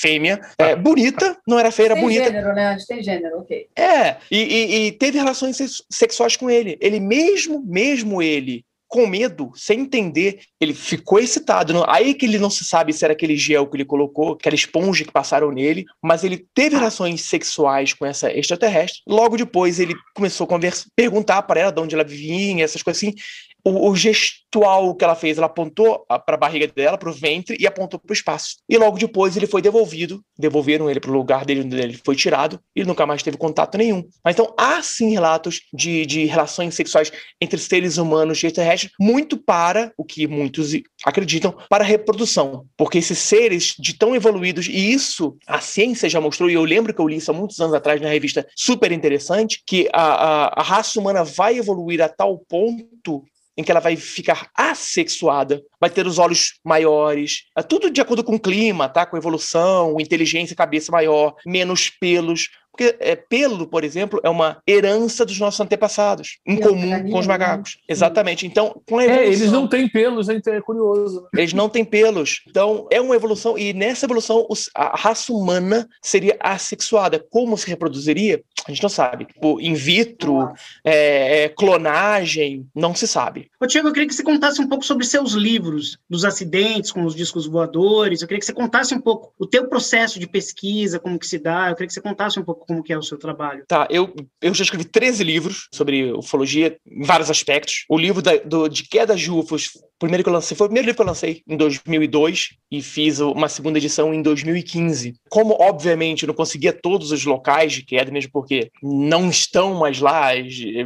fêmea, 0.00 0.40
é, 0.58 0.74
bonita, 0.74 1.38
não 1.46 1.60
era 1.60 1.70
feia, 1.70 1.86
era 1.86 1.94
tem 1.94 2.02
bonita. 2.02 2.24
Tem 2.24 2.32
gênero, 2.32 2.54
né? 2.54 2.76
Tem 2.88 3.02
gênero, 3.02 3.38
ok. 3.38 3.68
É, 3.76 4.16
e, 4.28 4.38
e, 4.38 4.86
e 4.86 4.92
teve 4.92 5.16
relações 5.16 5.56
sexuais 5.88 6.36
com 6.36 6.50
ele. 6.50 6.76
Ele 6.80 6.98
mesmo, 6.98 7.62
mesmo 7.64 8.20
ele, 8.20 8.64
com 8.94 9.08
medo, 9.08 9.50
sem 9.56 9.80
entender, 9.80 10.38
ele 10.60 10.72
ficou 10.72 11.18
excitado. 11.18 11.82
Aí 11.88 12.14
que 12.14 12.26
ele 12.26 12.38
não 12.38 12.48
se 12.48 12.64
sabe 12.64 12.92
se 12.92 13.04
era 13.04 13.12
aquele 13.12 13.36
gel 13.36 13.66
que 13.66 13.76
ele 13.76 13.84
colocou, 13.84 14.34
aquela 14.34 14.54
esponja 14.54 15.04
que 15.04 15.10
passaram 15.10 15.50
nele, 15.50 15.84
mas 16.00 16.22
ele 16.22 16.46
teve 16.54 16.76
relações 16.76 17.22
sexuais 17.22 17.92
com 17.92 18.06
essa 18.06 18.32
extraterrestre. 18.32 19.02
Logo 19.04 19.36
depois 19.36 19.80
ele 19.80 19.96
começou 20.14 20.44
a 20.44 20.48
conversar, 20.48 20.86
perguntar 20.94 21.42
para 21.42 21.58
ela 21.58 21.72
de 21.72 21.80
onde 21.80 21.92
ela 21.96 22.04
vinha, 22.04 22.62
essas 22.62 22.84
coisas 22.84 23.02
assim 23.02 23.16
o, 23.64 23.88
o, 23.90 23.96
gestual 23.96 24.94
que 24.94 25.04
ela 25.04 25.14
fez, 25.14 25.38
ela 25.38 25.46
apontou 25.46 26.04
para 26.06 26.34
a 26.34 26.36
barriga 26.36 26.66
dela, 26.68 26.98
para 26.98 27.08
o 27.08 27.12
ventre 27.12 27.56
e 27.58 27.66
apontou 27.66 27.98
para 27.98 28.12
o 28.12 28.14
espaço. 28.14 28.56
E 28.68 28.76
logo 28.76 28.98
depois 28.98 29.36
ele 29.36 29.46
foi 29.46 29.62
devolvido, 29.62 30.22
devolveram 30.38 30.90
ele 30.90 31.00
para 31.00 31.10
o 31.10 31.14
lugar 31.14 31.44
dele 31.44 31.62
onde 31.62 31.80
ele 31.80 31.98
foi 32.04 32.14
tirado 32.14 32.60
e 32.76 32.84
nunca 32.84 33.06
mais 33.06 33.22
teve 33.22 33.36
contato 33.36 33.78
nenhum. 33.78 34.04
Mas 34.22 34.34
então 34.34 34.52
há 34.58 34.82
sim 34.82 35.10
relatos 35.10 35.62
de, 35.72 36.04
de 36.04 36.26
relações 36.26 36.74
sexuais 36.74 37.10
entre 37.40 37.58
seres 37.58 37.96
humanos 37.96 38.42
e 38.42 38.46
extraterrestres, 38.46 38.92
muito 39.00 39.36
para 39.36 39.92
o 39.96 40.04
que 40.04 40.26
muitos 40.26 40.72
acreditam, 41.04 41.54
para 41.68 41.82
a 41.82 41.86
reprodução. 41.86 42.66
Porque 42.76 42.98
esses 42.98 43.18
seres 43.18 43.74
de 43.78 43.94
tão 43.94 44.14
evoluídos, 44.14 44.66
e 44.66 44.92
isso 44.92 45.36
a 45.46 45.60
ciência 45.60 46.08
já 46.08 46.20
mostrou, 46.20 46.50
e 46.50 46.54
eu 46.54 46.64
lembro 46.64 46.92
que 46.92 47.00
eu 47.00 47.08
li 47.08 47.16
isso 47.16 47.30
há 47.30 47.34
muitos 47.34 47.60
anos 47.60 47.74
atrás 47.74 48.00
na 48.00 48.08
revista 48.08 48.46
super 48.54 48.92
interessante, 48.92 49.62
que 49.66 49.88
a, 49.92 50.02
a, 50.02 50.60
a 50.60 50.62
raça 50.62 51.00
humana 51.00 51.24
vai 51.24 51.56
evoluir 51.56 52.02
a 52.02 52.08
tal 52.08 52.38
ponto 52.38 53.24
em 53.56 53.62
que 53.62 53.70
ela 53.70 53.80
vai 53.80 53.96
ficar 53.96 54.48
assexuada, 54.56 55.62
vai 55.80 55.90
ter 55.90 56.06
os 56.06 56.18
olhos 56.18 56.54
maiores, 56.64 57.44
é 57.56 57.62
tudo 57.62 57.90
de 57.90 58.00
acordo 58.00 58.24
com 58.24 58.34
o 58.34 58.40
clima, 58.40 58.88
tá? 58.88 59.06
Com 59.06 59.16
evolução, 59.16 59.96
inteligência, 60.00 60.56
cabeça 60.56 60.90
maior, 60.90 61.34
menos 61.46 61.90
pelos, 61.90 62.48
porque 62.74 62.96
é, 62.98 63.14
pelo, 63.14 63.68
por 63.68 63.84
exemplo, 63.84 64.20
é 64.24 64.28
uma 64.28 64.60
herança 64.66 65.24
dos 65.24 65.38
nossos 65.38 65.60
antepassados, 65.60 66.38
em 66.44 66.56
comum 66.56 67.08
com 67.08 67.20
os 67.20 67.26
macacos. 67.26 67.76
Né? 67.76 67.82
Exatamente. 67.88 68.48
Então, 68.48 68.82
com 68.88 68.98
a 68.98 69.04
evolução. 69.04 69.24
É, 69.24 69.28
eles 69.28 69.52
não 69.52 69.68
têm 69.68 69.88
pelos, 69.88 70.28
é 70.28 70.60
curioso. 70.60 71.22
Né? 71.32 71.42
Eles 71.42 71.52
não 71.52 71.68
têm 71.68 71.84
pelos. 71.84 72.42
Então, 72.48 72.88
é 72.90 73.00
uma 73.00 73.14
evolução, 73.14 73.56
e 73.56 73.72
nessa 73.72 74.06
evolução, 74.06 74.44
a 74.74 74.96
raça 74.96 75.32
humana 75.32 75.88
seria 76.02 76.36
assexuada. 76.40 77.24
Como 77.30 77.56
se 77.56 77.68
reproduziria? 77.68 78.42
A 78.66 78.70
gente 78.70 78.82
não 78.82 78.88
sabe. 78.88 79.26
Tipo, 79.26 79.60
in 79.60 79.74
vitro, 79.74 80.52
é, 80.84 81.44
é, 81.44 81.48
clonagem, 81.48 82.66
não 82.74 82.94
se 82.94 83.06
sabe. 83.06 83.50
Ô, 83.60 83.66
Tiago, 83.66 83.88
eu 83.88 83.92
queria 83.92 84.08
que 84.08 84.14
você 84.14 84.22
contasse 84.22 84.60
um 84.60 84.68
pouco 84.68 84.84
sobre 84.84 85.04
seus 85.04 85.32
livros, 85.32 85.98
dos 86.08 86.24
acidentes 86.24 86.90
com 86.90 87.04
os 87.04 87.14
discos 87.14 87.46
voadores. 87.46 88.22
Eu 88.22 88.28
queria 88.28 88.40
que 88.40 88.46
você 88.46 88.52
contasse 88.52 88.94
um 88.94 89.00
pouco 89.00 89.32
o 89.38 89.46
teu 89.46 89.68
processo 89.68 90.18
de 90.18 90.26
pesquisa, 90.26 90.98
como 90.98 91.18
que 91.18 91.26
se 91.26 91.38
dá. 91.38 91.68
Eu 91.68 91.74
queria 91.74 91.88
que 91.88 91.94
você 91.94 92.00
contasse 92.00 92.38
um 92.38 92.44
pouco 92.44 92.66
como 92.66 92.82
que 92.82 92.92
é 92.92 92.98
o 92.98 93.02
seu 93.02 93.18
trabalho. 93.18 93.64
Tá, 93.68 93.86
eu, 93.90 94.14
eu 94.40 94.54
já 94.54 94.64
escrevi 94.64 94.84
13 94.84 95.22
livros 95.24 95.68
sobre 95.72 96.12
ufologia 96.12 96.76
em 96.86 97.04
vários 97.04 97.30
aspectos. 97.30 97.84
O 97.88 97.98
livro 97.98 98.22
da, 98.22 98.36
do, 98.36 98.68
de 98.68 98.84
Queda 98.84 99.14
de 99.14 99.30
UFOs, 99.30 99.70
primeiro 99.98 100.22
que 100.22 100.28
eu 100.28 100.32
lancei, 100.32 100.56
foi 100.56 100.66
o 100.66 100.68
primeiro 100.68 100.86
livro 100.86 100.96
que 100.96 101.02
eu 101.02 101.06
lancei 101.06 101.42
em 101.46 101.56
2002 101.56 102.50
e 102.70 102.82
fiz 102.82 103.20
uma 103.20 103.48
segunda 103.48 103.78
edição 103.78 104.12
em 104.12 104.22
2015. 104.22 105.14
Como, 105.28 105.56
obviamente, 105.60 106.22
eu 106.22 106.28
não 106.28 106.34
conseguia 106.34 106.72
todos 106.72 107.12
os 107.12 107.24
locais 107.24 107.72
de 107.72 107.84
queda, 107.84 108.10
mesmo 108.10 108.30
porque 108.32 108.53
não 108.82 109.28
estão 109.28 109.74
mais 109.74 110.00
lá, 110.00 110.30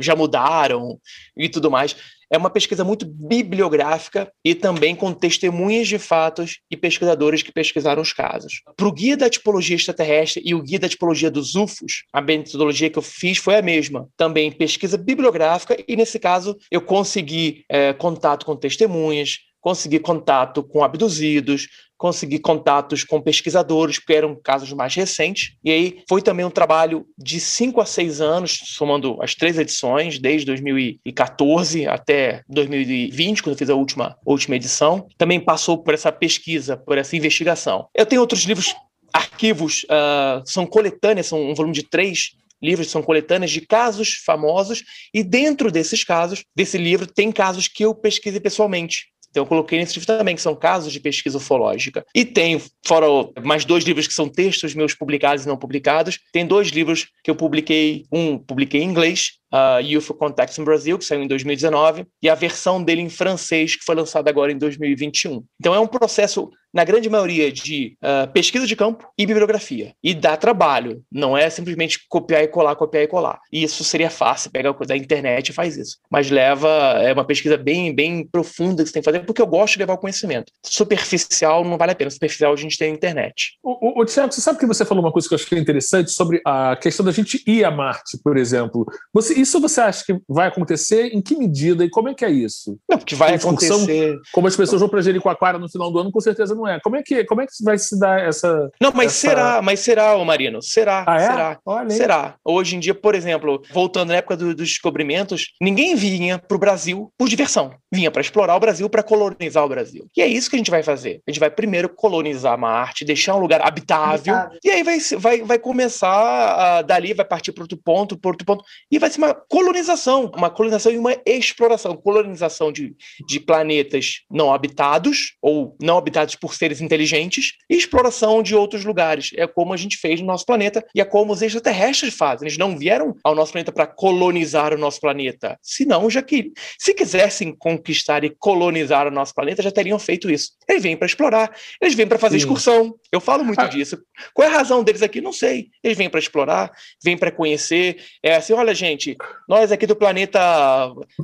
já 0.01 0.15
mudaram 0.15 0.99
e 1.37 1.49
tudo 1.49 1.71
mais 1.71 1.97
é 2.31 2.37
uma 2.37 2.51
pesquisa 2.51 2.85
muito 2.85 3.07
bibliográfica 3.07 4.31
e 4.45 4.55
também 4.55 4.95
com 4.95 5.13
testemunhas 5.13 5.89
de 5.89 5.99
fatos 5.99 6.61
e 6.71 6.77
pesquisadores 6.77 7.43
que 7.43 7.53
pesquisaram 7.53 8.03
os 8.03 8.13
casos. 8.13 8.63
Para 8.77 8.87
o 8.87 8.93
guia 8.93 9.17
da 9.17 9.31
tipologia 9.31 9.77
extraterrestre 9.77 10.43
e 10.45 10.55
o 10.55 10.63
guia 10.63 10.79
da 10.79 10.89
tipologia 10.89 11.31
dos 11.31 11.55
UFOs, 11.55 12.05
a 12.13 12.21
metodologia 12.21 12.91
que 12.91 12.99
eu 12.99 13.03
fiz 13.03 13.39
foi 13.39 13.57
a 13.57 13.63
mesma. 13.63 14.09
Também 14.17 14.53
pesquisa 14.53 14.99
bibliográfica 14.99 15.77
e, 15.87 15.97
nesse 15.97 16.19
caso, 16.19 16.57
eu 16.71 16.81
consegui 16.81 17.65
é, 17.69 17.93
contato 17.93 18.45
com 18.45 18.55
testemunhas, 18.55 19.39
consegui 19.61 19.99
contato 19.99 20.63
com 20.63 20.85
abduzidos, 20.85 21.69
consegui 21.99 22.39
contatos 22.39 23.03
com 23.03 23.21
pesquisadores, 23.21 23.99
porque 23.99 24.15
eram 24.15 24.37
casos 24.41 24.73
mais 24.73 24.95
recentes. 24.95 25.57
E 25.63 25.71
aí 25.71 26.03
foi 26.09 26.23
também 26.23 26.47
um 26.47 26.51
trabalho 26.51 27.05
de 27.19 27.41
cinco 27.41 27.81
a 27.81 27.85
seis 27.85 28.21
anos, 28.21 28.61
somando 28.65 29.21
as 29.21 29.35
três 29.35 29.59
edições, 29.59 30.19
desde 30.19 30.47
2014 30.47 31.87
até 31.87 32.43
2020, 32.49 33.43
quando 33.43 33.55
eu 33.55 33.59
fiz 33.59 33.69
a 33.69 33.75
última, 33.75 34.17
última 34.25 34.57
edição. 34.57 35.07
Também 35.19 35.41
passou 35.41 35.83
por 35.83 35.93
essa 35.93 36.13
pesquisa, 36.13 36.77
por 36.77 36.97
essa 36.97 37.17
investigação. 37.17 37.89
Eu 37.95 38.07
tenho 38.07 38.21
outros 38.21 38.45
livros 38.45 38.75
arquivos, 39.13 39.85
uh, 39.85 40.43
são 40.45 40.65
coletâneas, 40.67 41.27
são 41.27 41.51
um 41.51 41.55
volume 41.55 41.75
de 41.75 41.83
três 41.83 42.37
livros, 42.63 42.91
são 42.91 43.03
coletâneas 43.03 43.51
de 43.51 43.61
casos 43.61 44.23
famosos, 44.25 44.85
e 45.13 45.23
dentro 45.23 45.71
desses 45.71 46.05
casos, 46.05 46.45
desse 46.55 46.77
livro, 46.77 47.07
tem 47.07 47.33
casos 47.33 47.69
que 47.69 47.85
eu 47.85 47.95
pesquisei 47.95 48.41
pessoalmente. 48.41 49.09
Então 49.31 49.43
eu 49.43 49.47
coloquei 49.47 49.79
nesse 49.79 49.95
livro 49.95 50.07
também, 50.07 50.35
que 50.35 50.43
são 50.43 50.55
casos 50.55 50.93
de 50.93 51.01
pesquisa 51.01 51.39
ufológica. 51.39 52.05
E 52.15 52.25
tem, 52.25 52.61
fora 52.87 53.07
mais 53.45 53.65
dois 53.65 53.85
livros 53.85 54.07
que 54.07 54.15
são 54.15 54.29
textos 54.29 54.75
meus 54.75 54.95
publicados 54.95 55.45
e 55.45 55.49
não 55.49 55.57
publicados, 55.57 56.19
tem 56.33 56.47
dois 56.47 56.69
livros 56.69 57.09
que 57.23 57.31
eu 57.31 57.37
publiquei, 57.37 58.05
um 58.11 58.39
publiquei 58.39 58.83
em 58.83 58.89
inglês 58.89 59.38
uh, 59.53 59.99
UFO 59.99 60.15
Context 60.15 60.59
in 60.59 60.65
Brasil, 60.65 60.99
que 60.99 61.05
saiu 61.05 61.23
em 61.23 61.29
2019, 61.29 62.07
e 62.23 62.29
a 62.29 62.35
versão 62.35 62.83
dele 62.83 63.03
em 63.03 63.09
francês, 63.09 63.77
que 63.77 63.85
foi 63.85 63.95
lançada 63.95 64.31
agora 64.31 64.53
em 64.53 64.59
2021. 64.59 65.43
Então 65.61 65.75
é 65.75 65.81
um 65.81 65.87
processo, 65.87 66.51
na 66.73 66.85
grande 66.85 67.09
maioria, 67.09 67.51
de 67.51 67.97
uh, 68.03 68.31
pesquisa 68.33 68.67
de 68.67 68.77
campo 68.77 69.09
e 69.17 69.27
bibliografia. 69.27 69.93
E 70.03 70.15
dá 70.15 70.37
trabalho, 70.37 71.03
não 71.11 71.37
é 71.37 71.49
simplesmente 71.51 72.01
copiar 72.09 72.43
e 72.43 72.49
colar, 72.49 72.77
copiar 72.77 73.05
e 73.05 73.09
colar. 73.09 73.39
E 73.53 73.63
isso 73.63 73.83
seria 73.85 74.11
fácil, 74.11 74.51
pega 74.51 74.73
da 74.87 74.97
internet 74.97 75.49
e 75.49 75.53
faz 75.53 75.77
isso. 75.77 75.97
Mas 76.11 76.31
leva, 76.31 76.69
é 77.03 77.13
uma 77.13 77.25
pesquisa 77.25 77.57
bem, 77.57 77.95
bem 77.95 78.27
profunda 78.27 78.83
que 78.83 78.89
você 78.89 78.95
tem 78.95 79.03
que 79.03 79.11
fazer, 79.11 79.21
porque 79.25 79.43
eu 79.43 79.47
gosto 79.47 79.75
de 79.75 79.81
levar 79.81 79.95
o 79.95 79.99
conhecimento. 79.99 80.53
Superficial 80.65 81.65
não 81.65 81.79
vale 81.79 81.93
a 81.93 81.95
pena, 81.95 82.11
superficial 82.11 82.53
a 82.53 82.57
gente 82.57 82.79
tem 82.79 82.91
na 82.91 82.97
internet. 82.97 83.59
O, 83.63 84.01
o, 84.01 84.03
o 84.03 84.05
Tiago, 84.05 84.33
você 84.33 84.41
sabe 84.41 84.59
que 84.59 84.67
você 84.67 84.85
falou 84.85 85.03
uma 85.03 85.13
coisa 85.13 85.29
que 85.29 85.35
eu 85.35 85.39
achei 85.39 85.59
interessante 85.59 86.11
sobre 86.11 86.41
a 86.45 86.77
questão 86.77 87.05
da 87.05 87.13
gente 87.13 87.43
ir 87.47 87.65
a 87.65 87.71
Marte, 87.71 88.19
por 88.23 88.37
exemplo. 88.37 88.87
Você, 89.13 89.38
isso 89.41 89.61
você 89.61 89.81
acha 89.81 90.05
que 90.05 90.19
vai 90.29 90.49
acontecer? 90.49 91.15
Em 91.15 91.21
que 91.21 91.37
medida 91.37 91.85
e 91.85 91.91
como 91.91 92.09
é 92.09 92.15
que 92.15 92.25
é 92.25 92.31
isso? 92.31 92.79
Não, 92.89 92.99
porque 92.99 93.15
vai 93.15 93.35
acontecer. 93.35 94.19
Como 94.33 94.47
as 94.47 94.57
pessoas 94.57 94.81
vão 94.81 94.89
para 94.89 95.01
Jericoacoara 95.01 95.59
no 95.59 95.69
final 95.69 95.91
do 95.91 95.99
ano, 95.99 96.11
com 96.11 96.21
certeza 96.21 96.55
não 96.55 96.67
é. 96.67 96.81
Como 96.81 96.97
é 96.97 97.03
que, 97.03 97.25
como 97.25 97.41
é 97.41 97.47
que 97.47 97.53
vai 97.63 97.79
se 97.79 97.99
dar 97.99 98.21
essa. 98.21 98.71
Não, 98.81 98.93
mas 98.93 99.13
essa... 99.13 99.29
será, 99.29 99.63
mas 99.63 99.81
será, 99.81 100.17
ô 100.17 100.25
Marino. 100.25 100.63
Será, 100.63 101.05
ah, 101.07 101.17
é? 101.17 101.27
será. 101.27 101.59
Olha 101.65 101.91
será. 101.91 102.35
Hoje 102.45 102.77
em 102.77 102.81
dia, 102.81 102.95
por 102.95 103.15
exemplo, 103.15 103.63
voltando 103.73 104.09
na 104.09 104.17
época 104.17 104.37
do, 104.37 104.55
dos 104.55 104.69
descobrimentos, 104.69 105.53
ninguém 105.61 105.95
vinha 105.95 106.39
para 106.39 106.57
o 106.57 106.61
Brasil 106.61 107.13
por 107.17 107.29
diversão. 107.29 107.73
Vinha 107.93 108.11
para 108.11 108.21
explorar 108.21 108.55
o 108.55 108.61
Brasil, 108.61 108.89
para 108.89 109.03
colonizar 109.03 109.65
o 109.65 109.69
Brasil. 109.69 110.07
E 110.17 110.21
é 110.21 110.27
isso 110.27 110.51
que 110.51 110.57
a 110.57 110.59
gente 110.59 110.71
vai 110.71 110.83
fazer. 110.83 111.23
A 111.27 111.31
gente 111.31 111.41
vai 111.41 111.51
primeiro 111.51 111.89
colonizar 111.89 112.59
Marte, 112.59 113.05
deixar 113.05 113.35
um 113.35 113.41
lugar 113.41 113.63
habitável, 113.63 114.35
habitável. 114.35 114.59
e 114.63 114.71
aí 114.71 114.83
vai, 114.83 114.99
vai, 115.17 115.43
vai 115.43 115.59
começar, 115.59 116.09
a, 116.09 116.83
dali 116.83 117.15
vai 117.15 117.25
partir 117.25 117.53
para 117.53 117.65
outro 117.65 117.79
ponto, 117.79 118.19
para 118.19 118.31
outro 118.31 118.45
ponto, 118.45 118.65
e 118.91 118.99
vai 118.99 119.11
ser 119.11 119.19
uma 119.19 119.35
colonização, 119.35 120.31
uma 120.37 120.51
colonização 120.51 120.93
e 120.93 120.99
uma 120.99 121.17
exploração. 121.25 121.97
Colonização 121.97 122.71
de, 122.71 122.95
de 123.27 123.41
planetas 123.41 124.21
não 124.31 124.53
habitados, 124.53 125.37
ou 125.41 125.77
não 125.81 125.97
habitados 125.97 126.35
por 126.35 126.55
seres 126.55 126.81
inteligentes, 126.81 127.55
e 127.71 127.77
exploração 127.77 128.43
de 128.43 128.55
outros 128.55 128.85
lugares. 128.85 129.31
É 129.37 129.47
como 129.47 129.73
a 129.73 129.77
gente 129.77 129.97
fez 129.97 130.21
no 130.21 130.27
nosso 130.27 130.45
planeta 130.45 130.85
e 130.95 131.01
é 131.01 131.05
como 131.05 131.33
os 131.33 131.41
extraterrestres 131.41 132.15
fazem. 132.15 132.47
Eles 132.47 132.59
não 132.59 132.77
vieram 132.77 133.17
ao 133.25 133.35
nosso 133.35 133.53
planeta 133.53 133.73
para 133.73 133.87
colonizar 133.87 134.75
o 134.75 134.79
nosso 134.79 135.01
planeta. 135.01 135.59
Senão, 135.63 136.11
já 136.11 136.23
que 136.23 136.53
se 136.79 136.93
quisessem 136.93 137.55
conquistar 137.79 138.25
e 138.25 138.31
colonizar 138.31 139.07
o 139.07 139.11
nosso 139.11 139.35
planeta, 139.35 139.63
já 139.63 139.71
teriam 139.71 139.99
feito 139.99 140.31
isso. 140.31 140.53
Eles 140.69 140.83
vêm 140.83 140.97
para 140.97 141.07
explorar, 141.07 141.55
eles 141.81 141.95
vêm 141.95 142.07
para 142.07 142.19
fazer 142.19 142.39
Sim. 142.39 142.45
excursão. 142.45 142.95
Eu 143.11 143.21
falo 143.21 143.45
muito 143.45 143.61
ah. 143.61 143.67
disso. 143.67 143.99
Qual 144.35 144.47
é 144.47 144.51
a 144.51 144.55
razão 144.55 144.83
deles 144.83 145.03
aqui? 145.03 145.21
Não 145.21 145.33
sei. 145.33 145.69
Eles 145.83 145.97
vêm 145.97 146.11
para 146.11 146.21
explorar, 146.21 146.71
vêm 147.03 147.17
para 147.17 147.31
conhecer. 147.31 147.97
É 148.23 148.37
assim, 148.37 148.53
olha, 148.53 148.75
gente, 148.75 149.17
nós 149.49 149.73
aqui 149.73 149.87
do 149.87 149.97
planeta 149.97 150.41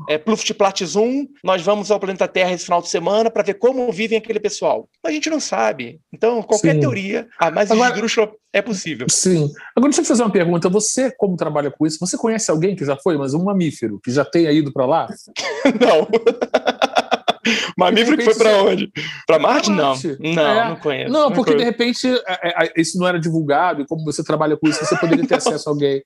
é, 0.08 0.16
Pluftplatzum, 0.16 1.26
nós 1.42 1.62
vamos 1.62 1.90
ao 1.90 2.00
planeta 2.00 2.28
Terra 2.28 2.52
esse 2.52 2.64
final 2.64 2.80
de 2.80 2.88
semana 2.88 3.30
para 3.30 3.42
ver 3.42 3.54
como 3.54 3.90
vivem 3.92 4.18
aquele 4.18 4.40
pessoal. 4.40 4.88
A 5.04 5.10
gente 5.10 5.28
não 5.28 5.40
sabe. 5.40 6.00
Então, 6.12 6.42
qualquer 6.42 6.74
Sim. 6.74 6.80
teoria, 6.80 7.28
a 7.38 7.50
mais 7.50 7.70
Agora, 7.70 7.90
esdrúxula 7.90 8.32
é 8.54 8.62
possível. 8.62 9.08
Sim. 9.10 9.50
Agora, 9.74 9.90
deixa 9.90 10.02
eu 10.02 10.04
fazer 10.04 10.22
uma 10.22 10.30
pergunta. 10.30 10.68
Você, 10.68 11.10
como 11.10 11.36
trabalha 11.36 11.72
com 11.72 11.84
isso, 11.84 11.98
você 11.98 12.16
conhece 12.16 12.52
alguém 12.52 12.76
que 12.76 12.84
já 12.84 12.96
foi, 12.96 13.18
mas 13.18 13.34
um 13.34 13.42
mamífero, 13.42 14.00
que 14.02 14.12
já 14.12 14.24
tenha 14.24 14.52
ido 14.52 14.72
para 14.72 14.86
lá? 14.86 15.08
não. 15.80 16.08
Mamífero 17.76 18.16
que 18.16 18.24
foi 18.24 18.34
para 18.36 18.62
onde? 18.62 18.90
Para 19.26 19.38
Marte? 19.38 19.70
Marte? 19.70 20.16
Não, 20.18 20.32
não, 20.34 20.42
é. 20.42 20.68
não 20.68 20.76
conheço. 20.76 21.12
Não, 21.12 21.32
porque 21.32 21.50
não 21.50 21.58
de 21.58 21.64
repente 21.64 22.08
é, 22.26 22.64
é, 22.64 22.72
isso 22.76 22.98
não 22.98 23.06
era 23.06 23.18
divulgado 23.18 23.82
e 23.82 23.86
como 23.86 24.02
você 24.02 24.24
trabalha 24.24 24.56
com 24.56 24.66
isso, 24.66 24.82
você 24.82 24.96
poderia 24.96 25.26
ter 25.26 25.34
acesso 25.36 25.68
a 25.68 25.72
alguém. 25.72 26.02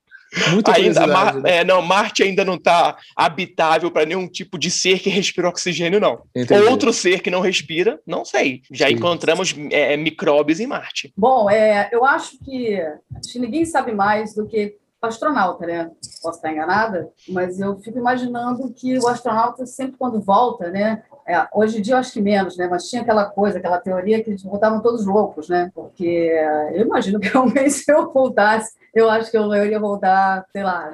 Muita 0.51 0.73
ainda, 0.73 1.07
Mar, 1.07 1.35
né? 1.37 1.59
é, 1.59 1.65
não, 1.65 1.81
Marte 1.81 2.23
ainda 2.23 2.45
não 2.45 2.55
está 2.55 2.97
habitável 3.17 3.91
para 3.91 4.07
nenhum 4.07 4.29
tipo 4.29 4.59
de 4.59 4.71
ser 4.71 4.99
que 4.99 5.09
respira 5.09 5.49
oxigênio, 5.49 6.01
não. 6.01 6.23
Entendi. 6.35 6.69
Outro 6.69 6.93
ser 6.93 7.21
que 7.21 7.31
não 7.31 7.41
respira, 7.41 7.99
não 8.07 8.25
sei. 8.25 8.63
Já 8.71 8.89
Sim. 8.89 8.95
encontramos 8.95 9.55
é, 9.71 9.97
micróbios 9.97 10.61
em 10.61 10.67
Marte. 10.67 11.13
Bom, 11.17 11.49
é, 11.49 11.89
eu 11.93 12.05
acho 12.05 12.39
que, 12.45 12.81
acho 13.17 13.33
que 13.33 13.39
ninguém 13.39 13.65
sabe 13.65 13.93
mais 13.93 14.35
do 14.35 14.47
que 14.47 14.77
astronauta, 15.01 15.65
né? 15.65 15.91
Posso 16.23 16.39
estar 16.39 16.53
enganada, 16.53 17.09
mas 17.29 17.61
eu 17.61 17.79
fico 17.79 17.99
imaginando 17.99 18.73
que 18.75 18.99
o 18.99 19.07
astronauta 19.07 19.65
sempre 19.65 19.97
quando 19.97 20.21
volta, 20.21 20.71
né? 20.71 21.03
É, 21.29 21.47
hoje 21.53 21.79
em 21.79 21.83
dia 21.83 21.95
eu 21.95 21.99
acho 21.99 22.13
que 22.13 22.23
menos, 22.23 22.57
né? 22.57 22.67
Mas 22.71 22.89
tinha 22.89 23.03
aquela 23.03 23.27
coisa, 23.27 23.59
aquela 23.59 23.79
teoria 23.79 24.23
que 24.23 24.31
eles 24.31 24.43
voltavam 24.43 24.81
todos 24.81 25.05
loucos, 25.05 25.49
né? 25.49 25.71
Porque 25.75 26.33
eu 26.73 26.87
imagino 26.87 27.21
que 27.21 27.29
realmente 27.29 27.71
se 27.71 27.93
eu 27.93 28.11
voltasse, 28.11 28.75
eu 28.95 29.11
acho 29.11 29.31
que 29.31 29.37
eu, 29.37 29.43
eu 29.55 29.65
iria 29.67 29.79
voltar, 29.79 30.47
sei 30.53 30.63
lá, 30.63 30.91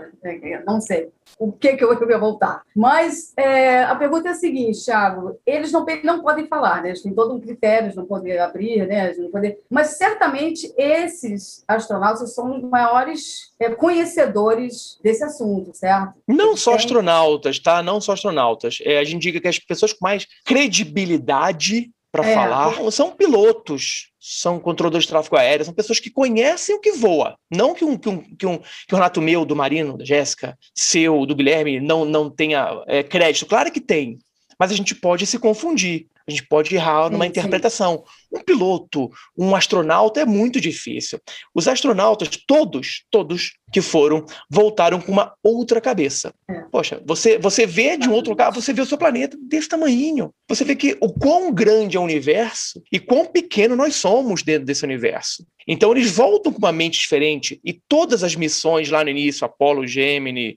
não 0.66 0.80
sei 0.80 1.12
o 1.38 1.52
que, 1.52 1.76
que 1.76 1.84
eu 1.84 2.10
ia 2.10 2.18
voltar. 2.18 2.62
Mas 2.74 3.32
é, 3.36 3.82
a 3.82 3.94
pergunta 3.96 4.28
é 4.28 4.32
a 4.32 4.34
seguinte, 4.34 4.84
Thiago, 4.84 5.38
eles 5.44 5.72
não, 5.72 5.84
não 6.04 6.22
podem 6.22 6.46
falar, 6.46 6.82
né? 6.82 6.90
Eles 6.90 7.02
têm 7.02 7.14
todo 7.14 7.34
um 7.34 7.40
critério, 7.40 7.86
eles 7.86 7.96
não 7.96 8.06
podem 8.06 8.38
abrir, 8.38 8.86
né? 8.86 9.06
Eles 9.06 9.18
não 9.18 9.30
podem... 9.30 9.56
Mas 9.68 9.96
certamente 9.96 10.72
esses 10.76 11.64
astronautas 11.66 12.34
são 12.34 12.56
os 12.56 12.62
maiores 12.62 13.52
é, 13.58 13.70
conhecedores 13.70 14.98
desse 15.02 15.24
assunto, 15.24 15.74
certo? 15.74 16.14
Não 16.26 16.56
só 16.56 16.74
astronautas, 16.74 17.58
tá? 17.58 17.82
Não 17.82 18.00
só 18.00 18.12
astronautas. 18.12 18.78
É, 18.82 18.98
a 18.98 19.04
gente 19.04 19.22
diga 19.22 19.40
que 19.40 19.48
as 19.48 19.58
pessoas 19.58 19.92
com 19.92 20.04
mais 20.04 20.23
credibilidade 20.44 21.90
para 22.14 22.28
é. 22.28 22.34
falar 22.34 22.92
são 22.92 23.10
pilotos, 23.10 24.10
são 24.20 24.60
controladores 24.60 25.04
de 25.04 25.10
tráfego 25.10 25.36
aéreo, 25.36 25.64
são 25.64 25.74
pessoas 25.74 25.98
que 25.98 26.10
conhecem 26.10 26.76
o 26.76 26.80
que 26.80 26.92
voa. 26.92 27.36
Não 27.50 27.74
que 27.74 27.84
um, 27.84 27.96
que 27.96 28.08
um, 28.08 28.36
que 28.36 28.46
um, 28.46 28.58
que 28.58 28.92
o 28.92 28.96
Renato 28.96 29.20
meu, 29.20 29.44
do 29.44 29.56
Marino, 29.56 29.98
da 29.98 30.04
Jéssica, 30.04 30.56
seu, 30.72 31.26
do 31.26 31.34
Guilherme, 31.34 31.80
não, 31.80 32.04
não 32.04 32.30
tenha 32.30 32.68
é, 32.86 33.02
crédito. 33.02 33.46
Claro 33.46 33.72
que 33.72 33.80
tem, 33.80 34.18
mas 34.58 34.70
a 34.70 34.76
gente 34.76 34.94
pode 34.94 35.26
se 35.26 35.40
confundir. 35.40 36.06
A 36.26 36.30
gente 36.30 36.46
pode 36.46 36.74
errar 36.74 37.10
numa 37.10 37.24
sim, 37.24 37.30
interpretação. 37.30 38.04
Sim. 38.06 38.38
Um 38.38 38.42
piloto, 38.42 39.10
um 39.36 39.54
astronauta 39.54 40.20
é 40.20 40.24
muito 40.24 40.60
difícil. 40.60 41.20
Os 41.54 41.68
astronautas, 41.68 42.30
todos, 42.46 43.04
todos 43.10 43.52
que 43.70 43.82
foram, 43.82 44.24
voltaram 44.48 45.00
com 45.00 45.12
uma 45.12 45.34
outra 45.42 45.80
cabeça. 45.80 46.32
É. 46.48 46.62
Poxa, 46.72 47.02
você, 47.04 47.38
você 47.38 47.66
vê 47.66 47.96
de 47.96 48.08
um 48.08 48.12
outro 48.12 48.30
lugar, 48.30 48.50
você 48.50 48.72
vê 48.72 48.80
o 48.80 48.86
seu 48.86 48.96
planeta 48.96 49.36
desse 49.40 49.68
tamanho. 49.68 50.32
Você 50.48 50.64
vê 50.64 50.74
que 50.74 50.96
o 51.00 51.12
quão 51.12 51.52
grande 51.52 51.96
é 51.96 52.00
o 52.00 52.04
universo 52.04 52.82
e 52.90 52.98
quão 52.98 53.26
pequeno 53.26 53.76
nós 53.76 53.96
somos 53.96 54.42
dentro 54.42 54.64
desse 54.64 54.84
universo. 54.84 55.46
Então 55.68 55.92
eles 55.92 56.10
voltam 56.10 56.52
com 56.52 56.58
uma 56.58 56.72
mente 56.72 56.98
diferente 56.98 57.60
e 57.64 57.72
todas 57.72 58.24
as 58.24 58.34
missões 58.34 58.88
lá 58.90 59.04
no 59.04 59.10
início, 59.10 59.44
Apollo, 59.44 59.86
Gemini, 59.86 60.56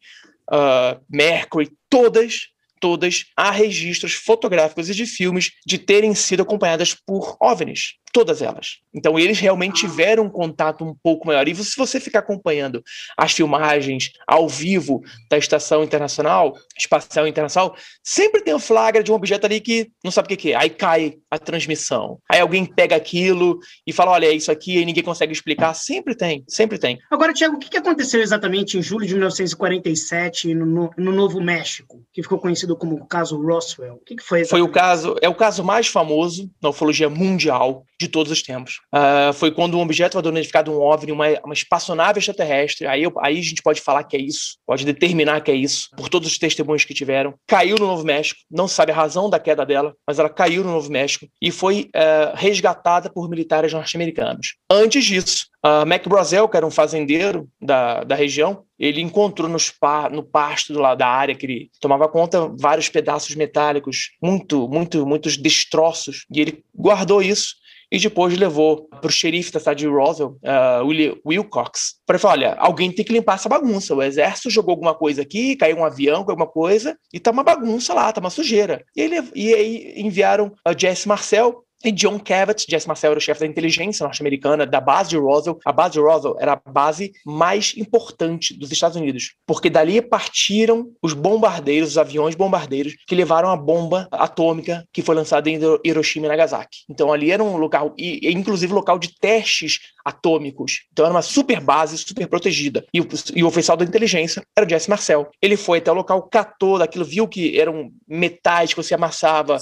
uh, 0.51 0.99
Mercury, 1.09 1.69
todas 1.89 2.49
todas 2.79 3.25
há 3.35 3.51
registros 3.51 4.13
fotográficos 4.13 4.89
e 4.89 4.93
de 4.93 5.05
filmes 5.05 5.51
de 5.65 5.77
terem 5.77 6.13
sido 6.13 6.43
acompanhadas 6.43 6.93
por 6.93 7.35
OVNIs 7.39 7.95
todas 8.17 8.41
elas. 8.41 8.79
Então 8.91 9.19
eles 9.19 9.39
realmente 9.39 9.85
ah. 9.85 9.87
tiveram 9.87 10.23
um 10.23 10.29
contato 10.29 10.83
um 10.83 10.95
pouco 11.03 11.27
maior. 11.27 11.47
E 11.47 11.53
se 11.53 11.77
você 11.77 11.99
ficar 11.99 12.19
acompanhando 12.19 12.83
as 13.15 13.31
filmagens 13.31 14.11
ao 14.25 14.49
vivo 14.49 15.03
da 15.29 15.37
estação 15.37 15.83
internacional, 15.83 16.57
espacial 16.75 17.27
internacional, 17.27 17.75
sempre 18.03 18.41
tem 18.41 18.55
o 18.55 18.59
flagra 18.59 19.03
de 19.03 19.11
um 19.11 19.15
objeto 19.15 19.45
ali 19.45 19.61
que 19.61 19.91
não 20.03 20.09
sabe 20.09 20.33
o 20.33 20.35
que 20.35 20.51
é. 20.51 20.55
Aí 20.55 20.71
cai 20.71 21.13
a 21.29 21.37
transmissão. 21.37 22.17
Aí 22.27 22.39
alguém 22.39 22.65
pega 22.65 22.95
aquilo 22.95 23.59
e 23.85 23.93
fala, 23.93 24.13
olha, 24.13 24.25
é 24.25 24.31
isso 24.31 24.51
aqui, 24.51 24.79
e 24.79 24.85
ninguém 24.85 25.03
consegue 25.03 25.31
explicar. 25.31 25.75
Sempre 25.75 26.15
tem, 26.15 26.43
sempre 26.47 26.79
tem. 26.79 26.97
Agora, 27.11 27.33
Tiago, 27.33 27.57
o 27.57 27.59
que 27.59 27.77
aconteceu 27.77 28.19
exatamente 28.19 28.79
em 28.79 28.81
julho 28.81 29.05
de 29.05 29.13
1947 29.13 30.55
no, 30.55 30.89
no 30.97 31.11
Novo 31.11 31.39
México, 31.39 32.03
que 32.11 32.23
ficou 32.23 32.39
conhecido 32.39 32.75
como 32.75 32.95
o 32.95 33.05
caso 33.05 33.39
Roswell? 33.39 33.95
O 33.95 33.99
que, 34.03 34.15
foi 34.23 34.41
exatamente? 34.41 34.49
Foi 34.49 34.61
o 34.61 34.73
caso, 34.73 35.15
é 35.21 35.29
o 35.29 35.35
caso 35.35 35.63
mais 35.63 35.85
famoso 35.85 36.49
na 36.59 36.69
ufologia 36.69 37.09
mundial 37.09 37.85
de 37.99 38.06
todos 38.07 38.31
os 38.31 38.41
tempos. 38.41 38.79
Uh, 38.93 39.33
foi 39.33 39.51
quando 39.51 39.77
um 39.77 39.81
objeto 39.81 40.13
voador 40.13 40.31
identificado, 40.31 40.71
um 40.71 40.81
OVNI, 40.81 41.11
uma, 41.11 41.25
uma 41.43 41.53
espaçonave 41.53 42.19
extraterrestre, 42.19 42.87
aí, 42.87 43.03
aí 43.19 43.39
a 43.39 43.43
gente 43.43 43.61
pode 43.61 43.81
falar 43.81 44.03
que 44.03 44.15
é 44.15 44.21
isso, 44.21 44.57
pode 44.65 44.85
determinar 44.85 45.41
que 45.41 45.51
é 45.51 45.55
isso, 45.55 45.89
por 45.95 46.09
todos 46.09 46.29
os 46.29 46.37
testemunhos 46.37 46.85
que 46.85 46.93
tiveram. 46.93 47.33
Caiu 47.47 47.77
no 47.77 47.87
Novo 47.87 48.03
México, 48.03 48.39
não 48.49 48.67
se 48.67 48.75
sabe 48.75 48.91
a 48.91 48.95
razão 48.95 49.29
da 49.29 49.39
queda 49.39 49.65
dela, 49.65 49.93
mas 50.05 50.19
ela 50.19 50.29
caiu 50.29 50.63
no 50.63 50.71
Novo 50.71 50.91
México 50.91 51.27
e 51.41 51.51
foi 51.51 51.89
uh, 51.95 52.35
resgatada 52.35 53.09
por 53.09 53.29
militares 53.29 53.73
norte-americanos. 53.73 54.55
Antes 54.69 55.05
disso, 55.05 55.47
uh, 55.65 55.85
Mac 55.85 56.07
Brazel, 56.07 56.47
que 56.47 56.57
era 56.57 56.65
um 56.65 56.71
fazendeiro 56.71 57.47
da, 57.61 58.03
da 58.03 58.15
região, 58.15 58.63
ele 58.79 59.01
encontrou 59.01 59.49
pa, 59.79 60.09
no 60.09 60.23
pasto 60.23 60.73
do 60.73 60.95
da 60.95 61.07
área 61.07 61.35
que 61.35 61.45
ele 61.45 61.69
tomava 61.81 62.07
conta 62.07 62.47
vários 62.59 62.89
pedaços 62.89 63.35
metálicos, 63.35 64.11
muito, 64.21 64.67
muito, 64.69 65.05
muitos 65.05 65.35
destroços, 65.35 66.25
e 66.31 66.39
ele 66.39 66.63
guardou 66.75 67.21
isso 67.21 67.55
e 67.91 67.97
depois 67.99 68.37
levou 68.37 68.87
para 68.89 69.07
o 69.07 69.11
xerife 69.11 69.51
da 69.51 69.59
cidade 69.59 69.79
de 69.79 69.87
Roswell, 69.87 70.37
uh, 70.43 70.85
William 70.85 71.15
Wilcox, 71.25 71.95
para 72.05 72.19
falar: 72.19 72.33
olha, 72.33 72.55
alguém 72.59 72.91
tem 72.91 73.05
que 73.05 73.13
limpar 73.13 73.35
essa 73.35 73.49
bagunça. 73.49 73.95
O 73.95 74.03
exército 74.03 74.49
jogou 74.49 74.71
alguma 74.71 74.93
coisa 74.93 75.21
aqui, 75.21 75.55
caiu 75.55 75.77
um 75.77 75.85
avião 75.85 76.23
com 76.23 76.31
alguma 76.31 76.47
coisa, 76.47 76.97
e 77.13 77.19
tá 77.19 77.31
uma 77.31 77.43
bagunça 77.43 77.93
lá, 77.93 78.11
tá 78.11 78.19
uma 78.19 78.29
sujeira. 78.29 78.83
E, 78.95 79.01
ele, 79.01 79.29
e 79.33 79.53
aí 79.53 79.93
enviaram 79.95 80.53
a 80.65 80.77
Jesse 80.77 81.07
Marcel, 81.07 81.63
e 81.87 81.91
John 81.91 82.19
Cavett, 82.19 82.65
Jesse 82.67 82.85
Marcel 82.85 83.11
era 83.11 83.17
o 83.17 83.21
chefe 83.21 83.39
da 83.39 83.45
inteligência 83.45 84.03
norte-americana 84.03 84.65
da 84.65 84.81
base 84.81 85.09
de 85.09 85.17
Roswell. 85.17 85.57
A 85.63 85.71
base 85.71 85.93
de 85.93 85.99
Roswell 86.01 86.35
era 86.37 86.51
a 86.51 86.69
base 86.69 87.13
mais 87.25 87.73
importante 87.77 88.53
dos 88.57 88.69
Estados 88.69 88.97
Unidos, 88.97 89.35
porque 89.45 89.69
dali 89.69 90.01
partiram 90.01 90.91
os 91.01 91.13
bombardeiros, 91.13 91.91
os 91.91 91.97
aviões 91.97 92.35
bombardeiros 92.35 92.93
que 93.07 93.15
levaram 93.15 93.49
a 93.49 93.55
bomba 93.55 94.07
atômica 94.11 94.85
que 94.91 95.01
foi 95.01 95.15
lançada 95.15 95.49
em 95.49 95.59
Hiroshima 95.81 96.25
e 96.25 96.29
Nagasaki. 96.29 96.79
Então 96.89 97.13
ali 97.13 97.31
era 97.31 97.41
um 97.41 97.55
local, 97.55 97.93
e, 97.97 98.29
inclusive 98.31 98.73
local 98.73 98.99
de 98.99 99.17
testes 99.17 99.79
atômicos. 100.03 100.87
Então 100.91 101.05
era 101.05 101.13
uma 101.13 101.21
super 101.21 101.61
base, 101.61 101.97
super 101.97 102.27
protegida. 102.27 102.85
E 102.93 102.99
o, 102.99 103.07
e 103.33 103.43
o 103.43 103.47
oficial 103.47 103.77
da 103.77 103.85
inteligência 103.85 104.43
era 104.57 104.65
o 104.65 104.69
Jesse 104.69 104.89
Marcel. 104.89 105.29
Ele 105.41 105.55
foi 105.55 105.77
até 105.77 105.89
o 105.89 105.95
local, 105.95 106.23
catou 106.23 106.79
daquilo, 106.79 107.05
viu 107.05 107.27
que 107.27 107.59
eram 107.59 107.91
metais 108.05 108.73
que 108.73 108.83
você 108.83 108.93
amassava 108.93 109.57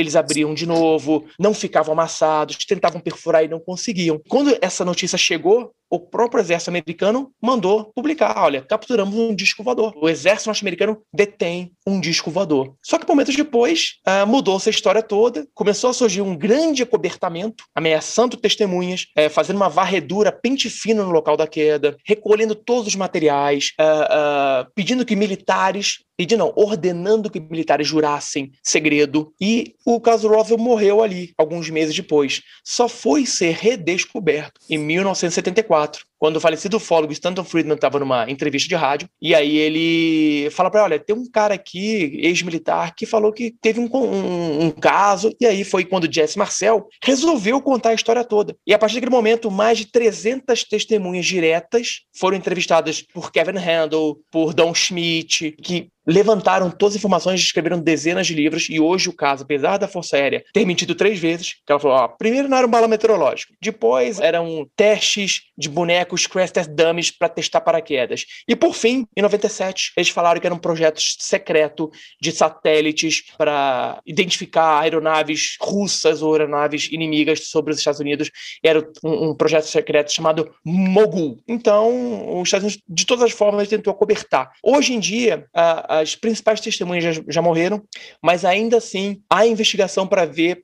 eles 0.00 0.16
abriam 0.16 0.54
de 0.54 0.66
novo, 0.66 1.26
não 1.38 1.54
ficavam 1.54 1.92
amassados, 1.92 2.56
tentavam 2.56 3.00
perfurar 3.00 3.44
e 3.44 3.48
não 3.48 3.60
conseguiam. 3.60 4.20
Quando 4.28 4.56
essa 4.60 4.84
notícia 4.84 5.18
chegou, 5.18 5.72
o 5.90 5.98
próprio 5.98 6.40
exército 6.40 6.70
americano 6.70 7.32
mandou 7.42 7.92
publicar: 7.92 8.34
olha, 8.38 8.62
capturamos 8.62 9.14
um 9.14 9.34
disco 9.34 9.62
voador. 9.64 9.92
O 9.96 10.08
exército 10.08 10.48
norte-americano 10.48 11.02
detém 11.12 11.72
um 11.86 12.00
disco 12.00 12.30
voador. 12.30 12.74
Só 12.82 12.96
que 12.96 13.08
momentos 13.08 13.34
depois, 13.34 13.96
uh, 14.06 14.26
mudou-se 14.26 14.68
a 14.68 14.70
história 14.70 15.02
toda, 15.02 15.46
começou 15.52 15.90
a 15.90 15.94
surgir 15.94 16.22
um 16.22 16.36
grande 16.36 16.82
acobertamento, 16.82 17.64
ameaçando 17.74 18.36
testemunhas, 18.36 19.06
uh, 19.18 19.28
fazendo 19.28 19.56
uma 19.56 19.68
varredura 19.68 20.30
pente 20.30 20.70
fino 20.70 21.04
no 21.04 21.10
local 21.10 21.36
da 21.36 21.46
queda, 21.46 21.96
recolhendo 22.06 22.54
todos 22.54 22.86
os 22.86 22.94
materiais, 22.94 23.72
uh, 23.80 24.70
pedindo 24.74 25.04
que 25.04 25.16
militares 25.16 25.98
pedindo 26.20 26.40
não, 26.40 26.52
ordenando 26.54 27.30
que 27.30 27.40
militares 27.40 27.88
jurassem 27.88 28.52
segredo. 28.62 29.32
E 29.40 29.74
o 29.86 29.98
caso 29.98 30.28
Roswell 30.28 30.58
morreu 30.58 31.02
ali, 31.02 31.32
alguns 31.38 31.70
meses 31.70 31.96
depois. 31.96 32.42
Só 32.62 32.90
foi 32.90 33.24
ser 33.24 33.54
redescoberto 33.54 34.60
em 34.68 34.76
1974 34.76 35.79
quatro 35.80 36.09
quando 36.20 36.36
o 36.36 36.40
falecido 36.40 36.76
ufólogo 36.76 37.12
Stanton 37.14 37.42
Friedman 37.42 37.76
estava 37.76 37.98
numa 37.98 38.30
entrevista 38.30 38.68
de 38.68 38.74
rádio, 38.74 39.08
e 39.20 39.34
aí 39.34 39.56
ele 39.56 40.50
fala 40.50 40.70
para 40.70 40.84
olha, 40.84 40.98
tem 40.98 41.16
um 41.16 41.28
cara 41.28 41.54
aqui, 41.54 42.20
ex-militar, 42.22 42.94
que 42.94 43.06
falou 43.06 43.32
que 43.32 43.54
teve 43.62 43.80
um, 43.80 43.88
um, 43.92 44.66
um, 44.66 44.70
caso, 44.70 45.34
e 45.40 45.46
aí 45.46 45.64
foi 45.64 45.82
quando 45.84 46.12
Jesse 46.12 46.38
Marcel 46.38 46.86
resolveu 47.02 47.62
contar 47.62 47.90
a 47.90 47.94
história 47.94 48.22
toda. 48.22 48.54
E 48.66 48.74
a 48.74 48.78
partir 48.78 48.96
daquele 48.96 49.10
momento, 49.10 49.50
mais 49.50 49.78
de 49.78 49.86
300 49.86 50.62
testemunhas 50.64 51.24
diretas 51.24 52.02
foram 52.14 52.36
entrevistadas 52.36 53.00
por 53.00 53.32
Kevin 53.32 53.58
Handel, 53.58 54.18
por 54.30 54.52
Don 54.52 54.74
Schmidt, 54.74 55.52
que 55.62 55.88
levantaram 56.06 56.70
todas 56.70 56.94
as 56.94 57.00
informações, 57.00 57.40
escreveram 57.40 57.78
dezenas 57.78 58.26
de 58.26 58.34
livros, 58.34 58.68
e 58.68 58.80
hoje 58.80 59.08
o 59.08 59.12
caso, 59.12 59.44
apesar 59.44 59.76
da 59.76 59.88
Força 59.88 60.16
Aérea 60.16 60.42
ter 60.52 60.66
mentido 60.66 60.94
três 60.94 61.18
vezes, 61.18 61.54
que 61.64 61.70
ela 61.72 61.80
falou, 61.80 61.96
ó, 61.96 62.08
primeiro 62.08 62.48
não 62.48 62.56
era 62.56 62.66
um 62.66 62.70
bala 62.70 62.88
meteorológico, 62.88 63.54
depois 63.62 64.18
eram 64.18 64.68
testes 64.76 65.42
de 65.56 65.68
bonecos 66.10 66.20
bonecos 66.20 66.26
crash 66.26 66.50
test 66.50 66.70
dummies 66.70 67.10
para 67.10 67.28
testar 67.28 67.60
paraquedas. 67.60 68.24
E 68.48 68.56
por 68.56 68.74
fim, 68.74 69.06
em 69.16 69.22
97, 69.22 69.92
eles 69.96 70.08
falaram 70.08 70.40
que 70.40 70.46
era 70.46 70.54
um 70.54 70.58
projeto 70.58 71.00
secreto 71.00 71.90
de 72.20 72.32
satélites 72.32 73.24
para 73.38 74.00
identificar 74.06 74.80
aeronaves 74.80 75.56
russas 75.60 76.22
ou 76.22 76.32
aeronaves 76.32 76.88
inimigas 76.90 77.48
sobre 77.48 77.72
os 77.72 77.78
Estados 77.78 78.00
Unidos. 78.00 78.30
Era 78.62 78.80
um, 79.04 79.30
um 79.30 79.34
projeto 79.34 79.64
secreto 79.64 80.12
chamado 80.12 80.52
Mogul. 80.64 81.38
Então, 81.46 82.40
os 82.40 82.48
Estados 82.48 82.64
Unidos, 82.64 82.82
de 82.88 83.06
todas 83.06 83.24
as 83.24 83.32
formas, 83.32 83.68
tentou 83.68 83.92
acobertar. 83.92 84.50
Hoje 84.62 84.94
em 84.94 85.00
dia, 85.00 85.46
a, 85.54 86.00
as 86.00 86.14
principais 86.16 86.60
testemunhas 86.60 87.16
já, 87.16 87.22
já, 87.28 87.42
morreram, 87.42 87.82
mas 88.22 88.44
ainda 88.44 88.76
assim 88.78 89.22
há 89.30 89.46
investigação 89.46 90.06
para 90.06 90.24
ver, 90.24 90.62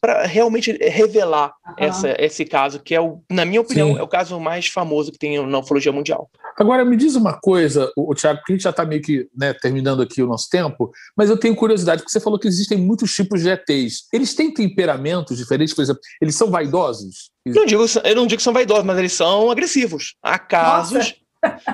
para 0.00 0.26
realmente 0.26 0.72
revelar 0.72 1.52
uhum. 1.66 1.74
essa, 1.78 2.16
esse 2.18 2.44
caso, 2.44 2.80
que 2.80 2.94
é, 2.94 3.00
o, 3.00 3.20
na 3.30 3.44
minha 3.44 3.60
opinião, 3.60 3.92
Sim. 3.92 3.98
é 3.98 4.02
o 4.02 4.08
caso 4.08 4.38
mais 4.40 4.66
famoso 4.66 4.85
famoso 4.86 5.10
que 5.10 5.18
tem 5.18 5.44
na 5.46 5.58
ufologia 5.58 5.92
mundial. 5.92 6.30
Agora, 6.56 6.84
me 6.84 6.96
diz 6.96 7.16
uma 7.16 7.38
coisa, 7.38 7.90
o, 7.96 8.14
Tiago, 8.14 8.40
que 8.46 8.52
a 8.52 8.56
gente 8.56 8.62
já 8.62 8.70
está 8.70 8.84
meio 8.84 9.02
que 9.02 9.28
né, 9.36 9.52
terminando 9.52 10.00
aqui 10.00 10.22
o 10.22 10.26
nosso 10.26 10.48
tempo, 10.48 10.90
mas 11.16 11.28
eu 11.28 11.36
tenho 11.36 11.56
curiosidade, 11.56 12.02
porque 12.02 12.12
você 12.12 12.20
falou 12.20 12.38
que 12.38 12.48
existem 12.48 12.78
muitos 12.78 13.12
tipos 13.12 13.42
de 13.42 13.50
ETs. 13.50 14.06
Eles 14.12 14.34
têm 14.34 14.54
temperamentos 14.54 15.36
diferentes, 15.36 15.74
por 15.74 15.82
exemplo, 15.82 16.00
eles 16.22 16.36
são 16.36 16.50
vaidosos? 16.50 17.30
Não 17.44 17.66
digo, 17.66 17.84
eu 18.04 18.14
não 18.14 18.26
digo 18.26 18.38
que 18.38 18.42
são 18.42 18.52
vaidosos, 18.52 18.84
mas 18.84 18.98
eles 18.98 19.12
são 19.12 19.50
agressivos. 19.50 20.14
Há 20.22 20.38
casos, 20.38 21.14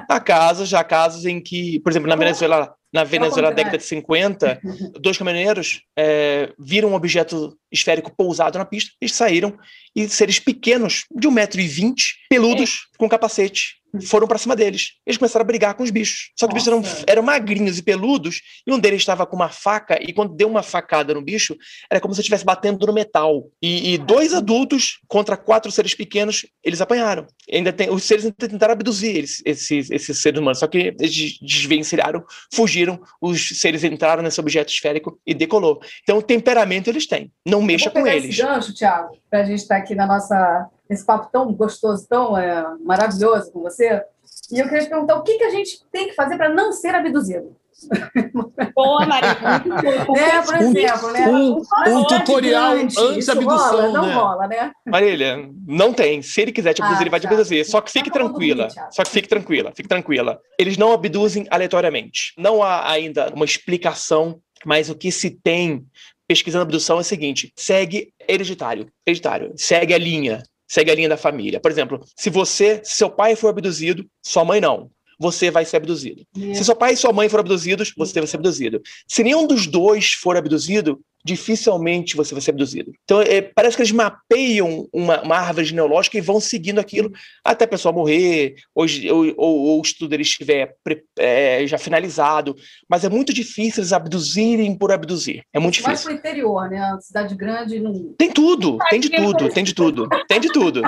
há 0.09 0.21
casos, 0.21 0.73
há 0.75 0.83
casos 0.83 1.25
em 1.25 1.41
que, 1.41 1.79
por 1.81 1.91
exemplo, 1.91 2.09
na 2.09 2.17
Venezuela, 2.17 2.75
na 2.93 3.05
Venezuela 3.05 3.53
década 3.53 3.79
de 3.79 3.85
50, 3.85 4.61
dois 5.01 5.17
caminhoneiros 5.17 5.83
é, 5.97 6.53
viram 6.59 6.91
um 6.91 6.95
objeto 6.95 7.57
esférico 7.73 8.15
pousado 8.15 8.59
na 8.59 8.65
pista 8.65 8.93
e 9.01 9.09
saíram 9.09 9.59
e 9.95 10.09
seres 10.09 10.39
pequenos, 10.39 11.05
de 11.15 11.29
1,20m, 11.29 11.95
peludos, 12.29 12.89
é. 12.95 12.99
com 12.99 13.09
capacete, 13.09 13.83
foram 14.07 14.27
para 14.27 14.39
cima 14.39 14.57
deles. 14.57 14.93
Eles 15.07 15.19
começaram 15.19 15.43
a 15.43 15.47
brigar 15.47 15.75
com 15.75 15.83
os 15.83 15.91
bichos. 15.91 16.31
Só 16.39 16.47
que 16.47 16.55
Nossa. 16.55 16.71
os 16.71 16.81
bichos 16.81 16.99
eram, 16.99 17.05
eram 17.07 17.23
magrinhos 17.23 17.79
e 17.79 17.83
peludos, 17.83 18.41
e 18.67 18.73
um 18.73 18.79
deles 18.79 19.03
estava 19.03 19.27
com 19.27 19.37
uma 19.37 19.51
faca, 19.51 19.99
e 20.01 20.13
quando 20.13 20.35
deu 20.35 20.49
uma 20.49 20.63
facada 20.63 21.13
no 21.13 21.21
bicho, 21.21 21.57
era 21.91 22.01
como 22.01 22.15
se 22.15 22.21
estivesse 22.21 22.45
batendo 22.45 22.87
no 22.87 22.93
metal. 22.93 23.51
E, 23.61 23.95
e 23.95 23.99
dois 23.99 24.33
adultos 24.33 24.99
contra 25.07 25.37
quatro 25.37 25.71
seres 25.71 25.95
pequenos, 25.95 26.47
eles 26.65 26.81
apanharam. 26.81 27.27
E 27.47 27.57
ainda 27.57 27.73
tem, 27.73 27.91
os 27.91 28.05
seres 28.05 28.31
tentaram 28.39 28.73
abduzir 28.73 29.15
eles, 29.15 29.43
esses, 29.45 29.91
esses 29.91 30.23
seres 30.23 30.41
humanos, 30.41 30.59
só 30.59 30.67
que 30.67 30.95
eles 30.99 31.39
desvencilharam, 31.41 32.25
fugiram, 32.53 33.01
os 33.21 33.61
seres 33.61 33.85
entraram 33.85 34.23
nesse 34.23 34.41
objeto 34.41 34.73
esférico 34.73 35.21
e 35.27 35.35
decolou. 35.35 35.81
Então, 36.03 36.17
o 36.17 36.23
temperamento 36.23 36.89
eles 36.89 37.07
têm. 37.07 37.31
Não 37.45 37.62
mexa 37.63 37.91
com 37.91 38.07
eles. 38.07 38.31
Esse 38.31 38.43
gancho, 38.43 38.75
Thiago, 38.75 39.17
para 39.31 39.41
a 39.41 39.45
gente 39.45 39.61
estar 39.61 39.77
tá 39.77 39.81
aqui 39.81 39.95
na 39.95 40.07
nossa 40.07 40.69
esse 40.89 41.05
papo 41.05 41.31
tão 41.33 41.53
gostoso, 41.53 42.07
tão 42.09 42.37
é, 42.37 42.65
maravilhoso 42.85 43.51
com 43.51 43.61
você. 43.61 44.03
E 44.51 44.59
eu 44.59 44.65
queria 44.69 44.85
te 44.85 44.91
perguntar 44.91 45.17
o 45.17 45.23
que, 45.23 45.39
que 45.39 45.45
a 45.45 45.51
gente 45.51 45.83
tem 45.91 46.09
que 46.09 46.15
fazer 46.15 46.37
para 46.37 46.51
não 46.51 46.73
ser 46.73 46.95
abduzido. 46.95 47.57
Boa, 48.75 49.07
Maria. 49.07 49.31
é, 50.17 50.43
por 50.43 50.55
exemplo, 50.57 51.11
né? 51.13 51.29
Um, 51.29 51.63
um 51.89 52.05
tutorial 52.05 52.73
anti-abdução. 52.75 53.47
Rola, 53.47 53.93
não 53.93 54.07
né? 54.07 54.15
rola, 54.15 54.49
né? 54.49 54.73
Marília, 54.87 55.51
não 55.67 55.93
tem. 55.93 56.23
Se 56.23 56.43
ele 56.43 56.53
quiser 56.53 56.75
te 56.75 56.83
abduzir, 56.83 57.01
ah, 57.01 57.03
ele 57.03 57.11
vai 57.11 57.21
te 57.21 57.27
tá. 57.27 57.31
abduzir. 57.31 57.65
Só 57.65 57.81
que 57.81 57.91
fique 57.91 58.11
tá 58.11 58.19
tranquila. 58.19 58.69
Só 58.91 59.03
que 59.03 59.11
fique 59.11 59.29
tranquila, 59.29 59.73
fique 59.75 59.89
tranquila. 59.89 60.39
Eles 60.59 60.77
não 60.77 60.93
abduzem 60.93 61.47
aleatoriamente. 61.51 62.35
Não 62.37 62.63
há 62.63 62.91
ainda 62.91 63.33
uma 63.35 63.45
explicação, 63.45 64.41
mas 64.65 64.89
o 64.91 64.95
que 64.95 65.11
se 65.11 65.31
tem 65.31 65.85
pesquisando 66.33 66.63
abdução 66.63 66.99
é 66.99 67.01
o 67.01 67.05
seguinte: 67.05 67.53
segue 67.57 68.13
hereditário, 68.29 68.89
hereditário, 69.07 69.53
segue 69.57 69.95
a 69.95 69.99
linha 69.99 70.43
segue 70.73 70.91
a 70.91 70.95
linha 70.95 71.09
da 71.11 71.19
família. 71.19 71.61
Por 71.61 71.71
exemplo, 71.71 72.01
se 72.17 72.31
você, 72.31 72.81
se 72.83 72.95
seu 72.95 73.11
pai 73.11 73.37
foi 73.37 73.51
abduzido, 73.51 74.07
sua 74.25 74.43
mãe 74.43 74.59
não 74.59 74.91
você 75.23 75.53
vai 75.53 75.65
ser 75.65 75.77
abduzido. 75.77 76.27
Se 76.35 76.65
seu 76.65 76.75
pai 76.75 76.95
e 76.95 76.97
sua 76.97 77.13
mãe 77.13 77.29
foram 77.29 77.43
abduzidos, 77.43 77.93
você 77.97 78.19
vai 78.19 78.27
ser 78.27 78.39
abduzido. 78.39 78.83
Se 79.07 79.23
nenhum 79.23 79.47
dos 79.47 79.69
dois 79.69 80.15
for 80.15 80.37
abduzido, 80.37 81.01
dificilmente 81.25 82.17
você 82.17 82.35
vai 82.35 82.41
ser 82.41 82.51
abduzido. 82.51 82.93
Então, 83.05 83.23
é, 83.23 83.41
parece 83.41 83.77
que 83.77 83.83
eles 83.83 83.93
mapeiam 83.93 84.89
uma, 84.93 85.23
uma, 85.23 85.37
árvore 85.37 85.67
genealógica 85.67 86.19
e 86.19 86.21
vão 86.21 86.41
seguindo 86.41 86.79
aquilo 86.79 87.13
até 87.45 87.65
a 87.65 87.69
pessoa 87.69 87.93
morrer, 87.93 88.57
ou, 88.75 88.87
ou, 89.11 89.37
ou 89.37 89.79
o 89.79 89.83
estudo 89.83 90.15
ele 90.15 90.23
estiver 90.23 90.75
é, 91.19 91.67
já 91.67 91.79
finalizado. 91.79 92.57
Mas 92.89 93.05
é 93.05 93.09
muito 93.09 93.33
difícil 93.33 93.83
eles 93.83 93.93
abduzirem 93.93 94.75
por 94.77 94.91
abduzir. 94.91 95.45
É 95.53 95.59
muito 95.59 95.75
difícil. 95.75 95.91
Mais 95.91 96.03
para 96.03 96.13
o 96.13 96.17
interior, 96.17 96.69
né? 96.69 96.79
A 96.79 97.01
cidade 97.01 97.35
grande 97.35 97.79
não. 97.79 98.15
Tem 98.19 98.31
tudo, 98.31 98.79
tem 98.91 99.01
de 99.01 99.11
tudo, 99.11 99.49
tem 99.49 99.65
de 99.65 99.75
tudo, 99.75 100.09
tem 100.29 100.41
de 100.41 100.53
tudo. 100.53 100.83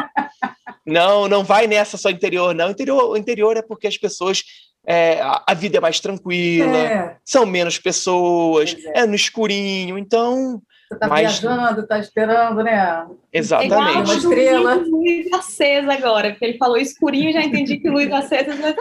Não, 0.87 1.29
não 1.29 1.45
vai 1.45 1.67
nessa 1.67 1.97
só 1.97 2.11
interior, 2.11 2.55
não. 2.55 2.71
Interior, 2.71 3.11
o 3.11 3.17
interior 3.17 3.57
é 3.57 3.63
porque 3.63 3.87
as 3.87 3.97
pessoas 3.97 4.43
é, 4.87 5.21
a 5.23 5.55
vida 5.55 5.79
é 5.79 5.81
mais 5.81 5.99
tranquila, 5.99 6.77
é. 6.77 7.17
são 7.25 7.47
menos 7.47 7.79
pessoas, 7.79 8.77
é. 8.95 9.01
é. 9.01 9.07
no 9.07 9.15
escurinho, 9.15 9.97
então. 9.97 10.61
Você 10.89 10.99
tá 10.99 11.09
mais... 11.09 11.41
viajando, 11.41 11.87
tá 11.87 11.99
esperando, 11.99 12.63
né? 12.63 13.07
Exatamente. 13.33 13.75
É 13.75 14.01
uma 14.03 14.15
estrela. 14.15 14.75
Luz 14.75 15.33
acesa 15.33 15.93
agora, 15.93 16.31
porque 16.31 16.45
ele 16.45 16.59
falou 16.59 16.77
escurinho, 16.77 17.33
já 17.33 17.43
entendi 17.43 17.79
que 17.79 17.89
luz 17.89 18.13
acesa 18.13 18.53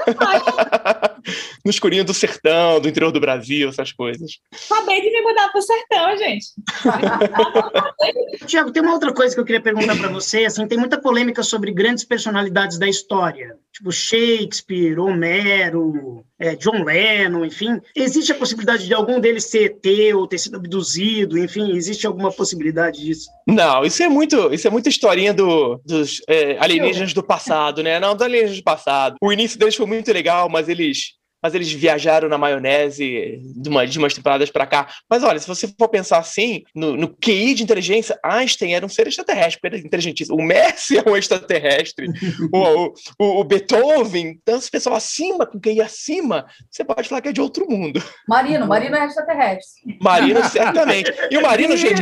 No 1.64 1.72
escurinho 1.72 2.04
do 2.04 2.14
sertão, 2.14 2.82
do 2.82 2.90
interior 2.90 3.12
do 3.12 3.22
Brasil, 3.22 3.70
essas 3.70 3.94
coisas. 3.94 4.40
Acabei 4.70 5.02
de 5.02 5.10
me 5.10 5.22
mudar 5.22 5.50
pro 5.50 5.62
sertão, 5.62 6.18
gente. 6.18 6.46
Tiago, 8.46 8.72
tem 8.72 8.84
uma 8.84 8.94
outra 8.94 9.14
coisa 9.14 9.34
que 9.34 9.40
eu 9.40 9.46
queria 9.46 9.62
perguntar 9.62 9.98
para 9.98 10.10
você. 10.10 10.46
Assim, 10.46 10.68
tem 10.68 10.78
muita 10.78 11.00
polêmica 11.00 11.42
sobre 11.42 11.72
grandes 11.72 12.04
personalidades 12.04 12.78
da 12.78 12.88
história. 12.88 13.58
Tipo 13.74 13.92
Shakespeare, 13.92 15.00
Homero, 15.00 16.24
é, 16.40 16.56
John 16.56 16.84
Lennon, 16.84 17.44
enfim. 17.44 17.82
Existe 17.96 18.32
a 18.32 18.36
possibilidade 18.36 18.86
de 18.86 18.94
algum 18.94 19.20
deles 19.20 19.46
ser 19.46 19.78
ET 19.84 20.16
ou 20.16 20.28
ter 20.28 20.38
sido 20.38 20.58
abduzido, 20.58 21.38
enfim, 21.38 21.76
existe 21.76 22.06
alguma 22.06 22.32
possibilidade 22.32 23.04
disso? 23.04 23.30
Não, 23.48 23.84
isso 23.84 24.04
é 24.04 24.08
muito, 24.08 24.54
isso 24.54 24.68
é 24.68 24.70
muita 24.72 24.90
historinha 24.90 25.34
do, 25.34 25.82
dos 25.84 26.22
é, 26.30 26.58
alienígenas 26.60 27.14
do 27.14 27.24
passado, 27.24 27.82
né? 27.82 28.00
Não, 28.00 28.14
dos 28.14 28.22
alienígenas 28.22 28.60
do 28.60 28.64
passado. 28.64 29.16
O 29.22 29.34
início 29.34 29.58
deles 29.58 29.76
foi 29.76 29.88
muito 29.88 30.12
legal, 30.14 30.48
mas 30.50 30.70
eles 30.70 31.14
mas 31.44 31.54
eles 31.54 31.70
viajaram 31.74 32.30
na 32.30 32.38
maionese 32.38 33.42
de, 33.54 33.68
uma, 33.68 33.86
de 33.86 34.00
umas 34.00 34.14
temporadas 34.14 34.50
para 34.50 34.66
cá. 34.66 34.88
Mas 35.10 35.24
olha, 35.24 35.38
se 35.38 35.48
você 35.48 35.68
for 35.68 35.90
pensar 35.90 36.20
assim, 36.20 36.64
no, 36.74 36.96
no 36.96 37.10
QI 37.10 37.54
de 37.54 37.64
inteligência, 37.64 38.18
Einstein 38.24 38.74
era 38.74 38.86
um 38.86 38.90
ser 38.90 39.08
extraterrestre, 39.08 39.60
porque 39.60 39.76
era 39.76 39.86
inteligentíssimo. 39.86 40.38
O 40.38 40.42
Messi 40.42 40.98
é 41.06 41.10
um 41.10 41.18
extraterrestre. 41.18 42.08
o, 42.54 42.94
o, 43.20 43.42
o, 43.42 43.44
Beethoven, 43.44 44.40
tantos 44.46 44.70
pessoal 44.70 44.96
acima, 44.96 45.46
com 45.46 45.60
QI 45.60 45.82
acima, 45.82 46.46
você 46.72 46.86
pode 46.86 47.10
falar 47.10 47.20
que 47.20 47.28
é 47.28 47.34
de 47.34 47.42
outro 47.42 47.70
mundo. 47.70 48.02
Marino, 48.28 48.66
Marino 48.66 48.96
é 48.96 49.06
extraterrestre. 49.06 49.98
Marino, 50.02 50.42
certamente. 50.46 51.14
E 51.30 51.38
o 51.38 51.42
Marino, 51.42 51.76
gente, 51.76 52.02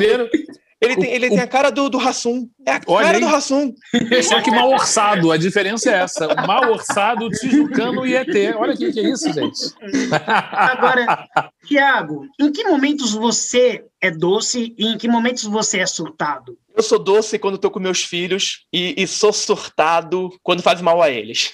ele 0.81 0.95
tem, 0.95 1.11
ele 1.11 1.27
o, 1.27 1.29
tem 1.29 1.39
a 1.39 1.47
cara 1.47 1.69
do, 1.69 1.89
do 1.89 1.99
Rassum. 1.99 2.49
É 2.65 2.71
a 2.71 2.79
cara 2.79 3.09
aí. 3.09 3.19
do 3.19 3.27
Rassum. 3.27 3.71
Só 4.23 4.41
que 4.41 4.49
mal 4.49 4.71
orçado. 4.71 5.31
A 5.31 5.37
diferença 5.37 5.91
é 5.91 5.93
essa. 5.93 6.27
Mal 6.47 6.71
orçado, 6.71 7.29
Tijucano 7.29 8.03
e 8.05 8.15
ET. 8.15 8.55
Olha 8.57 8.73
o 8.73 8.77
que, 8.77 8.91
que 8.91 8.99
é 8.99 9.09
isso, 9.09 9.31
gente. 9.31 9.75
Agora, 10.51 11.27
Tiago, 11.67 12.25
em 12.39 12.51
que 12.51 12.63
momentos 12.63 13.13
você 13.13 13.85
é 14.01 14.09
doce 14.09 14.73
e 14.75 14.87
em 14.87 14.97
que 14.97 15.07
momentos 15.07 15.43
você 15.43 15.79
é 15.79 15.85
surtado? 15.85 16.57
Eu 16.75 16.81
sou 16.81 16.97
doce 16.97 17.37
quando 17.37 17.55
estou 17.55 17.69
com 17.69 17.79
meus 17.79 18.03
filhos 18.03 18.65
e, 18.73 18.95
e 18.97 19.05
sou 19.05 19.31
surtado 19.31 20.29
quando 20.41 20.63
faz 20.63 20.81
mal 20.81 20.99
a 20.99 21.11
eles. 21.11 21.51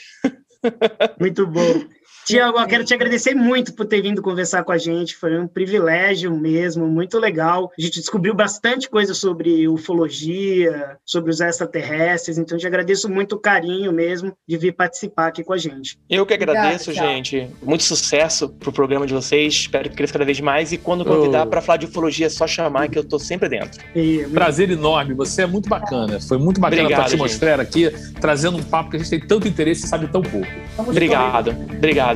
Muito 1.19 1.45
bom. 1.45 1.84
Tiago, 2.28 2.59
eu 2.59 2.67
quero 2.67 2.84
te 2.84 2.93
agradecer 2.93 3.34
muito 3.34 3.73
por 3.73 3.86
ter 3.86 4.01
vindo 4.01 4.21
conversar 4.21 4.61
com 4.65 4.73
a 4.73 4.78
gente. 4.78 5.15
Foi 5.15 5.39
um 5.39 5.47
privilégio 5.47 6.30
mesmo, 6.36 6.86
muito 6.86 7.17
legal. 7.17 7.71
A 7.80 7.82
gente 7.82 8.01
descobriu 8.01 8.36
bastante 8.36 8.89
coisa 8.89 9.13
sobre 9.13 9.65
ufologia, 9.65 10.97
sobre 11.05 11.32
os 11.32 11.39
extraterrestres. 11.39 12.38
Então, 12.38 12.57
te 12.57 12.67
agradeço 12.67 13.07
muito 13.07 13.36
o 13.36 13.39
carinho 13.39 13.93
mesmo 13.93 14.34
de 14.45 14.57
vir 14.57 14.73
participar 14.73 15.28
aqui 15.28 15.41
com 15.41 15.53
a 15.53 15.57
gente. 15.57 15.97
Eu 16.09 16.25
que 16.25 16.34
agradeço, 16.34 16.89
Obrigada, 16.89 17.13
gente. 17.13 17.49
Muito 17.63 17.84
sucesso 17.86 18.49
pro 18.49 18.73
programa 18.73 19.07
de 19.07 19.13
vocês. 19.13 19.53
Espero 19.53 19.89
que 19.89 19.95
cresça 19.95 20.11
cada 20.11 20.25
vez 20.25 20.41
mais. 20.41 20.73
E 20.73 20.78
quando 20.78 21.05
convidar 21.05 21.47
oh. 21.47 21.49
para 21.49 21.61
falar 21.61 21.78
de 21.78 21.86
ufologia, 21.86 22.25
é 22.25 22.30
só 22.30 22.45
chamar 22.45 22.89
que 22.89 22.99
eu 22.99 23.05
tô 23.05 23.17
sempre 23.17 23.47
dentro. 23.47 23.82
E, 23.95 24.25
Prazer 24.34 24.69
enorme. 24.69 25.13
Você 25.13 25.43
é 25.43 25.47
muito 25.47 25.69
bacana. 25.69 26.19
Foi 26.19 26.38
muito 26.38 26.59
bacana 26.59 26.82
Obrigado, 26.82 27.03
a 27.03 27.05
atmosfera 27.05 27.63
aqui, 27.63 27.89
trazendo 28.19 28.57
um 28.57 28.63
papo 28.63 28.89
que 28.89 28.97
a 28.97 28.99
gente 28.99 29.11
tem 29.11 29.25
tanto 29.25 29.47
interesse 29.47 29.86
e 29.86 29.88
sabe 29.88 30.07
tão 30.07 30.21
pouco. 30.21 30.45
Obrigado. 30.78 31.55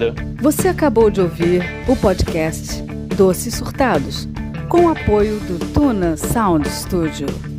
Obrigado. 0.09 0.41
Você 0.41 0.67
acabou 0.67 1.09
de 1.09 1.21
ouvir 1.21 1.61
o 1.87 1.95
podcast 1.95 2.81
Doces 3.15 3.55
Surtados, 3.55 4.27
com 4.67 4.85
o 4.85 4.89
apoio 4.89 5.39
do 5.41 5.59
Tuna 5.73 6.17
Sound 6.17 6.67
Studio. 6.69 7.50